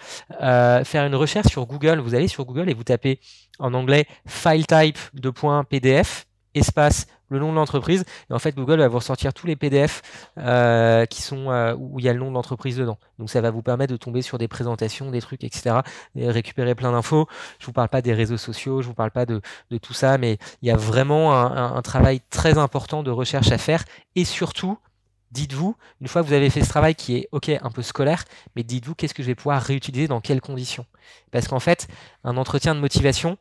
faire 0.41 1.07
une 1.07 1.15
recherche 1.15 1.49
sur 1.49 1.67
Google. 1.67 1.99
Vous 1.99 2.15
allez 2.15 2.29
sur 2.29 2.45
Google 2.45 2.71
et 2.71 2.75
vous 2.75 2.85
tapez 2.85 3.21
en 3.59 3.75
anglais 3.75 4.07
file 4.27 4.67
type 4.67 4.99
de 5.15 5.31
.pdf 5.31 6.27
espace 6.57 7.07
le 7.29 7.39
nom 7.39 7.51
de 7.51 7.57
l'entreprise. 7.57 8.05
Et 8.31 8.33
en 8.33 8.39
fait, 8.39 8.55
Google 8.55 8.79
va 8.79 8.89
vous 8.89 8.99
ressortir 8.99 9.35
tous 9.35 9.47
les 9.47 9.57
PDF 9.57 10.03
euh, 10.39 11.07
qui 11.07 11.23
sont 11.23 11.51
euh, 11.51 11.75
où 11.77 11.99
il 11.99 12.05
y 12.05 12.09
a 12.09 12.13
le 12.13 12.19
nom 12.19 12.29
de 12.29 12.35
l'entreprise 12.35 12.77
dedans. 12.77 12.99
Donc 13.19 13.31
ça 13.31 13.41
va 13.41 13.51
vous 13.51 13.63
permettre 13.63 13.93
de 13.93 13.97
tomber 13.97 14.23
sur 14.23 14.39
des 14.39 14.49
présentations, 14.49 15.11
des 15.11 15.21
trucs, 15.21 15.45
etc. 15.45 15.81
Et 16.15 16.31
récupérer 16.31 16.75
plein 16.75 16.93
d'infos. 16.93 17.27
Je 17.59 17.67
vous 17.67 17.73
parle 17.73 17.89
pas 17.89 18.03
des 18.03 18.15
réseaux 18.15 18.37
sociaux, 18.37 18.83
je 18.83 18.87
vous 18.87 18.95
parle 18.95 19.11
pas 19.11 19.27
de, 19.27 19.41
tout 19.83 19.95
ça, 19.95 20.19
mais 20.19 20.39
il 20.63 20.69
y 20.69 20.71
a 20.71 20.77
vraiment 20.77 21.35
un, 21.35 21.83
travail 21.83 22.21
très 22.31 22.59
important 22.59 23.03
de 23.03 23.11
recherche 23.11 23.53
à 23.53 23.59
faire. 23.59 23.85
Et 24.15 24.25
surtout, 24.25 24.79
dites-vous, 25.31 25.77
une 26.01 26.09
fois 26.09 26.23
que 26.23 26.29
vous 26.29 26.33
avez 26.33 26.51
fait 26.51 26.63
ce 26.63 26.69
travail 26.69 26.95
qui 26.95 27.17
est, 27.17 27.29
ok, 27.33 27.49
un 27.49 27.71
peu 27.71 27.83
scolaire, 27.83 28.25
mais 28.55 28.63
dites-vous 28.63 28.95
qu'est-ce 28.95 29.15
que 29.15 29.23
je 29.23 29.29
vais 29.29 29.35
pouvoir 29.35 29.63
réutiliser 29.63 30.09
dans 30.09 30.21
quelles 30.21 30.41
conditions? 30.41 30.87
Parce 31.31 31.49
qu'en 31.49 31.61
fait, 31.61 31.89
un 32.25 32.37
entretien 32.37 32.75
de 32.75 32.81
motivation, 32.81 33.37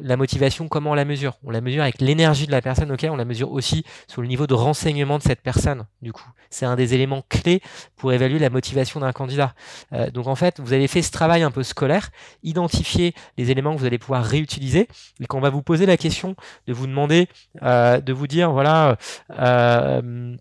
la 0.00 0.16
motivation, 0.16 0.68
comment 0.68 0.90
on 0.90 0.94
la 0.94 1.04
mesure? 1.04 1.38
On 1.44 1.50
la 1.50 1.60
mesure 1.60 1.82
avec 1.82 2.00
l'énergie 2.00 2.46
de 2.46 2.52
la 2.52 2.60
personne, 2.60 2.94
On 3.10 3.16
la 3.16 3.24
mesure 3.24 3.50
aussi 3.50 3.84
sur 4.06 4.22
le 4.22 4.28
niveau 4.28 4.46
de 4.46 4.54
renseignement 4.54 5.18
de 5.18 5.22
cette 5.22 5.40
personne, 5.40 5.86
du 6.02 6.12
coup. 6.12 6.28
C'est 6.50 6.66
un 6.66 6.76
des 6.76 6.94
éléments 6.94 7.24
clés 7.28 7.62
pour 7.96 8.12
évaluer 8.12 8.38
la 8.38 8.50
motivation 8.50 9.00
d'un 9.00 9.12
candidat. 9.12 9.54
Euh, 9.92 10.10
donc 10.10 10.26
en 10.26 10.34
fait, 10.34 10.60
vous 10.60 10.72
avez 10.72 10.88
fait 10.88 11.02
ce 11.02 11.10
travail 11.10 11.42
un 11.42 11.50
peu 11.50 11.62
scolaire, 11.62 12.10
identifier 12.42 13.14
les 13.36 13.50
éléments 13.50 13.74
que 13.74 13.80
vous 13.80 13.86
allez 13.86 13.98
pouvoir 13.98 14.24
réutiliser, 14.24 14.88
et 15.20 15.26
quand 15.26 15.38
on 15.38 15.42
va 15.42 15.50
vous 15.50 15.62
poser 15.62 15.86
la 15.86 15.96
question 15.96 16.36
de 16.66 16.72
vous 16.72 16.86
demander, 16.86 17.28
euh, 17.62 18.00
de 18.00 18.12
vous 18.12 18.26
dire, 18.26 18.52
voilà, 18.52 18.96
euh, 19.38 20.36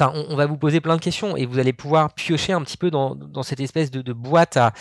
On, 0.00 0.36
va 0.36 0.46
vous 0.46 0.56
poser 0.56 0.80
plein 0.80 0.96
de 0.96 1.00
questions 1.00 1.36
et 1.36 1.46
vous 1.46 1.58
allez 1.58 1.72
pouvoir 1.72 2.12
piocher 2.14 2.52
un 2.52 2.62
petit 2.62 2.76
peu 2.76 2.90
dans, 2.90 3.42
cette 3.42 3.60
espèce 3.60 3.90
de, 3.90 4.12
boîte 4.12 4.56
à, 4.56 4.72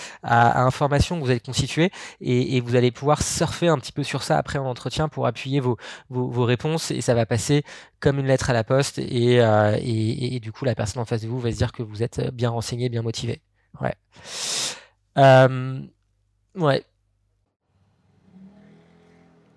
informations 0.63 1.19
que 1.19 1.23
vous 1.23 1.29
allez 1.29 1.39
constituer 1.39 1.91
et, 2.21 2.59
vous 2.61 2.75
allez 2.75 2.91
pouvoir 2.91 3.21
surfer 3.21 3.67
un 3.67 3.77
petit 3.77 3.91
peu 3.91 4.03
sur 4.03 4.23
ça 4.23 4.37
après 4.37 4.59
en 4.59 4.65
entretien 4.65 5.07
pour 5.09 5.27
appuyer 5.27 5.59
vos, 5.59 5.77
réponses 6.45 6.91
et 6.91 7.01
ça 7.01 7.13
va 7.13 7.25
passer 7.25 7.63
comme 7.99 8.19
une 8.19 8.27
lettre 8.27 8.49
à 8.49 8.53
la 8.53 8.63
poste 8.63 8.99
euh, 8.99 9.77
et, 9.81 10.39
du 10.39 10.51
coup 10.51 10.65
la 10.65 10.75
personne 10.75 11.01
en 11.01 11.05
face 11.05 11.21
de 11.21 11.27
vous 11.27 11.39
va 11.39 11.51
se 11.51 11.57
dire 11.57 11.71
que 11.71 11.83
vous 11.83 12.03
êtes 12.03 12.31
bien 12.33 12.49
renseigné, 12.49 12.89
bien 12.89 13.01
motivé. 13.01 13.41
Ouais. 13.81 13.95
Euh. 15.17 15.81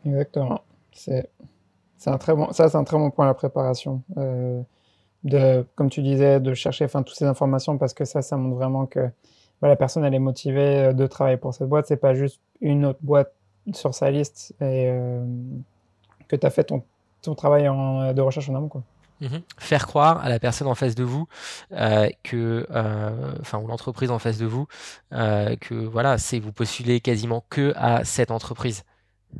Exactement. 0.04 0.62
C'est 0.92 1.28
un 2.06 2.18
très 2.18 2.34
bon, 2.34 2.52
ça 2.52 2.68
c'est 2.68 2.76
un 2.76 2.84
très 2.84 2.96
bon 2.96 3.10
point 3.10 3.26
la 3.26 3.34
préparation. 3.34 4.02
Euh, 4.16 4.62
de, 5.26 5.66
comme 5.74 5.90
tu 5.90 6.02
disais, 6.02 6.40
de 6.40 6.54
chercher 6.54 6.84
enfin, 6.84 7.02
toutes 7.02 7.16
ces 7.16 7.24
informations 7.24 7.76
parce 7.78 7.92
que 7.92 8.04
ça, 8.04 8.22
ça 8.22 8.36
montre 8.36 8.56
vraiment 8.56 8.86
que 8.86 9.10
la 9.62 9.76
personne, 9.76 10.04
elle 10.04 10.14
est 10.14 10.18
motivée 10.18 10.86
euh, 10.86 10.92
de 10.92 11.06
travailler 11.06 11.36
pour 11.36 11.52
cette 11.52 11.68
boîte. 11.68 11.86
C'est 11.86 11.96
pas 11.96 12.14
juste 12.14 12.40
une 12.60 12.86
autre 12.86 13.00
boîte 13.02 13.32
sur 13.72 13.94
sa 13.94 14.10
liste 14.10 14.54
et 14.60 14.86
euh, 14.88 15.24
que 16.28 16.36
tu 16.36 16.46
as 16.46 16.50
fait 16.50 16.64
ton, 16.64 16.82
travail 17.34 17.68
en, 17.68 18.12
de 18.12 18.20
recherche 18.22 18.48
en 18.48 18.54
amont. 18.54 18.70
Mhm. 19.20 19.40
Faire 19.58 19.86
croire 19.86 20.24
à 20.24 20.28
la 20.28 20.38
personne 20.38 20.68
en 20.68 20.74
face 20.76 20.94
de 20.94 21.02
vous 21.02 21.26
euh, 21.72 22.08
que, 22.22 22.66
enfin, 23.40 23.58
ou 23.58 23.66
l'entreprise 23.66 24.10
en 24.10 24.20
face 24.20 24.38
de 24.38 24.46
vous, 24.46 24.68
que 25.10 25.74
voilà, 25.74 26.18
c'est 26.18 26.38
vous 26.38 26.52
postulez 26.52 27.00
quasiment 27.00 27.44
que 27.48 27.72
à 27.76 28.04
cette 28.04 28.30
entreprise. 28.30 28.84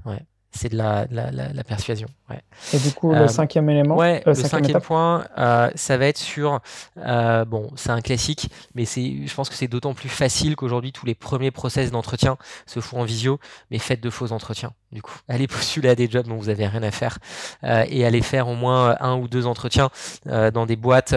Ouais 0.05 0.23
c'est 0.57 0.71
de 0.71 0.77
la, 0.77 1.07
la, 1.11 1.65
persuasion. 1.65 2.09
Ouais. 2.31 2.41
Et 2.73 2.79
du 2.79 2.93
coup, 2.93 3.13
le 3.13 3.23
euh, 3.23 3.29
cinquième 3.29 3.69
élément 3.71 3.97
ouais, 3.97 4.23
Le 4.27 4.35
cinquième, 4.35 4.81
point, 4.81 5.27
euh, 5.39 5.71
ça 5.75 5.97
va 5.97 6.07
être 6.07 6.19
sur. 6.19 6.61
Euh, 6.99 7.45
bon, 7.45 7.71
c'est 7.77 7.91
un 7.91 8.01
classique, 8.01 8.51
mais 8.75 8.85
je 8.85 9.35
pense 9.35 9.49
que 9.49 9.55
c'est 9.55 9.69
d'autant 9.69 9.95
plus 9.95 10.09
facile 10.09 10.57
qu'aujourd'hui, 10.57 10.93
tous 10.93 11.07
les 11.07 11.15
premiers 11.15 11.51
process 11.51 11.91
d'entretien 11.91 12.37
se 12.67 12.81
font 12.81 13.01
en 13.01 13.05
visio, 13.05 13.39
mais 13.71 13.79
faites 13.79 14.01
de 14.01 14.11
faux 14.11 14.33
entretiens. 14.33 14.73
Du 14.93 15.03
coup, 15.03 15.15
allez 15.29 15.47
postuler 15.47 15.89
à 15.89 15.95
des 15.95 16.11
jobs 16.11 16.27
dont 16.27 16.37
vous 16.37 16.47
n'avez 16.47 16.67
rien 16.67 16.83
à 16.83 16.91
faire 16.91 17.19
et 17.63 18.05
allez 18.05 18.23
faire 18.23 18.49
au 18.49 18.55
moins 18.55 18.97
un 19.01 19.17
ou 19.17 19.29
deux 19.29 19.47
entretiens 19.47 19.91
dans 20.25 20.67
des 20.67 20.77
boîtes 20.77 21.15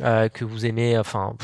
que 0.00 0.44
vous 0.44 0.66
aimez, 0.66 0.98
enfin, 0.98 1.34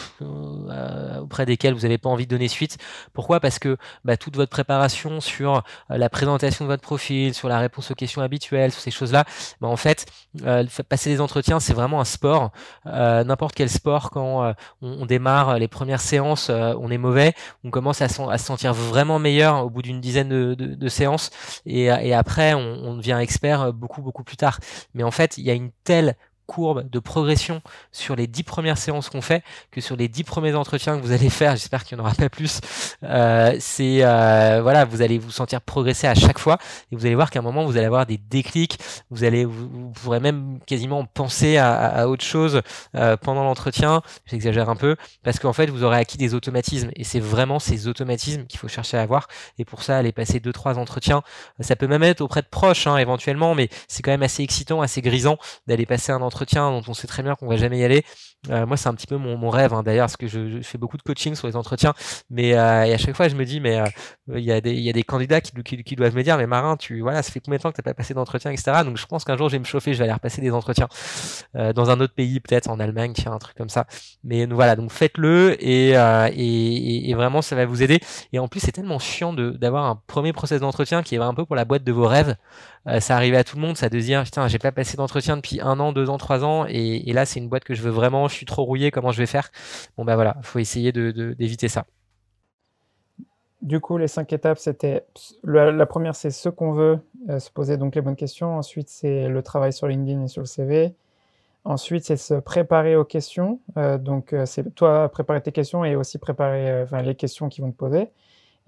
auprès 1.20 1.46
desquelles 1.46 1.74
vous 1.74 1.82
n'avez 1.82 1.98
pas 1.98 2.08
envie 2.08 2.26
de 2.26 2.30
donner 2.30 2.48
suite. 2.48 2.78
Pourquoi? 3.12 3.40
Parce 3.40 3.58
que 3.58 3.76
bah, 4.04 4.16
toute 4.16 4.36
votre 4.36 4.50
préparation 4.50 5.20
sur 5.20 5.62
la 5.88 6.08
présentation 6.08 6.64
de 6.64 6.70
votre 6.70 6.82
profil, 6.82 7.34
sur 7.34 7.48
la 7.48 7.58
réponse 7.58 7.90
aux 7.90 7.94
questions 7.94 8.22
habituelles, 8.22 8.72
sur 8.72 8.80
ces 8.80 8.90
choses-là, 8.90 9.24
bah, 9.60 9.68
en 9.68 9.76
fait, 9.76 10.06
euh, 10.44 10.64
passer 10.88 11.10
des 11.10 11.20
entretiens, 11.20 11.60
c'est 11.60 11.74
vraiment 11.74 12.00
un 12.00 12.04
sport. 12.04 12.50
Euh, 12.86 13.24
n'importe 13.24 13.54
quel 13.54 13.68
sport, 13.68 14.10
quand 14.10 14.44
euh, 14.44 14.52
on, 14.82 15.06
démarre 15.06 15.58
les 15.58 15.68
premières 15.68 16.00
séances, 16.00 16.50
on 16.50 16.90
est 16.90 16.98
mauvais, 16.98 17.34
on 17.64 17.70
commence 17.70 18.02
à, 18.02 18.08
se 18.08 18.22
sentir 18.36 18.74
vraiment 18.74 19.18
meilleur 19.18 19.64
au 19.64 19.70
bout 19.70 19.82
d'une 19.82 20.00
dizaine 20.00 20.28
de, 20.28 20.88
séances, 20.88 21.30
et, 21.68 22.14
après, 22.14 22.54
on, 22.54 22.96
devient 22.96 23.18
expert 23.20 23.72
beaucoup, 23.72 24.02
beaucoup 24.02 24.24
plus 24.24 24.36
tard. 24.36 24.58
Mais 24.94 25.02
en 25.02 25.10
fait, 25.10 25.38
il 25.38 25.44
y 25.44 25.50
a 25.50 25.54
une 25.54 25.70
telle 25.84 26.16
courbe 26.48 26.88
de 26.88 26.98
progression 26.98 27.60
sur 27.92 28.16
les 28.16 28.26
dix 28.26 28.42
premières 28.42 28.78
séances 28.78 29.10
qu'on 29.10 29.20
fait 29.20 29.44
que 29.70 29.82
sur 29.82 29.96
les 29.96 30.08
dix 30.08 30.24
premiers 30.24 30.54
entretiens 30.54 30.96
que 30.96 31.02
vous 31.02 31.12
allez 31.12 31.28
faire. 31.28 31.52
J'espère 31.52 31.84
qu'il 31.84 31.96
n'y 31.96 32.02
en 32.02 32.06
aura 32.06 32.14
pas 32.14 32.30
plus. 32.30 32.60
Euh, 33.04 33.54
c'est 33.60 34.02
euh, 34.02 34.60
voilà, 34.62 34.86
vous 34.86 35.02
allez 35.02 35.18
vous 35.18 35.30
sentir 35.30 35.60
progresser 35.60 36.06
à 36.06 36.14
chaque 36.14 36.38
fois 36.38 36.56
et 36.90 36.96
vous 36.96 37.04
allez 37.04 37.14
voir 37.14 37.30
qu'à 37.30 37.40
un 37.40 37.42
moment 37.42 37.66
vous 37.66 37.76
allez 37.76 37.86
avoir 37.86 38.06
des 38.06 38.16
déclics. 38.16 38.78
Vous 39.10 39.24
allez, 39.24 39.44
vous, 39.44 39.92
pourrez 40.02 40.20
même 40.20 40.58
quasiment 40.66 41.04
penser 41.04 41.58
à, 41.58 42.08
autre 42.08 42.24
chose 42.24 42.62
euh, 42.94 43.18
pendant 43.18 43.44
l'entretien. 43.44 44.00
J'exagère 44.24 44.70
un 44.70 44.76
peu 44.76 44.96
parce 45.22 45.38
qu'en 45.38 45.52
fait 45.52 45.66
vous 45.66 45.84
aurez 45.84 45.98
acquis 45.98 46.16
des 46.16 46.32
automatismes 46.32 46.90
et 46.96 47.04
c'est 47.04 47.20
vraiment 47.20 47.58
ces 47.58 47.88
automatismes 47.88 48.46
qu'il 48.46 48.58
faut 48.58 48.68
chercher 48.68 48.96
à 48.96 49.02
avoir. 49.02 49.28
Et 49.58 49.66
pour 49.66 49.82
ça, 49.82 49.98
aller 49.98 50.12
passer 50.12 50.40
deux 50.40 50.54
trois 50.54 50.78
entretiens, 50.78 51.22
ça 51.60 51.76
peut 51.76 51.86
même 51.86 52.02
être 52.02 52.22
auprès 52.22 52.40
de 52.40 52.46
proches 52.46 52.86
hein, 52.86 52.96
éventuellement, 52.96 53.54
mais 53.54 53.68
c'est 53.86 54.02
quand 54.02 54.12
même 54.12 54.22
assez 54.22 54.42
excitant, 54.42 54.80
assez 54.80 55.02
grisant 55.02 55.36
d'aller 55.66 55.84
passer 55.84 56.10
un 56.10 56.22
entretien 56.22 56.37
dont 56.46 56.82
on 56.86 56.94
sait 56.94 57.06
très 57.06 57.22
bien 57.22 57.34
qu'on 57.34 57.46
va 57.46 57.56
jamais 57.56 57.78
y 57.78 57.84
aller. 57.84 58.04
Euh, 58.50 58.66
moi, 58.66 58.76
c'est 58.76 58.88
un 58.88 58.94
petit 58.94 59.06
peu 59.06 59.16
mon, 59.16 59.50
rêve, 59.50 59.74
hein, 59.74 59.82
d'ailleurs, 59.82 60.06
parce 60.06 60.16
que 60.16 60.28
je, 60.28 60.60
fais 60.62 60.78
beaucoup 60.78 60.96
de 60.96 61.02
coaching 61.02 61.34
sur 61.34 61.46
les 61.48 61.56
entretiens. 61.56 61.92
Mais 62.30 62.54
euh, 62.54 62.84
et 62.84 62.94
à 62.94 62.98
chaque 62.98 63.16
fois, 63.16 63.28
je 63.28 63.34
me 63.34 63.44
dis, 63.44 63.60
mais 63.60 63.80
euh, 63.80 63.86
il 64.34 64.44
y, 64.44 64.52
a 64.52 64.60
des, 64.60 65.02
candidats 65.02 65.40
qui, 65.40 65.96
doivent 65.96 66.14
me 66.14 66.22
dire, 66.22 66.36
mais 66.36 66.46
Marin, 66.46 66.76
tu 66.76 67.00
voilà, 67.00 67.22
ça 67.22 67.32
fait 67.32 67.40
combien 67.40 67.58
de 67.58 67.62
temps 67.62 67.70
que 67.70 67.76
tu 67.76 67.80
n'as 67.80 67.92
pas 67.92 67.94
passé 67.94 68.14
d'entretien, 68.14 68.50
etc. 68.50 68.84
Donc, 68.84 68.96
je 68.96 69.06
pense 69.06 69.24
qu'un 69.24 69.36
jour, 69.36 69.48
je 69.48 69.54
vais 69.54 69.58
me 69.58 69.64
chauffer, 69.64 69.92
je 69.92 69.98
vais 69.98 70.04
aller 70.04 70.12
repasser 70.12 70.40
des 70.40 70.52
entretiens 70.52 70.88
dans 71.54 71.90
un 71.90 72.00
autre 72.00 72.14
pays, 72.14 72.40
peut-être 72.40 72.68
en 72.68 72.78
Allemagne, 72.78 73.12
tiens, 73.14 73.32
un 73.32 73.38
truc 73.38 73.56
comme 73.56 73.68
ça. 73.68 73.86
Mais 74.22 74.46
voilà, 74.46 74.76
donc 74.76 74.92
faites-le 74.92 75.56
et, 75.62 75.90
et, 75.92 77.10
et, 77.10 77.14
vraiment, 77.14 77.42
ça 77.42 77.56
va 77.56 77.66
vous 77.66 77.82
aider. 77.82 78.00
Et 78.32 78.38
en 78.38 78.48
plus, 78.48 78.60
c'est 78.60 78.72
tellement 78.72 78.98
chiant 78.98 79.32
d'avoir 79.32 79.86
un 79.86 80.00
premier 80.06 80.32
process 80.32 80.60
d'entretien 80.60 81.02
qui 81.02 81.16
est 81.16 81.18
un 81.18 81.34
peu 81.34 81.44
pour 81.44 81.56
la 81.56 81.64
boîte 81.64 81.84
de 81.84 81.92
vos 81.92 82.06
rêves. 82.06 82.36
Ça 83.00 83.16
arrive 83.16 83.34
à 83.34 83.44
tout 83.44 83.56
le 83.56 83.62
monde, 83.62 83.76
ça 83.76 83.88
de 83.88 83.98
dire, 83.98 84.24
putain, 84.24 84.48
j'ai 84.48 84.58
pas 84.58 84.72
passé 84.72 84.96
d'entretien 84.96 85.36
depuis 85.36 85.60
un 85.60 85.78
an, 85.80 85.92
deux 85.92 86.08
ans, 86.08 86.18
trois 86.18 86.44
ans, 86.44 86.64
et, 86.66 87.12
là, 87.12 87.26
c'est 87.26 87.40
une 87.40 87.48
boîte 87.48 87.64
que 87.64 87.74
je 87.74 87.82
veux 87.82 87.90
vraiment 87.90 88.28
je 88.28 88.34
suis 88.34 88.46
trop 88.46 88.64
rouillé, 88.64 88.90
comment 88.90 89.12
je 89.12 89.18
vais 89.18 89.26
faire? 89.26 89.50
Bon, 89.96 90.04
ben 90.04 90.14
voilà, 90.14 90.36
il 90.38 90.46
faut 90.46 90.58
essayer 90.58 90.92
d'éviter 90.92 91.66
de, 91.66 91.70
ça. 91.70 91.84
Du 93.60 93.80
coup, 93.80 93.98
les 93.98 94.06
cinq 94.06 94.32
étapes, 94.32 94.58
c'était 94.58 95.04
la, 95.42 95.86
première, 95.86 96.14
c'est 96.14 96.30
ce 96.30 96.48
qu'on 96.48 96.72
veut, 96.72 97.00
euh, 97.28 97.40
se 97.40 97.50
poser 97.50 97.76
donc 97.76 97.96
les 97.96 98.00
bonnes 98.00 98.16
questions. 98.16 98.56
Ensuite, 98.56 98.88
c'est 98.88 99.28
le 99.28 99.42
travail 99.42 99.72
sur 99.72 99.88
LinkedIn 99.88 100.24
et 100.24 100.28
sur 100.28 100.42
le 100.42 100.46
CV. 100.46 100.94
Ensuite, 101.64 102.04
c'est 102.04 102.16
se 102.16 102.34
préparer 102.34 102.94
aux 102.94 103.04
questions. 103.04 103.60
Euh, 103.76 103.98
donc, 103.98 104.32
euh, 104.32 104.46
c'est 104.46 104.72
toi 104.74 105.08
préparer 105.08 105.40
tes 105.42 105.50
questions 105.50 105.84
et 105.84 105.96
aussi 105.96 106.18
préparer 106.18 106.86
les 107.02 107.14
questions 107.16 107.48
qui 107.48 107.60
vont 107.60 107.72
te 107.72 107.76
poser. 107.76 108.08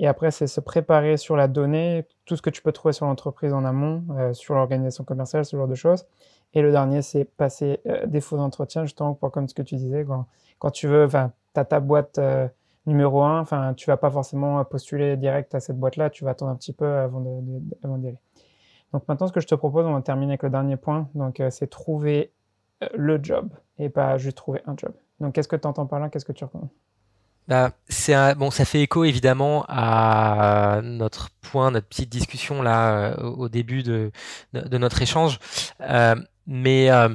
Et 0.02 0.06
après, 0.06 0.30
c'est 0.30 0.46
se 0.46 0.60
préparer 0.60 1.18
sur 1.18 1.36
la 1.36 1.46
donnée, 1.46 2.06
tout 2.24 2.34
ce 2.34 2.42
que 2.42 2.50
tu 2.50 2.62
peux 2.62 2.72
trouver 2.72 2.92
sur 2.92 3.04
l'entreprise 3.04 3.52
en 3.52 3.66
amont, 3.66 4.02
sur 4.32 4.54
l'organisation 4.54 5.04
commerciale, 5.04 5.44
ce 5.44 5.56
genre 5.56 5.68
de 5.68 5.74
choses. 5.74 6.06
Et 6.54 6.62
le 6.62 6.72
dernier, 6.72 7.02
c'est 7.02 7.24
passer 7.24 7.80
euh, 7.86 8.06
des 8.06 8.20
faux 8.20 8.38
entretiens, 8.38 8.84
justement, 8.84 9.14
pour, 9.14 9.30
comme 9.30 9.48
ce 9.48 9.54
que 9.54 9.62
tu 9.62 9.76
disais, 9.76 10.04
quand, 10.58 10.70
tu 10.70 10.88
veux, 10.88 11.04
enfin, 11.04 11.32
tu 11.54 11.60
as 11.60 11.64
ta 11.64 11.80
boîte 11.80 12.18
euh, 12.18 12.48
numéro 12.86 13.22
1, 13.22 13.40
enfin, 13.40 13.74
tu 13.74 13.88
vas 13.88 13.96
pas 13.96 14.10
forcément 14.10 14.64
postuler 14.64 15.16
direct 15.16 15.54
à 15.54 15.60
cette 15.60 15.78
boîte-là, 15.78 16.10
tu 16.10 16.24
vas 16.24 16.30
attendre 16.30 16.50
un 16.50 16.56
petit 16.56 16.72
peu 16.72 16.86
avant 16.86 17.20
d'y 17.20 18.08
aller. 18.08 18.18
Donc 18.92 19.06
maintenant, 19.06 19.28
ce 19.28 19.32
que 19.32 19.40
je 19.40 19.46
te 19.46 19.54
propose, 19.54 19.86
on 19.86 19.92
va 19.92 20.02
terminer 20.02 20.32
avec 20.32 20.42
le 20.42 20.50
dernier 20.50 20.76
point, 20.76 21.08
donc 21.14 21.38
euh, 21.38 21.50
c'est 21.50 21.68
trouver 21.68 22.32
le 22.94 23.22
job 23.22 23.50
et 23.78 23.88
pas 23.88 24.18
juste 24.18 24.36
trouver 24.38 24.62
un 24.66 24.74
job. 24.76 24.92
Donc 25.20 25.34
qu'est-ce 25.34 25.46
que 25.46 25.56
tu 25.56 25.68
entends 25.68 25.86
par 25.86 26.00
là, 26.00 26.08
qu'est-ce 26.08 26.24
que 26.24 26.32
tu 26.32 26.44
recommandes 26.44 26.70
bah, 27.50 27.72
c'est 27.88 28.14
bon, 28.36 28.50
ça 28.50 28.64
fait 28.64 28.80
écho 28.80 29.02
évidemment 29.04 29.66
à 29.68 30.80
notre 30.84 31.30
point, 31.42 31.72
notre 31.72 31.88
petite 31.88 32.08
discussion 32.08 32.62
là 32.62 33.18
au 33.20 33.48
début 33.48 33.82
de, 33.82 34.12
de, 34.54 34.78
notre 34.78 35.02
échange. 35.02 35.40
Mais 36.46 36.90
euh, 36.90 37.08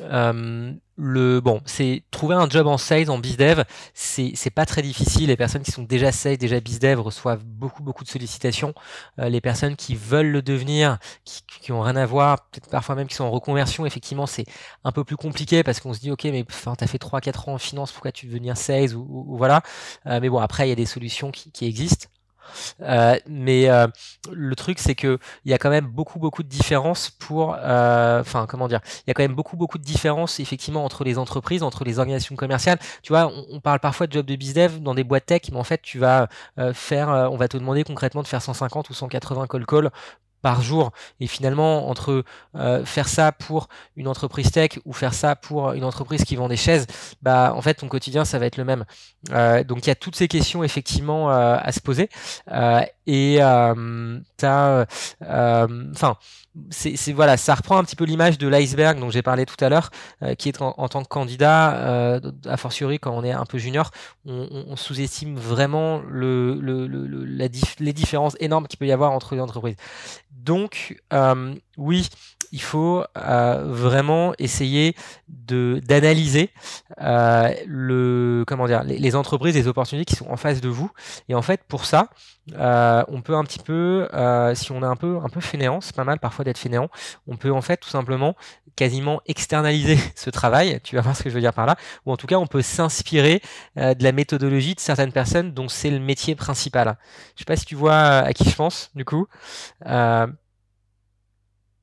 euh, 0.00 0.72
le 0.96 1.40
bon, 1.40 1.60
c'est 1.64 2.02
trouver 2.10 2.34
un 2.34 2.48
job 2.48 2.66
en 2.66 2.78
sales, 2.78 3.10
en 3.10 3.18
bizdev, 3.18 3.64
c'est 3.94 4.50
pas 4.54 4.66
très 4.66 4.82
difficile. 4.82 5.28
Les 5.28 5.36
personnes 5.36 5.62
qui 5.62 5.70
sont 5.70 5.82
déjà 5.82 6.12
sales, 6.12 6.38
déjà 6.38 6.60
bizdev 6.60 7.00
reçoivent 7.00 7.44
beaucoup 7.44 7.82
beaucoup 7.82 8.04
de 8.04 8.08
sollicitations. 8.08 8.74
Euh, 9.18 9.28
les 9.28 9.40
personnes 9.40 9.76
qui 9.76 9.94
veulent 9.94 10.30
le 10.30 10.42
devenir, 10.42 10.98
qui, 11.24 11.42
qui 11.62 11.72
ont 11.72 11.82
rien 11.82 11.96
à 11.96 12.06
voir, 12.06 12.48
peut-être 12.50 12.68
parfois 12.68 12.94
même 12.94 13.06
qui 13.06 13.14
sont 13.14 13.24
en 13.24 13.30
reconversion, 13.30 13.86
effectivement, 13.86 14.26
c'est 14.26 14.46
un 14.84 14.92
peu 14.92 15.04
plus 15.04 15.16
compliqué 15.16 15.62
parce 15.62 15.80
qu'on 15.80 15.94
se 15.94 16.00
dit 16.00 16.10
ok, 16.10 16.24
mais 16.24 16.44
enfin 16.48 16.74
t'as 16.76 16.86
fait 16.86 16.98
3-4 17.00 17.50
ans 17.50 17.54
en 17.54 17.58
finance, 17.58 17.92
pourquoi 17.92 18.12
tu 18.12 18.26
veux 18.26 18.32
devenir 18.32 18.56
sales 18.56 18.94
ou, 18.94 19.36
voilà. 19.36 19.62
mais 20.06 20.28
bon, 20.28 20.38
après 20.38 20.66
il 20.66 20.70
y 20.70 20.72
a 20.72 20.76
des 20.76 20.86
solutions 20.86 21.30
qui, 21.30 21.52
qui 21.52 21.66
existent. 21.66 22.08
Euh, 22.82 23.18
mais 23.28 23.68
euh, 23.68 23.86
le 24.32 24.56
truc, 24.56 24.78
c'est 24.78 24.94
que 24.94 25.18
il 25.44 25.50
y 25.50 25.54
a 25.54 25.58
quand 25.58 25.70
même 25.70 25.86
beaucoup, 25.86 26.18
beaucoup 26.18 26.42
de 26.42 26.48
différences 26.48 27.10
pour, 27.10 27.56
euh, 27.58 28.20
enfin, 28.20 28.46
comment 28.48 28.68
dire, 28.68 28.80
y 29.06 29.10
a 29.10 29.14
quand 29.14 29.22
même 29.22 29.34
beaucoup, 29.34 29.56
beaucoup 29.56 29.78
de 29.78 29.84
différences 29.84 30.40
effectivement 30.40 30.84
entre 30.84 31.04
les 31.04 31.18
entreprises, 31.18 31.62
entre 31.62 31.84
les 31.84 31.98
organisations 31.98 32.36
commerciales. 32.36 32.78
Tu 33.02 33.12
vois, 33.12 33.30
on, 33.50 33.60
parle 33.60 33.80
parfois 33.80 34.06
de 34.06 34.12
job 34.12 34.26
de 34.26 34.36
bizdev 34.36 34.80
dans 34.80 34.94
des 34.94 35.04
boîtes 35.04 35.26
tech, 35.26 35.42
mais 35.52 35.58
en 35.58 35.64
fait, 35.64 35.82
tu 35.82 35.98
vas 35.98 36.28
faire, 36.72 37.08
on 37.30 37.36
va 37.36 37.48
te 37.48 37.56
demander 37.56 37.84
concrètement 37.84 38.22
de 38.22 38.28
faire 38.28 38.42
150 38.42 38.90
ou 38.90 38.94
180 38.94 39.46
call 39.46 39.66
calls 39.66 39.90
par 40.42 40.62
jour. 40.62 40.92
Et 41.20 41.26
finalement, 41.26 41.88
entre 41.88 42.24
euh, 42.56 42.84
faire 42.84 43.08
ça 43.08 43.32
pour 43.32 43.68
une 43.96 44.08
entreprise 44.08 44.50
tech 44.50 44.78
ou 44.84 44.92
faire 44.92 45.14
ça 45.14 45.36
pour 45.36 45.72
une 45.72 45.84
entreprise 45.84 46.24
qui 46.24 46.36
vend 46.36 46.48
des 46.48 46.56
chaises, 46.56 46.86
bah 47.22 47.52
en 47.54 47.62
fait 47.62 47.74
ton 47.74 47.88
quotidien 47.88 48.24
ça 48.24 48.38
va 48.38 48.46
être 48.46 48.56
le 48.56 48.64
même. 48.64 48.84
Euh, 49.32 49.64
donc 49.64 49.86
il 49.86 49.88
y 49.88 49.90
a 49.92 49.94
toutes 49.94 50.16
ces 50.16 50.28
questions 50.28 50.64
effectivement 50.64 51.30
euh, 51.30 51.56
à 51.60 51.72
se 51.72 51.80
poser. 51.80 52.08
Et 53.10 53.38
t'as, 54.36 54.86
enfin 55.22 56.16
c'est 56.70 57.12
voilà, 57.12 57.36
ça 57.36 57.54
reprend 57.54 57.78
un 57.78 57.84
petit 57.84 57.94
peu 57.94 58.04
l'image 58.04 58.36
de 58.36 58.48
l'iceberg 58.48 58.98
dont 58.98 59.08
j'ai 59.08 59.22
parlé 59.22 59.46
tout 59.46 59.64
à 59.64 59.68
l'heure, 59.68 59.90
qui 60.36 60.48
est 60.48 60.60
en, 60.60 60.88
tant 60.88 61.02
que 61.02 61.08
candidat, 61.08 62.20
a 62.44 62.56
fortiori 62.56 62.98
quand 62.98 63.12
on 63.12 63.22
est 63.22 63.30
un 63.30 63.44
peu 63.44 63.58
junior, 63.58 63.92
on, 64.26 64.74
sous-estime 64.74 65.36
vraiment 65.36 66.02
le, 66.08 66.58
le, 66.60 66.88
le, 66.88 67.24
la 67.24 67.46
les 67.78 67.92
différences 67.92 68.36
énormes 68.40 68.66
qu'il 68.66 68.78
peut 68.78 68.86
y 68.86 68.92
avoir 68.92 69.12
entre 69.12 69.34
les 69.34 69.40
entreprises. 69.40 69.76
Donc, 70.30 71.00
euh, 71.12 71.54
oui, 71.76 72.08
il 72.52 72.62
faut 72.62 73.04
euh, 73.16 73.64
vraiment 73.66 74.32
essayer 74.38 74.94
de 75.28 75.80
d'analyser 75.86 76.50
euh, 77.00 77.52
le 77.66 78.44
comment 78.46 78.66
dire 78.66 78.82
les, 78.84 79.16
entreprises, 79.16 79.54
les 79.54 79.68
opportunités 79.68 80.04
qui 80.04 80.16
sont 80.16 80.28
en 80.28 80.36
face 80.36 80.60
de 80.60 80.68
vous. 80.68 80.90
Et 81.28 81.34
en 81.34 81.42
fait, 81.42 81.62
pour 81.68 81.84
ça, 81.84 82.08
on 82.56 83.22
peut 83.22 83.34
un 83.34 83.44
petit 83.44 83.58
peu, 83.60 84.08
si 84.54 84.72
on 84.72 84.82
est 84.82 84.86
un 84.86 84.96
peu 84.96 85.18
un 85.22 85.28
peu 85.28 85.40
fainéant, 85.40 85.80
c'est 85.80 85.94
pas 85.94 86.04
mal 86.04 86.18
parfois 86.18 86.44
d'être 86.44 86.58
fainéant, 86.58 86.88
on 87.26 87.36
peut 87.36 87.52
en 87.52 87.62
fait 87.62 87.76
tout 87.76 87.88
simplement 87.88 88.34
quasiment 88.76 89.20
externaliser 89.26 89.98
ce 90.16 90.30
travail. 90.30 90.80
Tu 90.82 90.96
vas 90.96 91.02
voir 91.02 91.16
ce 91.16 91.22
que 91.22 91.30
je 91.30 91.34
veux 91.34 91.40
dire 91.40 91.52
par 91.52 91.66
là. 91.66 91.76
Ou 92.06 92.12
en 92.12 92.16
tout 92.16 92.26
cas, 92.26 92.36
on 92.36 92.46
peut 92.46 92.62
s'inspirer 92.62 93.40
de 93.76 94.02
la 94.02 94.12
méthodologie 94.12 94.74
de 94.74 94.80
certaines 94.80 95.12
personnes 95.12 95.52
dont 95.52 95.68
c'est 95.68 95.90
le 95.90 96.00
métier 96.00 96.34
principal. 96.34 96.96
Je 97.36 97.40
sais 97.40 97.44
pas 97.44 97.56
si 97.56 97.66
tu 97.66 97.74
vois 97.74 97.94
à 97.96 98.32
qui 98.32 98.48
je 98.48 98.56
pense 98.56 98.90
du 98.94 99.04
coup 99.04 99.26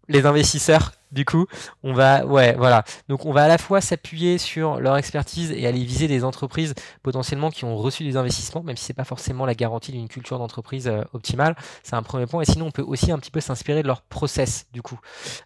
les 0.07 0.25
investisseurs 0.25 0.91
du 1.11 1.23
coup, 1.23 1.45
on 1.83 1.93
va, 1.93 2.25
ouais, 2.25 2.53
voilà. 2.57 2.83
Donc, 3.07 3.25
on 3.25 3.31
va 3.31 3.45
à 3.45 3.47
la 3.47 3.57
fois 3.57 3.79
s'appuyer 3.79 4.37
sur 4.37 4.79
leur 4.79 4.97
expertise 4.97 5.51
et 5.51 5.65
aller 5.65 5.83
viser 5.83 6.07
des 6.07 6.23
entreprises 6.23 6.73
potentiellement 7.01 7.49
qui 7.49 7.63
ont 7.65 7.77
reçu 7.77 8.03
des 8.03 8.17
investissements, 8.17 8.61
même 8.61 8.75
si 8.75 8.85
c'est 8.85 8.93
pas 8.93 9.05
forcément 9.05 9.45
la 9.45 9.55
garantie 9.55 9.91
d'une 9.91 10.09
culture 10.09 10.37
d'entreprise 10.37 10.87
euh, 10.87 11.03
optimale. 11.13 11.55
C'est 11.83 11.95
un 11.95 12.03
premier 12.03 12.25
point. 12.25 12.41
Et 12.41 12.45
sinon, 12.45 12.67
on 12.67 12.71
peut 12.71 12.81
aussi 12.81 13.11
un 13.11 13.19
petit 13.19 13.31
peu 13.31 13.39
s'inspirer 13.39 13.83
de 13.83 13.87
leur 13.87 14.01
process, 14.01 14.65
du 14.73 14.81
coup. 14.81 14.99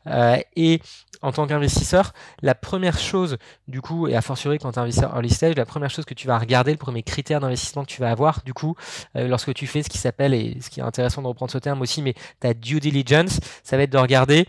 Euh, 0.07 0.37
et 0.55 0.81
en 1.21 1.31
tant 1.31 1.45
qu'investisseur, 1.45 2.13
la 2.41 2.55
première 2.55 2.97
chose, 2.97 3.37
du 3.67 3.81
coup, 3.81 4.07
et 4.07 4.15
a 4.15 4.21
fortiori 4.21 4.57
quand 4.57 4.71
tu 4.71 4.79
es 4.79 4.81
investisseur 4.81 5.13
early 5.13 5.29
stage, 5.29 5.55
la 5.55 5.65
première 5.65 5.91
chose 5.91 6.05
que 6.05 6.15
tu 6.15 6.25
vas 6.25 6.39
regarder, 6.39 6.71
le 6.71 6.77
premier 6.77 7.03
critère 7.03 7.39
d'investissement 7.39 7.83
que 7.83 7.91
tu 7.91 8.01
vas 8.01 8.09
avoir, 8.09 8.41
du 8.43 8.53
coup, 8.53 8.75
euh, 9.15 9.27
lorsque 9.27 9.53
tu 9.53 9.67
fais 9.67 9.83
ce 9.83 9.89
qui 9.89 9.99
s'appelle, 9.99 10.33
et 10.33 10.57
ce 10.61 10.69
qui 10.69 10.79
est 10.79 10.83
intéressant 10.83 11.21
de 11.21 11.27
reprendre 11.27 11.51
ce 11.51 11.59
terme 11.59 11.81
aussi, 11.81 12.01
mais 12.01 12.15
ta 12.39 12.53
due 12.53 12.79
diligence, 12.79 13.39
ça 13.63 13.77
va 13.77 13.83
être 13.83 13.91
de 13.91 13.97
regarder, 13.97 14.47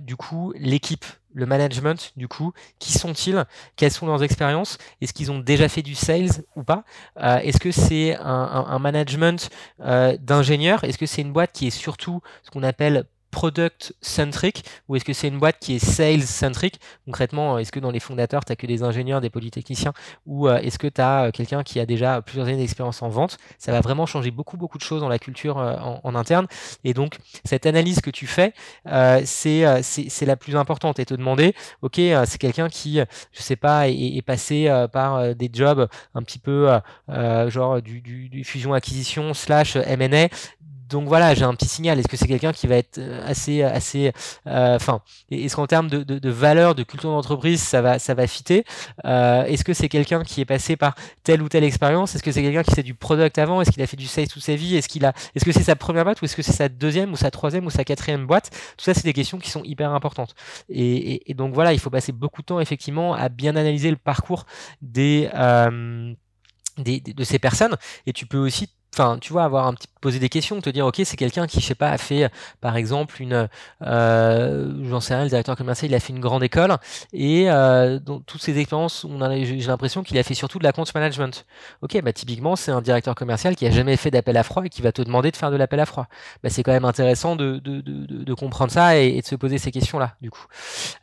du 0.00 0.14
du 0.14 0.16
coup 0.16 0.52
l'équipe, 0.56 1.04
le 1.32 1.44
management, 1.44 2.12
du 2.16 2.28
coup, 2.28 2.52
qui 2.78 2.92
sont-ils 2.92 3.44
Quelles 3.74 3.90
sont 3.90 4.06
leurs 4.06 4.22
expériences 4.22 4.78
Est-ce 5.00 5.12
qu'ils 5.12 5.32
ont 5.32 5.40
déjà 5.40 5.68
fait 5.68 5.82
du 5.82 5.96
sales 5.96 6.44
ou 6.54 6.62
pas 6.62 6.84
euh, 7.20 7.38
Est-ce 7.38 7.58
que 7.58 7.72
c'est 7.72 8.16
un, 8.20 8.78
management 8.78 9.50
euh, 9.80 10.16
d'ingénieurs 10.20 10.84
Est-ce 10.84 10.98
que 10.98 11.06
c'est 11.06 11.22
une 11.22 11.32
boîte 11.32 11.50
qui 11.52 11.66
est 11.66 11.70
surtout 11.70 12.20
ce 12.44 12.50
qu'on 12.52 12.62
appelle 12.62 13.06
product 13.34 13.92
centric 14.00 14.64
ou 14.88 14.94
est-ce 14.94 15.04
que 15.04 15.12
c'est 15.12 15.26
une 15.26 15.40
boîte 15.40 15.56
qui 15.60 15.74
est 15.74 15.84
sales 15.84 16.22
centric 16.22 16.78
Concrètement, 17.04 17.58
est-ce 17.58 17.72
que 17.72 17.80
dans 17.80 17.90
les 17.90 17.98
fondateurs, 17.98 18.44
tu 18.44 18.52
n'as 18.52 18.56
que 18.56 18.66
des 18.68 18.84
ingénieurs, 18.84 19.20
des 19.20 19.28
polytechniciens 19.28 19.92
ou 20.24 20.48
euh, 20.48 20.58
est-ce 20.58 20.78
que 20.78 20.86
tu 20.86 21.00
as 21.00 21.24
euh, 21.24 21.30
quelqu'un 21.32 21.64
qui 21.64 21.80
a 21.80 21.86
déjà 21.86 22.22
plusieurs 22.22 22.46
années 22.46 22.58
d'expérience 22.58 23.02
en 23.02 23.08
vente? 23.08 23.38
Ça 23.58 23.72
va 23.72 23.80
vraiment 23.80 24.06
changer 24.06 24.30
beaucoup, 24.30 24.56
beaucoup 24.56 24.78
de 24.78 24.84
choses 24.84 25.00
dans 25.00 25.08
la 25.08 25.18
culture 25.18 25.58
euh, 25.58 25.74
en, 25.80 26.14
interne. 26.14 26.46
Et 26.84 26.94
donc, 26.94 27.16
cette 27.44 27.66
analyse 27.66 28.00
que 28.00 28.10
tu 28.10 28.28
fais, 28.28 28.54
c'est, 29.24 29.82
c'est, 29.82 30.26
la 30.26 30.36
plus 30.36 30.54
importante. 30.54 31.00
Et 31.00 31.04
te 31.04 31.14
demander, 31.14 31.56
OK, 31.82 31.96
c'est 31.96 32.38
quelqu'un 32.38 32.68
qui, 32.68 33.00
je 33.32 33.42
sais 33.42 33.56
pas, 33.56 33.88
est, 33.88 34.22
passé 34.22 34.70
par 34.92 35.34
des 35.34 35.50
jobs 35.52 35.88
un 36.14 36.22
petit 36.22 36.38
peu 36.38 36.70
genre 37.48 37.82
du, 37.82 38.00
du, 38.00 38.28
du 38.28 38.44
fusion-acquisition 38.44 39.34
slash 39.34 39.74
M&A 39.74 40.28
donc 40.88 41.08
voilà, 41.08 41.34
j'ai 41.34 41.44
un 41.44 41.54
petit 41.54 41.68
signal. 41.68 41.98
Est-ce 41.98 42.08
que 42.08 42.16
c'est 42.16 42.26
quelqu'un 42.26 42.52
qui 42.52 42.66
va 42.66 42.76
être 42.76 42.98
euh, 42.98 43.26
assez, 43.26 43.62
assez, 43.62 44.12
euh, 44.46 44.76
enfin, 44.76 45.00
est-ce 45.30 45.56
qu'en 45.56 45.66
termes 45.66 45.88
de, 45.88 46.30
valeur, 46.30 46.74
de 46.74 46.82
culture 46.82 47.10
d'entreprise, 47.10 47.62
ça 47.62 47.80
va, 47.80 47.98
ça 47.98 48.14
va 48.14 48.26
fitter 48.26 48.64
euh, 49.04 49.44
Est-ce 49.44 49.64
que 49.64 49.72
c'est 49.72 49.88
quelqu'un 49.88 50.22
qui 50.22 50.40
est 50.40 50.44
passé 50.44 50.76
par 50.76 50.94
telle 51.22 51.42
ou 51.42 51.48
telle 51.48 51.64
expérience? 51.64 52.14
Est-ce 52.14 52.22
que 52.22 52.32
c'est 52.32 52.42
quelqu'un 52.42 52.62
qui 52.62 52.74
fait 52.74 52.82
du 52.82 52.94
product 52.94 53.38
avant? 53.38 53.60
Est-ce 53.60 53.70
qu'il 53.70 53.82
a 53.82 53.86
fait 53.86 53.96
du 53.96 54.06
sales 54.06 54.28
toute 54.28 54.42
sa 54.42 54.54
vie? 54.54 54.76
Est-ce 54.76 54.88
qu'il 54.88 55.04
a, 55.04 55.12
est-ce 55.34 55.44
que 55.44 55.52
c'est 55.52 55.62
sa 55.62 55.76
première 55.76 56.04
boîte 56.04 56.20
ou 56.20 56.26
est-ce 56.26 56.36
que 56.36 56.42
c'est 56.42 56.52
sa 56.52 56.68
deuxième 56.68 57.12
ou 57.12 57.16
sa 57.16 57.30
troisième 57.30 57.66
ou 57.66 57.70
sa 57.70 57.84
quatrième 57.84 58.26
boîte? 58.26 58.50
Tout 58.76 58.84
ça, 58.84 58.94
c'est 58.94 59.04
des 59.04 59.12
questions 59.12 59.38
qui 59.38 59.50
sont 59.50 59.62
hyper 59.64 59.92
importantes. 59.92 60.34
Et, 60.68 61.34
donc 61.34 61.54
voilà, 61.54 61.72
il 61.72 61.78
faut 61.78 61.90
passer 61.90 62.12
beaucoup 62.12 62.42
de 62.42 62.46
temps 62.46 62.60
effectivement 62.60 63.14
à 63.14 63.28
bien 63.28 63.56
analyser 63.56 63.90
le 63.90 63.96
parcours 63.96 64.46
des 64.82 65.28
des, 66.78 67.00
de 67.00 67.24
ces 67.24 67.38
personnes. 67.38 67.76
Et 68.06 68.12
tu 68.12 68.26
peux 68.26 68.38
aussi 68.38 68.68
enfin 68.94 69.18
tu 69.18 69.32
vois 69.32 69.44
avoir 69.44 69.66
un 69.66 69.74
petit 69.74 69.88
poser 70.00 70.18
des 70.18 70.28
questions 70.28 70.60
te 70.60 70.70
dire 70.70 70.86
ok 70.86 71.00
c'est 71.04 71.16
quelqu'un 71.16 71.46
qui 71.46 71.60
je 71.60 71.66
sais 71.66 71.74
pas 71.74 71.90
a 71.90 71.98
fait 71.98 72.30
par 72.60 72.76
exemple 72.76 73.20
une 73.20 73.48
euh, 73.82 74.72
j'en 74.88 75.00
sais 75.00 75.14
rien 75.14 75.24
le 75.24 75.30
directeur 75.30 75.56
commercial 75.56 75.90
il 75.90 75.94
a 75.94 76.00
fait 76.00 76.12
une 76.12 76.20
grande 76.20 76.42
école 76.42 76.76
et 77.12 77.50
euh, 77.50 77.98
dans 77.98 78.20
toutes 78.20 78.42
ces 78.42 78.58
expériences 78.58 79.04
on 79.04 79.20
a 79.20 79.34
j'ai 79.44 79.56
l'impression 79.56 80.02
qu'il 80.02 80.18
a 80.18 80.22
fait 80.22 80.34
surtout 80.34 80.58
de 80.58 80.64
la 80.64 80.72
compte 80.72 80.94
management. 80.94 81.46
Ok 81.82 82.00
bah 82.02 82.12
typiquement 82.12 82.56
c'est 82.56 82.70
un 82.70 82.82
directeur 82.82 83.14
commercial 83.14 83.56
qui 83.56 83.66
a 83.66 83.70
jamais 83.70 83.96
fait 83.96 84.10
d'appel 84.10 84.36
à 84.36 84.42
froid 84.42 84.64
et 84.64 84.68
qui 84.68 84.82
va 84.82 84.92
te 84.92 85.02
demander 85.02 85.30
de 85.30 85.36
faire 85.36 85.50
de 85.50 85.56
l'appel 85.56 85.80
à 85.80 85.86
froid. 85.86 86.06
Bah, 86.42 86.50
c'est 86.50 86.62
quand 86.62 86.72
même 86.72 86.84
intéressant 86.84 87.36
de, 87.36 87.60
comprendre 88.34 88.72
ça 88.72 88.96
et, 88.96 89.20
de 89.20 89.26
se 89.26 89.36
poser 89.36 89.58
ces 89.58 89.70
questions 89.70 89.98
là 89.98 90.16
du 90.20 90.30
coup. 90.30 90.44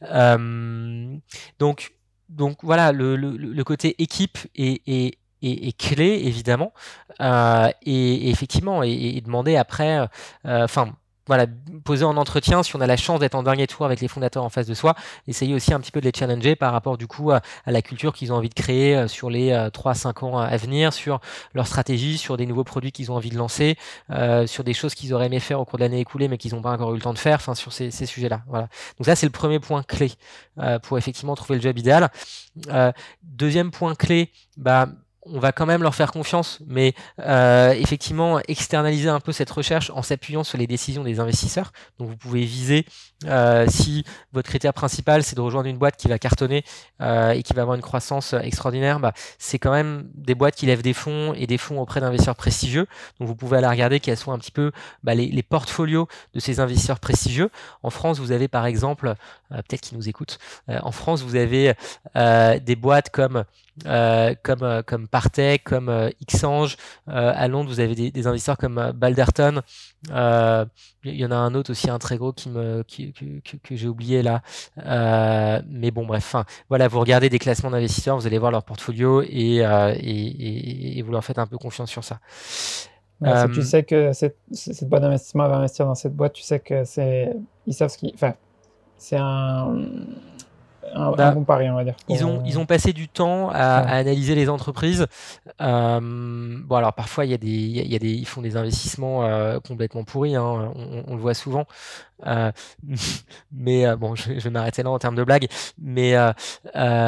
Euh, 0.04 1.16
donc 1.60 1.94
donc 2.30 2.60
voilà, 2.64 2.94
le, 2.94 3.64
côté 3.64 4.02
équipe 4.02 4.38
est, 4.56 5.18
est, 5.42 5.68
est, 5.68 5.78
clé 5.78 6.22
évidemment 6.24 6.74
euh, 7.22 7.70
et, 7.84 8.30
effectivement 8.30 8.84
et, 8.84 9.22
demander 9.22 9.56
après 9.56 10.00
euh, 10.46 10.64
enfin 10.64 10.94
voilà, 11.28 11.46
poser 11.86 12.04
en 12.04 12.18
entretien 12.18 12.64
si 12.64 12.76
on 12.76 12.82
a 12.82 12.88
la 12.88 12.98
chance 12.98 13.20
d'être 13.20 13.36
en 13.36 13.44
dernier 13.44 13.68
tour 13.68 13.86
avec 13.86 14.02
les 14.02 14.08
fondateurs 14.08 14.44
en 14.44 14.50
face 14.50 14.66
de 14.66 14.74
soi, 14.74 14.96
essayer 15.28 15.54
aussi 15.54 15.74
un 15.74 15.80
petit 15.80 15.92
peu 15.92 16.02
de 16.02 16.06
les 16.06 16.12
challenger 16.14 16.56
par 16.56 16.74
rapport 16.74 16.98
du 16.98 17.08
coup 17.08 17.32
à, 17.32 17.42
la 17.68 17.82
culture 17.82 18.12
qu'ils 18.12 18.34
ont 18.34 18.38
envie 18.38 18.50
de 18.50 18.54
créer 18.56 18.98
euh, 18.98 19.08
sur 19.08 19.30
les 19.30 19.52
3-5 19.52 20.26
ans 20.26 20.40
à 20.40 20.58
venir, 20.58 20.92
sur 20.92 21.22
leur 21.54 21.68
stratégie, 21.68 22.18
sur 22.18 22.38
des 22.38 22.46
nouveaux 22.48 22.64
produits 22.64 22.92
qu'ils 22.92 23.12
ont 23.12 23.16
envie 23.16 23.30
de 23.30 23.38
lancer, 23.38 23.78
sur 24.48 24.64
des 24.64 24.74
choses 24.74 24.96
qu'ils 24.96 25.14
auraient 25.14 25.28
aimé 25.28 25.40
faire 25.40 25.60
au 25.60 25.66
cours 25.66 25.78
de 25.78 25.84
l'année 25.84 26.00
écoulée 26.00 26.28
mais 26.28 26.38
qu'ils 26.38 26.54
n'ont 26.56 26.62
pas 26.62 26.72
encore 26.72 26.92
eu 26.92 26.96
le 26.96 27.02
temps 27.02 27.14
de 27.14 27.20
faire, 27.20 27.36
enfin 27.36 27.56
sur 27.56 27.72
ces, 27.72 27.92
ces 27.92 28.08
sujets-là. 28.08 28.42
Voilà. 28.48 28.68
Donc 28.98 29.06
ça 29.06 29.16
c'est 29.16 29.28
le 29.28 29.32
premier 29.32 29.60
point 29.60 29.84
clé 29.84 30.12
pour 30.84 30.98
effectivement 30.98 31.36
trouver 31.36 31.60
le 31.60 31.62
job 31.62 31.78
idéal. 31.78 32.10
deuxième 33.24 33.70
point 33.72 33.96
clé, 33.96 34.32
bah 34.58 34.88
on 35.24 35.40
va 35.40 35.52
quand 35.52 35.66
même 35.66 35.84
leur 35.84 35.94
faire 35.94 36.12
confiance, 36.12 36.60
mais 36.66 36.94
euh, 37.20 37.72
effectivement 37.74 38.40
externaliser 38.48 39.10
un 39.10 39.20
peu 39.20 39.32
cette 39.32 39.52
recherche 39.52 39.92
en 39.94 40.02
s'appuyant 40.02 40.44
sur 40.44 40.58
les 40.58 40.68
décisions 40.68 41.04
des 41.04 41.20
investisseurs. 41.20 41.74
Donc 42.00 42.10
vous 42.10 42.18
pouvez 42.18 42.44
viser 42.44 42.86
euh, 43.26 43.68
si 43.70 44.04
votre 44.34 44.50
critère 44.50 44.74
principal 44.74 45.24
c'est 45.24 45.36
de 45.36 45.42
rejoindre 45.42 45.68
une 45.68 45.78
boîte 45.78 45.96
qui 45.96 46.08
va 46.08 46.18
cartonner 46.18 46.64
euh, 47.02 47.32
et 47.32 47.44
qui 47.44 47.54
va 47.54 47.62
avoir 47.62 47.76
une 47.76 47.84
croissance 47.84 48.34
extraordinaire, 48.34 49.00
bah, 49.00 49.14
c'est 49.38 49.60
quand 49.60 49.72
même 49.72 50.10
des 50.16 50.34
boîtes 50.34 50.56
qui 50.56 50.66
lèvent 50.66 50.82
des 50.82 50.94
fonds 50.94 51.34
et 51.36 51.46
des 51.46 51.60
fonds 51.60 51.80
auprès 51.80 52.02
d'investisseurs 52.02 52.36
prestigieux. 52.36 52.88
Donc 53.20 53.28
vous 53.28 53.36
pouvez 53.36 53.58
aller 53.58 53.68
regarder 53.68 54.00
quels 54.00 54.18
sont 54.18 54.32
un 54.32 54.40
petit 54.40 54.52
peu 54.52 54.72
bah, 55.04 55.14
les, 55.14 55.28
les, 55.28 55.44
portfolios 55.44 56.08
de 56.34 56.40
ces 56.40 56.60
investisseurs 56.60 57.00
prestigieux. 57.00 57.50
En 57.84 57.90
France, 57.90 58.20
vous 58.20 58.32
avez 58.32 58.48
par 58.48 58.66
exemple, 58.66 59.14
peut-être 59.50 59.82
qu'ils 59.82 59.98
nous 59.98 60.08
écoutent, 60.08 60.40
en 60.68 60.92
France 60.92 61.22
vous 61.22 61.36
avez 61.36 61.74
des 62.16 62.76
boîtes 62.76 63.10
comme 63.10 63.44
euh, 63.86 64.36
comme, 64.44 64.64
euh, 64.64 64.82
comme 64.84 65.08
Partech, 65.08 65.64
comme 65.64 65.90
euh, 65.90 66.10
Xange. 66.28 66.78
à 67.08 67.48
Londres, 67.48 67.70
vous 67.70 67.80
avez 67.80 68.12
des, 68.12 68.28
investisseurs 68.28 68.58
comme 68.58 68.92
Balderton. 68.96 69.62
Il 70.10 71.16
y 71.16 71.26
en 71.26 71.32
a 71.32 71.36
un 71.36 71.56
autre 71.56 71.72
aussi, 71.72 71.90
un 71.90 72.00
très 72.00 72.18
gros 72.18 72.34
qui 72.34 72.50
me, 72.50 72.84
que, 72.84 73.76
j'ai 73.76 73.88
oublié 73.88 74.22
là. 74.22 74.42
mais 75.68 75.92
bon, 75.92 76.06
bref. 76.06 76.36
voilà, 76.70 76.88
vous 76.88 77.00
regardez 77.00 77.30
des 77.30 77.40
classements 77.40 77.72
d'investisseurs, 77.72 78.18
vous 78.18 78.28
allez 78.28 78.38
voir 78.38 78.52
leur 78.52 78.64
portfolio 78.64 79.22
et, 79.24 79.58
et, 79.58 80.98
et, 80.98 81.02
vous 81.02 81.12
leur 81.12 81.24
faites 81.24 81.40
un 81.40 81.48
peu 81.48 81.58
confiance 81.58 81.90
sur 81.90 82.04
ça. 82.04 82.20
si 83.24 83.52
tu 83.54 83.62
sais 83.64 83.84
que 83.84 84.14
cette, 84.14 84.38
cette 84.52 84.90
boîte 84.90 85.02
d'investissement 85.02 85.48
va 85.48 85.58
investir 85.58 85.86
dans 85.86 85.96
cette 85.96 86.16
boîte, 86.16 86.34
tu 86.34 86.44
sais 86.44 86.60
que 86.60 86.84
c'est. 86.84 87.34
Ils 87.68 87.74
savent 87.74 87.90
ce 87.90 87.98
qu'ils. 87.98 88.12
Enfin, 88.14 88.34
c'est 88.98 89.18
un 89.18 89.88
un, 90.94 91.12
bah, 91.12 91.32
bon 91.32 91.44
pari, 91.44 91.70
on 91.70 91.76
va 91.76 91.84
dire. 91.84 91.96
Ils 92.10 92.26
ont, 92.26 92.42
ils 92.46 92.60
ont 92.60 92.66
passé 92.66 92.94
du 92.94 93.08
temps 93.08 93.50
à, 93.50 93.78
analyser 93.80 94.36
les 94.36 94.50
entreprises. 94.50 95.08
bon, 95.60 96.76
alors 96.76 96.94
parfois, 96.94 97.26
il 97.26 97.32
y, 97.32 97.34
a 97.34 97.38
des, 97.38 97.48
il 97.48 97.92
y 97.92 97.96
a 97.96 98.00
des, 98.00 98.12
ils 98.12 98.28
font 98.28 98.42
des 98.42 98.58
investissements 98.58 99.28
complètement 99.68 100.04
pourris, 100.04 100.36
hein, 100.36 100.72
on, 100.76 101.04
on, 101.08 101.16
le 101.16 101.22
voit 101.22 101.34
souvent. 101.34 101.66
Euh, 102.28 102.52
mais 103.52 103.86
euh, 103.86 103.96
bon, 103.96 104.16
je, 104.16 104.32
vais 104.32 104.50
m'arrêter 104.50 104.84
là 104.84 104.90
en 104.90 105.00
termes 105.00 105.16
de 105.16 105.24
blague. 105.24 105.48
Mais, 105.80 106.16
euh, 106.16 106.32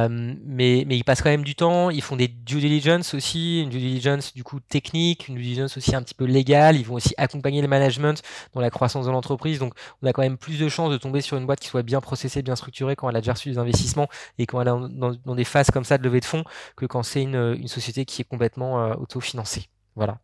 mais, 0.09 0.85
mais 0.87 0.97
ils 0.97 1.03
passent 1.03 1.21
quand 1.21 1.29
même 1.29 1.43
du 1.43 1.55
temps. 1.55 1.89
Ils 1.89 2.01
font 2.01 2.15
des 2.15 2.27
due 2.27 2.59
diligence 2.59 3.13
aussi, 3.13 3.61
une 3.61 3.69
due 3.69 3.79
diligence 3.79 4.33
du 4.33 4.43
coup 4.43 4.59
technique, 4.59 5.27
une 5.27 5.35
due 5.35 5.43
diligence 5.43 5.77
aussi 5.77 5.95
un 5.95 6.01
petit 6.01 6.15
peu 6.15 6.25
légale. 6.25 6.75
Ils 6.75 6.85
vont 6.85 6.95
aussi 6.95 7.13
accompagner 7.17 7.61
le 7.61 7.67
management 7.67 8.21
dans 8.53 8.61
la 8.61 8.69
croissance 8.69 9.05
de 9.05 9.11
l'entreprise. 9.11 9.59
Donc, 9.59 9.73
on 10.01 10.07
a 10.07 10.13
quand 10.13 10.21
même 10.21 10.37
plus 10.37 10.59
de 10.59 10.69
chances 10.69 10.91
de 10.91 10.97
tomber 10.97 11.21
sur 11.21 11.37
une 11.37 11.45
boîte 11.45 11.59
qui 11.59 11.67
soit 11.67 11.83
bien 11.83 12.01
processée, 12.01 12.41
bien 12.41 12.55
structurée 12.55 12.95
quand 12.95 13.09
elle 13.09 13.15
a 13.15 13.21
déjà 13.21 13.33
reçu 13.33 13.49
des 13.49 13.57
investissements 13.63 14.07
et 14.37 14.45
quand 14.45 14.61
elle 14.61 14.67
est 14.67 14.71
dans, 14.71 15.13
dans, 15.25 15.35
des 15.35 15.43
phases 15.43 15.71
comme 15.71 15.83
ça 15.83 15.97
de 15.97 16.03
levée 16.03 16.19
de 16.19 16.25
fonds 16.25 16.43
que 16.75 16.85
quand 16.85 17.03
c'est 17.03 17.23
une, 17.23 17.55
une 17.59 17.67
société 17.67 18.05
qui 18.05 18.21
est 18.21 18.25
complètement 18.25 18.91
autofinancée. 18.91 19.69
Voilà. 19.95 20.19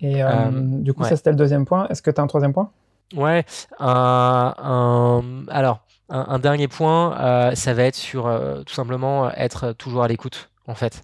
Et 0.00 0.22
du 0.50 0.94
coup, 0.94 1.04
ça 1.04 1.16
c'était 1.16 1.30
le 1.30 1.36
deuxième 1.36 1.64
point. 1.64 1.86
Est-ce 1.88 2.02
que 2.02 2.10
tu 2.10 2.20
as 2.20 2.24
un 2.24 2.26
troisième 2.26 2.52
point? 2.52 2.70
Ouais, 3.14 3.44
un, 3.78 5.44
alors 5.48 5.80
un, 6.10 6.38
dernier 6.38 6.68
point, 6.68 7.18
euh, 7.20 7.54
ça 7.54 7.74
va 7.74 7.84
être 7.84 7.96
sur 7.96 8.26
euh, 8.26 8.62
tout 8.62 8.74
simplement 8.74 9.30
être 9.32 9.72
toujours 9.72 10.02
à 10.02 10.08
l'écoute 10.08 10.50
en 10.68 10.74
fait. 10.74 11.02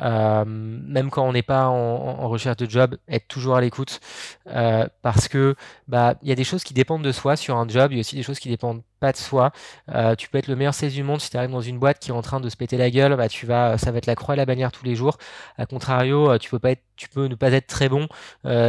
Euh, 0.00 0.44
même 0.46 1.10
quand 1.10 1.26
on 1.26 1.32
n'est 1.32 1.42
pas 1.42 1.66
en, 1.66 2.28
recherche 2.28 2.56
de 2.56 2.68
job, 2.68 2.96
être 3.08 3.28
toujours 3.28 3.56
à 3.56 3.60
l'écoute 3.60 4.00
euh, 4.48 4.86
parce 5.02 5.28
que 5.28 5.54
bah 5.86 6.14
il 6.22 6.28
y 6.28 6.32
a 6.32 6.34
des 6.34 6.44
choses 6.44 6.64
qui 6.64 6.72
dépendent 6.72 7.04
de 7.04 7.12
soi 7.12 7.36
sur 7.36 7.56
un 7.58 7.68
job, 7.68 7.92
il 7.92 7.96
y 7.96 7.98
a 7.98 8.00
aussi 8.00 8.16
des 8.16 8.22
choses 8.22 8.38
qui 8.38 8.48
dépendent 8.48 8.82
pas 9.00 9.12
de 9.12 9.18
soi. 9.18 9.52
Euh, 9.90 10.14
tu 10.14 10.28
peux 10.28 10.38
être 10.38 10.46
le 10.46 10.56
meilleur 10.56 10.72
sales 10.72 10.92
du 10.92 11.02
monde 11.02 11.20
si 11.20 11.28
tu 11.28 11.36
arrives 11.36 11.50
dans 11.50 11.60
une 11.60 11.78
boîte 11.78 11.98
qui 11.98 12.10
est 12.10 12.14
en 12.14 12.22
train 12.22 12.40
de 12.40 12.48
se 12.48 12.56
péter 12.56 12.76
la 12.78 12.90
gueule, 12.90 13.16
bah 13.16 13.28
tu 13.28 13.44
vas, 13.44 13.76
ça 13.76 13.90
va 13.90 13.98
être 13.98 14.06
la 14.06 14.14
croix 14.14 14.34
et 14.34 14.38
la 14.38 14.46
bannière 14.46 14.72
tous 14.72 14.84
les 14.84 14.94
jours. 14.94 15.18
A 15.58 15.66
contrario, 15.66 16.38
tu 16.38 16.48
peux 16.48 16.58
pas 16.58 16.70
être, 16.70 16.82
tu 16.96 17.08
peux 17.08 17.26
ne 17.26 17.34
pas 17.34 17.50
être 17.50 17.66
très 17.66 17.88
bon 17.88 18.08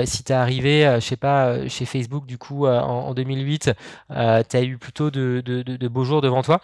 si 0.06 0.24
tu 0.24 0.32
es 0.32 0.36
arrivé, 0.36 0.98
je 1.00 1.06
sais 1.06 1.16
pas, 1.16 1.68
chez 1.70 1.86
Facebook 1.86 2.26
du 2.26 2.38
coup 2.38 2.68
en, 2.68 3.14
2008, 3.14 3.72
tu 4.10 4.14
as 4.16 4.64
eu 4.64 4.78
plutôt 4.78 5.12
de, 5.12 5.88
beaux 5.88 6.04
jours 6.04 6.22
devant 6.22 6.42
toi. 6.42 6.60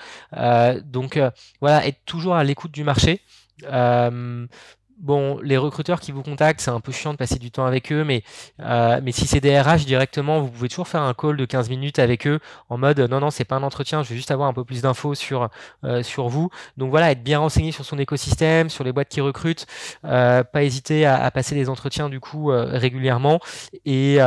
donc 0.84 1.20
voilà, 1.62 1.88
être 1.88 2.04
toujours 2.06 2.36
à 2.36 2.44
l'écoute 2.44 2.72
du 2.72 2.84
marché. 2.84 3.22
Euh, 3.66 4.48
bon, 4.98 5.40
les 5.42 5.58
recruteurs 5.58 6.00
qui 6.00 6.12
vous 6.12 6.24
contactent, 6.24 6.62
c'est 6.62 6.72
un 6.72 6.80
peu 6.80 6.92
chiant 6.92 7.14
de 7.14 7.18
passer 7.18 7.40
du 7.40 7.52
temps 7.52 7.66
avec 7.66 7.92
eux, 7.92 8.04
mais, 8.04 8.24
euh, 8.60 9.00
mais 9.04 9.12
si 9.12 9.28
c'est 9.28 9.40
des 9.40 9.60
RH 9.60 9.86
directement, 9.86 10.42
vous 10.42 10.50
pouvez 10.50 10.70
toujours 10.70 10.88
faire 10.88 11.02
un 11.02 11.14
call 11.14 11.38
de 11.38 11.46
15 11.46 11.70
minutes 11.70 12.00
avec 12.00 12.28
eux 12.28 12.40
en 12.70 12.78
mode 12.78 13.00
non, 13.00 13.20
non, 13.20 13.30
c'est 13.30 13.46
pas 13.46 13.56
un 13.56 13.64
entretien, 13.64 14.04
je 14.04 14.10
veux 14.10 14.16
juste 14.16 14.32
avoir 14.32 14.50
un 14.50 14.54
peu 14.54 14.64
plus 14.64 14.82
d'infos 14.82 15.16
sur, 15.16 15.50
euh, 15.84 16.04
sur 16.04 16.28
vous. 16.28 16.50
Donc 16.78 16.90
voilà, 16.90 17.12
être 17.12 17.24
bien 17.24 17.40
renseigné 17.40 17.72
sur 17.72 17.86
son 17.86 17.98
écosystème, 17.98 18.70
sur 18.70 18.84
les 18.84 18.92
boîtes 18.92 19.10
qui 19.10 19.22
recrutent, 19.22 19.66
pas 20.02 20.64
hésiter 20.64 21.06
à, 21.06 21.24
à, 21.24 21.32
passer 21.32 21.56
des 21.56 21.70
entretiens 21.70 22.10
du 22.10 22.20
coup 22.20 22.48
régulièrement 22.48 23.40
et 23.86 24.20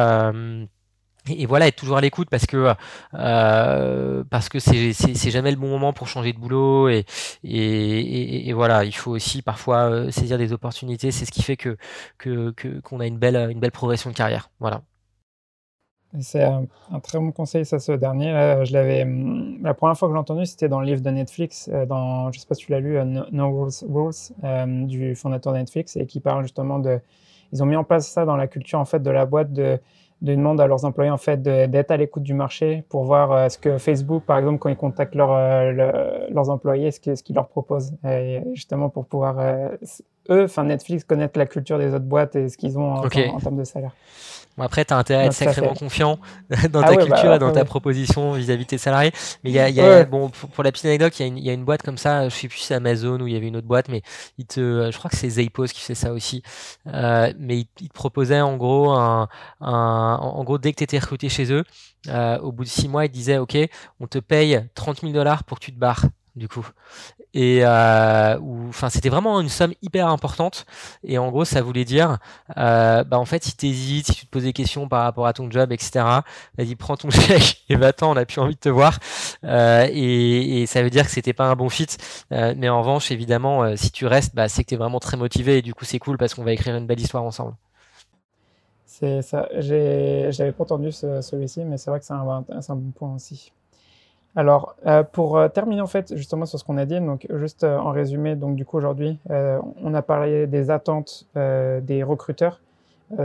et, 1.28 1.46
voilà, 1.46 1.68
être 1.68 1.76
toujours 1.76 1.96
à 1.96 2.00
l'écoute 2.00 2.28
parce 2.30 2.46
que 2.46 2.74
euh, 3.14 4.24
parce 4.30 4.48
que 4.48 4.58
c'est, 4.58 4.92
jamais 5.30 5.50
le 5.50 5.56
bon 5.56 5.68
moment 5.68 5.92
pour 5.92 6.08
changer 6.08 6.32
de 6.32 6.38
boulot 6.38 6.88
et, 6.88 7.04
et, 7.44 8.52
voilà, 8.52 8.84
il 8.84 8.92
faut 8.94 9.12
aussi 9.12 9.42
parfois 9.42 9.90
euh, 9.90 10.10
saisir 10.10 10.38
des 10.38 10.52
opportunités. 10.52 11.10
C'est 11.10 11.24
ce 11.24 11.30
qui 11.30 11.42
fait 11.42 11.56
que, 11.56 11.76
qu'on 12.18 13.00
a 13.00 13.06
une 13.06 13.18
belle 13.18 13.36
une 13.50 13.60
belle 13.60 13.72
progression 13.72 14.10
de 14.10 14.16
carrière. 14.16 14.50
Voilà. 14.60 14.82
C'est 16.20 16.42
un, 16.42 16.66
très 17.02 17.18
bon 17.18 17.32
conseil, 17.32 17.64
ça, 17.64 17.78
ce 17.78 17.92
dernier. 17.92 18.64
je 18.64 18.72
l'avais, 18.74 19.02
hum, 19.04 19.62
la 19.62 19.72
première 19.72 19.96
fois 19.96 20.08
que 20.08 20.14
j'ai 20.14 20.18
entendu, 20.18 20.44
c'était 20.44 20.68
dans 20.68 20.80
le 20.80 20.86
livre 20.86 21.00
de 21.00 21.08
Netflix, 21.08 21.70
euh, 21.72 21.86
dans, 21.86 22.30
je 22.32 22.38
sais 22.38 22.46
pas 22.46 22.54
si 22.54 22.66
tu 22.66 22.72
l'as 22.72 22.80
lu, 22.80 22.98
euh, 22.98 23.04
No, 23.04 23.62
Rules, 23.62 23.88
Rules 23.88 24.88
du 24.88 25.14
fondateur 25.14 25.54
de 25.54 25.58
Netflix, 25.58 25.96
et 25.96 26.06
qui 26.06 26.20
parle 26.20 26.42
justement 26.42 26.78
de, 26.80 27.00
ils 27.52 27.62
ont 27.62 27.66
mis 27.66 27.76
en 27.76 27.84
place 27.84 28.08
ça 28.08 28.26
dans 28.26 28.36
la 28.36 28.46
culture 28.46 28.78
en 28.78 28.84
fait 28.84 29.02
de 29.02 29.10
la 29.10 29.24
boîte 29.24 29.54
de 29.54 29.78
de 30.22 30.36
demander 30.36 30.62
à 30.62 30.66
leurs 30.68 30.84
employés 30.84 31.10
en 31.10 31.18
fait 31.18 31.42
d'être 31.42 31.90
à 31.90 31.96
l'écoute 31.96 32.22
du 32.22 32.32
marché 32.32 32.84
pour 32.88 33.04
voir 33.04 33.32
euh, 33.32 33.48
ce 33.48 33.58
que 33.58 33.76
Facebook, 33.78 34.22
par 34.24 34.38
exemple, 34.38 34.58
quand 34.60 34.68
ils 34.68 34.76
contactent 34.76 35.16
euh, 35.16 36.28
leurs 36.30 36.48
employés, 36.48 36.92
ce 36.92 37.00
qu'ils 37.00 37.34
leur 37.34 37.48
proposent, 37.48 37.92
justement 38.54 38.88
pour 38.88 39.04
pouvoir 39.06 39.38
euh, 39.40 39.68
eux, 40.30 40.44
enfin 40.44 40.64
Netflix, 40.64 41.04
connaître 41.04 41.38
la 41.38 41.46
culture 41.46 41.78
des 41.78 41.94
autres 41.94 42.04
boîtes 42.04 42.36
et 42.36 42.48
ce 42.48 42.56
qu'ils 42.56 42.78
ont 42.78 42.92
en, 42.92 43.08
termes 43.08 43.56
de 43.56 43.64
salaire. 43.64 43.92
Bon, 44.56 44.64
après, 44.64 44.84
tu 44.84 44.92
as 44.92 44.98
intérêt 44.98 45.22
à 45.22 45.26
être 45.26 45.32
sacrément 45.32 45.72
confiant 45.72 46.18
dans 46.70 46.82
ah 46.82 46.90
ta 46.90 46.96
bah, 46.96 47.04
culture 47.06 47.32
et 47.32 47.38
dans 47.38 47.52
ta 47.52 47.64
proposition 47.64 48.32
vis-à-vis 48.32 48.64
de 48.64 48.68
tes 48.68 48.78
salariés. 48.78 49.12
Mais 49.42 49.50
il 49.50 49.54
y 49.54 49.58
a, 49.58 49.70
y 49.70 49.80
a 49.80 50.04
bon, 50.04 50.28
pour, 50.28 50.62
la 50.62 50.70
petite 50.70 50.84
anecdote, 50.84 51.18
il 51.20 51.38
y, 51.38 51.42
y, 51.42 51.50
a 51.50 51.54
une 51.54 51.64
boîte 51.64 51.82
comme 51.82 51.96
ça, 51.96 52.28
je 52.28 52.34
sais 52.34 52.48
plus 52.48 52.58
si 52.58 52.66
c'est 52.66 52.74
Amazon 52.74 53.18
ou 53.20 53.26
il 53.26 53.32
y 53.32 53.36
avait 53.36 53.48
une 53.48 53.56
autre 53.56 53.66
boîte, 53.66 53.88
mais 53.88 54.02
il 54.36 54.44
te, 54.44 54.90
je 54.92 54.98
crois 54.98 55.10
que 55.10 55.16
c'est 55.16 55.30
Zappos 55.30 55.68
qui 55.68 55.80
fait 55.80 55.94
ça 55.94 56.12
aussi. 56.12 56.42
Euh, 56.86 57.32
mais 57.38 57.60
il, 57.80 57.88
te 57.88 57.94
proposait 57.94 58.42
en 58.42 58.56
gros, 58.58 58.90
un, 58.90 59.28
un, 59.62 60.18
en 60.20 60.44
gros, 60.44 60.58
dès 60.58 60.72
que 60.72 60.78
tu 60.78 60.84
étais 60.84 60.98
recruté 60.98 61.30
chez 61.30 61.50
eux, 61.50 61.64
euh, 62.08 62.38
au 62.40 62.52
bout 62.52 62.64
de 62.64 62.68
six 62.68 62.88
mois, 62.88 63.06
il 63.06 63.10
disait, 63.10 63.38
OK, 63.38 63.56
on 64.00 64.06
te 64.06 64.18
paye 64.18 64.60
30 64.74 65.00
000 65.00 65.12
dollars 65.12 65.44
pour 65.44 65.60
que 65.60 65.64
tu 65.64 65.72
te 65.72 65.78
barres 65.78 66.04
du 66.36 66.48
coup. 66.48 66.66
Et 67.34 67.60
euh, 67.62 68.38
enfin, 68.68 68.88
c'était 68.88 69.08
vraiment 69.08 69.40
une 69.40 69.48
somme 69.48 69.72
hyper 69.82 70.08
importante. 70.08 70.66
Et 71.04 71.18
en 71.18 71.30
gros, 71.30 71.44
ça 71.44 71.62
voulait 71.62 71.84
dire, 71.84 72.18
euh, 72.56 73.04
bah 73.04 73.18
en 73.18 73.24
fait, 73.24 73.44
si 73.44 73.56
tu 73.56 73.66
hésites, 73.66 74.06
si 74.06 74.14
tu 74.14 74.26
te 74.26 74.30
poses 74.30 74.44
des 74.44 74.52
questions 74.52 74.88
par 74.88 75.02
rapport 75.02 75.26
à 75.26 75.32
ton 75.32 75.50
job, 75.50 75.72
etc., 75.72 76.04
vas-y, 76.58 76.74
prends 76.74 76.96
ton 76.96 77.10
chèque 77.10 77.64
et 77.68 77.76
va-t'en, 77.76 78.12
on 78.12 78.14
n'a 78.14 78.26
plus 78.26 78.40
envie 78.40 78.54
de 78.54 78.60
te 78.60 78.68
voir. 78.68 78.98
Euh, 79.44 79.86
et, 79.90 80.66
ça 80.66 80.82
veut 80.82 80.90
dire 80.90 81.04
que 81.04 81.10
c'était 81.10 81.32
pas 81.32 81.46
un 81.46 81.56
bon 81.56 81.68
fit. 81.68 81.88
Mais 82.30 82.68
en 82.68 82.80
revanche, 82.80 83.10
évidemment, 83.10 83.76
si 83.76 83.90
tu 83.90 84.06
restes, 84.06 84.34
bah, 84.34 84.48
c'est 84.48 84.64
que 84.64 84.68
tu 84.68 84.74
es 84.74 84.78
vraiment 84.78 85.00
très 85.00 85.16
motivé. 85.16 85.58
Et 85.58 85.62
du 85.62 85.74
coup, 85.74 85.84
c'est 85.84 85.98
cool 85.98 86.16
parce 86.18 86.34
qu'on 86.34 86.44
va 86.44 86.52
écrire 86.52 86.76
une 86.76 86.86
belle 86.86 87.00
histoire 87.00 87.24
ensemble. 87.24 87.54
C'est 88.86 89.22
ça. 89.22 89.48
J'avais 89.58 90.52
pas 90.52 90.64
entendu 90.64 90.92
celui-ci, 90.92 91.64
mais 91.64 91.76
c'est 91.78 91.90
vrai 91.90 92.00
que 92.00 92.06
c'est 92.06 92.12
un 92.12 92.76
bon 92.76 92.90
point 92.92 93.14
aussi. 93.14 93.52
Alors, 94.34 94.76
euh, 94.86 95.02
pour 95.02 95.36
euh, 95.36 95.48
terminer 95.48 95.82
en 95.82 95.86
fait 95.86 96.16
justement 96.16 96.46
sur 96.46 96.58
ce 96.58 96.64
qu'on 96.64 96.78
a 96.78 96.86
dit, 96.86 96.98
donc 97.00 97.26
juste 97.34 97.64
euh, 97.64 97.76
en 97.76 97.90
résumé, 97.90 98.34
donc 98.34 98.56
du 98.56 98.64
coup 98.64 98.78
aujourd'hui, 98.78 99.18
on 99.28 99.92
a 99.94 100.02
parlé 100.02 100.46
des 100.46 100.70
attentes 100.70 101.26
des 101.34 102.02
recruteurs 102.02 102.60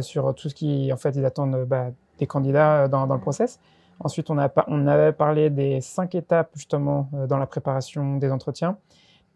sur 0.02 0.36
tout 0.36 0.50
ce 0.50 0.56
qui 0.56 0.92
en 0.92 0.98
fait 0.98 1.16
ils 1.16 1.26
attendent 1.26 1.64
bah, 1.66 1.88
des 2.20 2.28
candidats 2.28 2.88
dans, 2.88 3.06
le 3.06 3.20
process. 3.20 3.60
Ensuite, 4.00 4.30
on, 4.30 4.38
a, 4.38 4.52
on 4.68 4.86
avait 4.86 5.14
parlé 5.14 5.50
des 5.50 5.82
cinq 5.82 6.14
étapes 6.14 6.52
justement 6.56 7.10
dans 7.28 7.38
la 7.38 7.48
préparation 7.48 8.18
des 8.18 8.32
entretiens. 8.32 8.78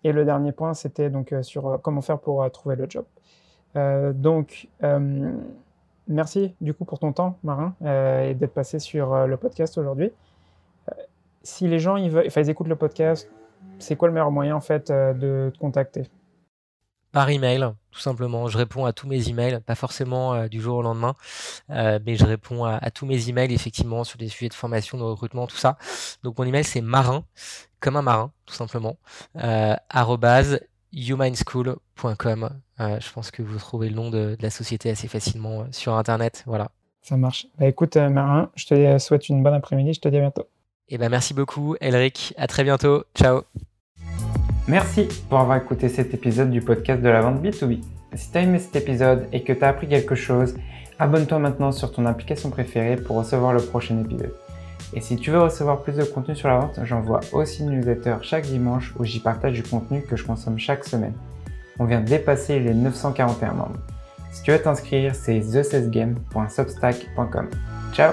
Et 0.03 0.11
le 0.11 0.25
dernier 0.25 0.51
point, 0.51 0.73
c'était 0.73 1.09
donc 1.09 1.33
sur 1.41 1.79
comment 1.81 2.01
faire 2.01 2.19
pour 2.19 2.49
trouver 2.51 2.75
le 2.75 2.87
job. 2.89 3.05
donc, 4.15 4.67
merci 6.07 6.53
du 6.59 6.73
coup 6.73 6.83
pour 6.85 6.99
ton 6.99 7.13
temps, 7.13 7.37
Marin, 7.43 7.73
et 7.81 8.33
d'être 8.33 8.53
passé 8.53 8.79
sur 8.79 9.25
le 9.25 9.37
podcast 9.37 9.77
aujourd'hui 9.77 10.11
si 11.43 11.67
les 11.67 11.79
gens 11.79 11.95
ils, 11.95 12.09
veulent, 12.09 12.27
enfin, 12.27 12.41
ils 12.41 12.49
écoutent 12.49 12.67
le 12.67 12.75
podcast, 12.75 13.29
c'est 13.79 13.95
quoi 13.95 14.07
le 14.07 14.13
meilleur 14.13 14.31
moyen 14.31 14.55
en 14.55 14.61
fait 14.61 14.89
euh, 14.89 15.13
de 15.13 15.51
te 15.53 15.59
contacter? 15.59 16.09
Par 17.11 17.29
email, 17.29 17.67
tout 17.91 17.99
simplement. 17.99 18.47
Je 18.47 18.57
réponds 18.57 18.85
à 18.85 18.93
tous 18.93 19.05
mes 19.05 19.27
emails, 19.27 19.59
pas 19.59 19.75
forcément 19.75 20.33
euh, 20.33 20.47
du 20.47 20.61
jour 20.61 20.77
au 20.77 20.81
lendemain, 20.81 21.15
euh, 21.69 21.99
mais 22.05 22.15
je 22.15 22.25
réponds 22.25 22.63
à, 22.63 22.89
tous 22.91 23.05
mes 23.05 23.27
emails 23.27 23.53
effectivement 23.53 24.05
sur 24.05 24.17
des 24.17 24.29
sujets 24.29 24.47
de 24.47 24.53
formation, 24.53 24.97
de 24.97 25.03
recrutement, 25.03 25.45
tout 25.45 25.57
ça. 25.57 25.77
Donc 26.23 26.37
mon 26.37 26.45
email 26.45 26.63
c'est 26.63 26.79
marin, 26.79 27.25
comme 27.81 27.97
un 27.97 28.01
marin, 28.01 28.31
tout 28.45 28.53
simplement, 28.53 28.97
euh, 29.35 29.75
je 32.99 33.11
pense 33.13 33.29
que 33.29 33.41
vous 33.41 33.57
trouvez 33.59 33.89
le 33.89 33.95
nom 33.95 34.09
de, 34.09 34.35
de 34.35 34.41
la 34.41 34.49
société 34.49 34.89
assez 34.89 35.07
facilement 35.09 35.65
sur 35.71 35.93
internet. 35.95 36.43
Voilà. 36.45 36.71
Ça 37.01 37.17
marche. 37.17 37.47
Bah 37.59 37.67
écoute, 37.67 37.97
Marin, 37.97 38.49
je 38.55 38.65
te 38.67 38.97
souhaite 38.99 39.27
une 39.29 39.43
bonne 39.43 39.53
après-midi. 39.53 39.93
Je 39.93 39.99
te 39.99 40.07
dis 40.07 40.17
à 40.17 40.21
bientôt. 40.21 40.47
Et 40.91 40.95
eh 40.95 40.97
ben 40.97 41.07
merci 41.07 41.33
beaucoup, 41.33 41.77
Elric. 41.79 42.33
À 42.35 42.47
très 42.47 42.65
bientôt. 42.65 43.05
Ciao. 43.15 43.43
Merci 44.67 45.07
pour 45.29 45.39
avoir 45.39 45.55
écouté 45.55 45.87
cet 45.87 46.13
épisode 46.13 46.51
du 46.51 46.59
podcast 46.59 47.01
de 47.01 47.07
la 47.07 47.21
vente 47.21 47.41
B2B. 47.41 47.79
Si 48.13 48.29
tu 48.29 48.37
as 48.37 48.41
aimé 48.41 48.59
cet 48.59 48.75
épisode 48.75 49.25
et 49.31 49.41
que 49.41 49.53
tu 49.53 49.63
as 49.63 49.69
appris 49.69 49.87
quelque 49.87 50.15
chose, 50.15 50.53
abonne-toi 50.99 51.39
maintenant 51.39 51.71
sur 51.71 51.93
ton 51.93 52.05
application 52.05 52.49
préférée 52.49 52.97
pour 52.97 53.15
recevoir 53.15 53.53
le 53.53 53.61
prochain 53.61 53.97
épisode. 54.01 54.33
Et 54.93 54.99
si 54.99 55.15
tu 55.15 55.31
veux 55.31 55.41
recevoir 55.41 55.81
plus 55.81 55.93
de 55.93 56.03
contenu 56.03 56.35
sur 56.35 56.49
la 56.49 56.57
vente, 56.57 56.77
j'envoie 56.83 57.21
aussi 57.31 57.61
une 57.61 57.69
newsletter 57.69 58.17
chaque 58.21 58.47
dimanche 58.47 58.93
où 58.99 59.05
j'y 59.05 59.21
partage 59.21 59.53
du 59.53 59.63
contenu 59.63 60.01
que 60.01 60.17
je 60.17 60.25
consomme 60.25 60.59
chaque 60.59 60.83
semaine. 60.83 61.13
On 61.79 61.85
vient 61.85 62.01
de 62.01 62.05
dépasser 62.05 62.59
les 62.59 62.73
941 62.73 63.53
membres. 63.53 63.79
Si 64.33 64.43
tu 64.43 64.51
veux 64.51 64.61
t'inscrire, 64.61 65.15
c'est 65.15 65.39
thecessgame.substack.com. 65.39 67.49
Ciao 67.93 68.11